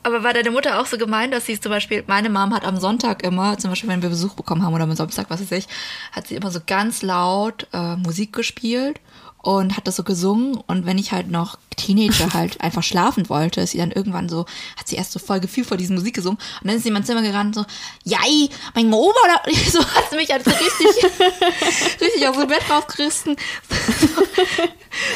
aber 0.07 0.23
war 0.23 0.33
deine 0.33 0.53
Mutter 0.53 0.81
auch 0.81 0.87
so 0.87 0.99
gemein, 0.99 1.33
dass 1.33 1.47
sie 1.47 1.59
zum 1.59 1.71
Beispiel, 1.71 2.05
meine 2.07 2.31
Mom 2.31 2.55
hat 2.55 2.65
am 2.65 2.77
Sonntag 2.77 3.25
immer, 3.25 3.59
zum 3.59 3.71
Beispiel 3.71 3.91
wenn 3.91 4.03
wir 4.03 4.09
Besuch 4.09 4.35
bekommen 4.35 4.63
haben 4.63 4.73
oder 4.73 4.85
am 4.85 4.95
Samstag, 4.95 5.27
was 5.31 5.41
weiß 5.41 5.51
ich, 5.51 5.67
hat 6.13 6.29
sie 6.29 6.37
immer 6.37 6.53
so 6.53 6.61
ganz 6.65 7.03
laut 7.03 7.67
äh, 7.73 7.97
Musik 7.97 8.33
gespielt 8.33 9.01
und 9.39 9.77
hat 9.77 9.89
das 9.89 9.97
so 9.97 10.05
gesungen. 10.05 10.59
Und 10.69 10.87
wenn 10.87 10.97
ich 10.97 11.11
halt 11.11 11.29
noch 11.29 11.59
Teenager 11.77 12.33
halt 12.33 12.61
einfach 12.61 12.83
schlafen 12.83 13.29
wollte, 13.29 13.61
ist 13.61 13.71
sie 13.71 13.79
dann 13.79 13.93
irgendwann 13.93 14.29
so, 14.29 14.47
hat 14.77 14.89
sie 14.89 14.97
erst 14.97 15.13
so 15.13 15.19
voll 15.19 15.41
Gefühl 15.41 15.65
vor 15.65 15.77
dieser 15.77 15.95
Musik 15.95 16.15
gesungen 16.15 16.39
und 16.61 16.69
dann 16.69 16.77
ist 16.77 16.83
sie 16.83 16.89
in 16.89 16.95
mein 16.95 17.05
Zimmer 17.05 17.23
gerannt 17.23 17.55
so, 17.55 17.65
jai, 18.05 18.49
mein 18.75 18.93
Oma, 18.93 19.15
oder 19.25 19.55
so 19.71 19.81
hat 19.81 20.11
sie 20.11 20.17
mich 20.17 20.31
halt 20.31 20.45
so 20.45 20.51
richtig, 20.51 21.05
richtig 22.01 22.29
aus 22.29 22.37
dem 22.37 22.49
Bett 22.49 22.69
rausgerissen. 22.71 23.37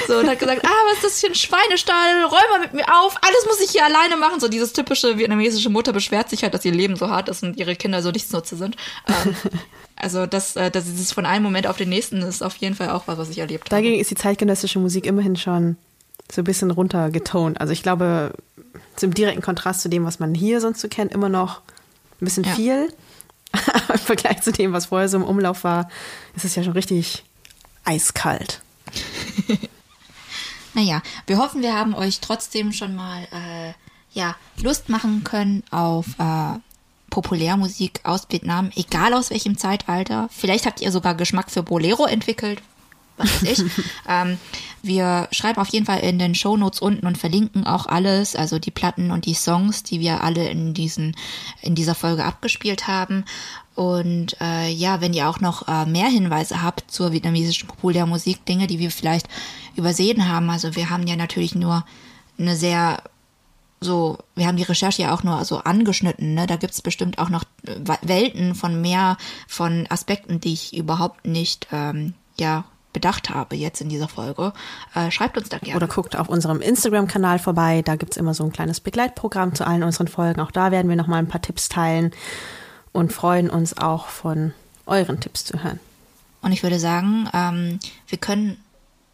So, 0.06 0.18
und 0.18 0.28
hat 0.28 0.38
gesagt, 0.38 0.62
ah, 0.64 0.68
was 0.90 0.96
ist 0.96 1.04
das 1.04 1.20
für 1.20 1.28
ein 1.28 1.34
Schweinestall, 1.34 2.24
räum 2.24 2.50
mal 2.50 2.60
mit 2.60 2.74
mir 2.74 2.84
auf, 3.00 3.16
alles 3.22 3.46
muss 3.46 3.60
ich 3.60 3.70
hier 3.70 3.84
alleine 3.84 4.16
machen. 4.16 4.40
So 4.40 4.48
dieses 4.48 4.74
typische 4.74 5.16
vietnamesische 5.16 5.70
Mutter 5.70 5.92
beschwert 5.92 6.28
sich 6.28 6.42
halt, 6.42 6.52
dass 6.52 6.64
ihr 6.64 6.72
Leben 6.72 6.96
so 6.96 7.08
hart 7.08 7.28
ist 7.30 7.42
und 7.42 7.56
ihre 7.56 7.76
Kinder 7.76 8.02
so 8.02 8.10
nichtsnutze 8.10 8.56
sind. 8.56 8.76
Ähm, 9.08 9.34
also 9.96 10.26
das, 10.26 10.56
äh, 10.56 10.70
das 10.70 10.86
ist 10.86 11.12
von 11.12 11.26
einem 11.26 11.44
Moment 11.44 11.66
auf 11.66 11.76
den 11.76 11.88
nächsten 11.88 12.22
ist 12.22 12.42
auf 12.42 12.56
jeden 12.56 12.74
Fall 12.74 12.90
auch 12.90 13.06
was, 13.06 13.18
was 13.18 13.30
ich 13.30 13.38
erlebt 13.38 13.64
habe. 13.64 13.70
Dagegen 13.70 14.00
ist 14.00 14.10
die 14.10 14.16
zeitgenössische 14.16 14.78
Musik 14.78 15.06
immerhin 15.06 15.36
schon 15.36 15.76
so 16.32 16.42
ein 16.42 16.44
bisschen 16.44 16.70
runtergetont. 16.70 17.60
Also 17.60 17.72
ich 17.72 17.82
glaube, 17.82 18.32
zum 18.96 19.14
direkten 19.14 19.42
Kontrast 19.42 19.80
zu 19.80 19.88
dem, 19.88 20.04
was 20.04 20.18
man 20.18 20.34
hier 20.34 20.60
sonst 20.60 20.80
so 20.80 20.88
kennt, 20.88 21.12
immer 21.12 21.28
noch 21.28 21.60
ein 22.20 22.24
bisschen 22.24 22.44
ja. 22.44 22.54
viel. 22.54 22.92
Im 23.92 23.98
Vergleich 23.98 24.42
zu 24.42 24.52
dem, 24.52 24.72
was 24.72 24.86
vorher 24.86 25.08
so 25.08 25.16
im 25.16 25.24
Umlauf 25.24 25.64
war, 25.64 25.90
ist 26.36 26.44
es 26.44 26.54
ja 26.54 26.62
schon 26.62 26.74
richtig 26.74 27.24
eiskalt. 27.84 28.60
naja, 30.74 31.02
wir 31.26 31.38
hoffen, 31.38 31.62
wir 31.62 31.74
haben 31.74 31.94
euch 31.94 32.20
trotzdem 32.20 32.72
schon 32.72 32.94
mal 32.94 33.24
äh, 33.32 33.72
ja, 34.12 34.36
Lust 34.62 34.88
machen 34.88 35.24
können 35.24 35.64
auf 35.72 36.06
äh, 36.18 36.58
Populärmusik 37.10 38.00
aus 38.04 38.26
Vietnam, 38.28 38.70
egal 38.76 39.14
aus 39.14 39.30
welchem 39.30 39.58
Zeitalter. 39.58 40.28
Vielleicht 40.30 40.66
habt 40.66 40.80
ihr 40.80 40.92
sogar 40.92 41.16
Geschmack 41.16 41.50
für 41.50 41.64
Bolero 41.64 42.06
entwickelt. 42.06 42.62
Was 43.20 43.42
weiß 43.42 43.58
ich. 43.60 43.72
ähm, 44.08 44.38
wir 44.82 45.28
schreiben 45.30 45.60
auf 45.60 45.68
jeden 45.68 45.86
Fall 45.86 46.00
in 46.00 46.18
den 46.18 46.34
Show 46.34 46.56
Notes 46.56 46.80
unten 46.80 47.06
und 47.06 47.18
verlinken 47.18 47.66
auch 47.66 47.86
alles, 47.86 48.34
also 48.34 48.58
die 48.58 48.70
Platten 48.70 49.10
und 49.10 49.26
die 49.26 49.34
Songs, 49.34 49.82
die 49.82 50.00
wir 50.00 50.22
alle 50.24 50.48
in 50.48 50.74
diesen 50.74 51.14
in 51.60 51.74
dieser 51.74 51.94
Folge 51.94 52.24
abgespielt 52.24 52.88
haben. 52.88 53.24
Und 53.74 54.36
äh, 54.40 54.70
ja, 54.70 55.00
wenn 55.00 55.14
ihr 55.14 55.28
auch 55.28 55.40
noch 55.40 55.68
äh, 55.68 55.86
mehr 55.86 56.08
Hinweise 56.08 56.62
habt 56.62 56.90
zur 56.90 57.12
vietnamesischen 57.12 57.68
Populärmusik, 57.68 58.44
Dinge, 58.44 58.66
die 58.66 58.78
wir 58.78 58.90
vielleicht 58.90 59.28
übersehen 59.76 60.28
haben. 60.28 60.50
Also 60.50 60.76
wir 60.76 60.90
haben 60.90 61.06
ja 61.06 61.16
natürlich 61.16 61.54
nur 61.54 61.84
eine 62.38 62.56
sehr 62.56 63.02
so, 63.80 64.18
wir 64.34 64.46
haben 64.46 64.58
die 64.58 64.62
Recherche 64.62 65.02
ja 65.02 65.14
auch 65.14 65.22
nur 65.22 65.42
so 65.44 65.58
angeschnitten, 65.58 66.34
ne? 66.34 66.46
Da 66.46 66.56
gibt's 66.56 66.82
bestimmt 66.82 67.18
auch 67.18 67.30
noch 67.30 67.44
äh, 67.66 67.96
Welten 68.02 68.54
von 68.54 68.80
mehr 68.80 69.16
von 69.48 69.86
Aspekten, 69.88 70.40
die 70.40 70.52
ich 70.52 70.76
überhaupt 70.76 71.26
nicht 71.26 71.66
ähm, 71.72 72.14
ja 72.38 72.64
bedacht 72.92 73.30
habe 73.30 73.56
jetzt 73.56 73.80
in 73.80 73.88
dieser 73.88 74.08
Folge. 74.08 74.52
Äh, 74.94 75.10
schreibt 75.10 75.38
uns 75.38 75.48
da 75.48 75.58
gerne. 75.58 75.76
Oder 75.76 75.86
guckt 75.86 76.16
auf 76.16 76.28
unserem 76.28 76.60
Instagram-Kanal 76.60 77.38
vorbei. 77.38 77.82
Da 77.82 77.96
gibt's 77.96 78.16
immer 78.16 78.34
so 78.34 78.44
ein 78.44 78.52
kleines 78.52 78.80
Begleitprogramm 78.80 79.54
zu 79.54 79.66
allen 79.66 79.82
unseren 79.82 80.08
Folgen. 80.08 80.40
Auch 80.40 80.50
da 80.50 80.70
werden 80.70 80.88
wir 80.88 80.96
nochmal 80.96 81.18
ein 81.18 81.28
paar 81.28 81.42
Tipps 81.42 81.68
teilen 81.68 82.12
und 82.92 83.12
freuen 83.12 83.50
uns 83.50 83.76
auch 83.76 84.08
von 84.08 84.52
euren 84.86 85.20
Tipps 85.20 85.44
zu 85.44 85.62
hören. 85.62 85.80
Und 86.42 86.52
ich 86.52 86.62
würde 86.62 86.78
sagen, 86.78 87.28
ähm, 87.32 87.78
wir 88.08 88.18
können 88.18 88.56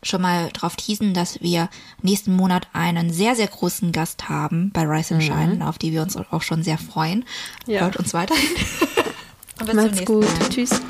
schon 0.03 0.22
mal 0.22 0.51
darauf 0.53 0.77
teasen, 0.77 1.14
dass 1.14 1.41
wir 1.41 1.68
nächsten 2.03 2.35
Monat 2.35 2.68
einen 2.72 3.12
sehr, 3.12 3.35
sehr 3.35 3.49
großen 3.49 3.93
Gast 3.93 4.29
haben 4.29 4.70
bei 4.72 4.83
Rise 4.83 5.14
and 5.14 5.24
Shine, 5.24 5.55
mhm. 5.57 5.62
auf 5.62 5.79
die 5.79 5.93
wir 5.93 6.03
uns 6.03 6.16
auch 6.16 6.43
schon 6.43 6.62
sehr 6.62 6.79
freuen. 6.79 7.24
Ja. 7.66 7.81
Hört 7.81 7.97
uns 7.97 8.14
weiterhin. 8.14 8.49
Und 9.61 9.66
bis 9.66 9.74
Macht's 9.74 10.05
gut. 10.05 10.22
Mal. 10.22 10.49
Tschüss. 10.51 10.81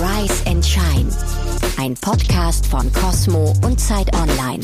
Rise 0.00 0.46
and 0.46 0.64
Shine, 0.64 1.10
ein 1.76 1.94
Podcast 1.94 2.66
von 2.66 2.92
Cosmo 2.92 3.52
und 3.64 3.80
Zeit 3.80 4.14
Online. 4.14 4.62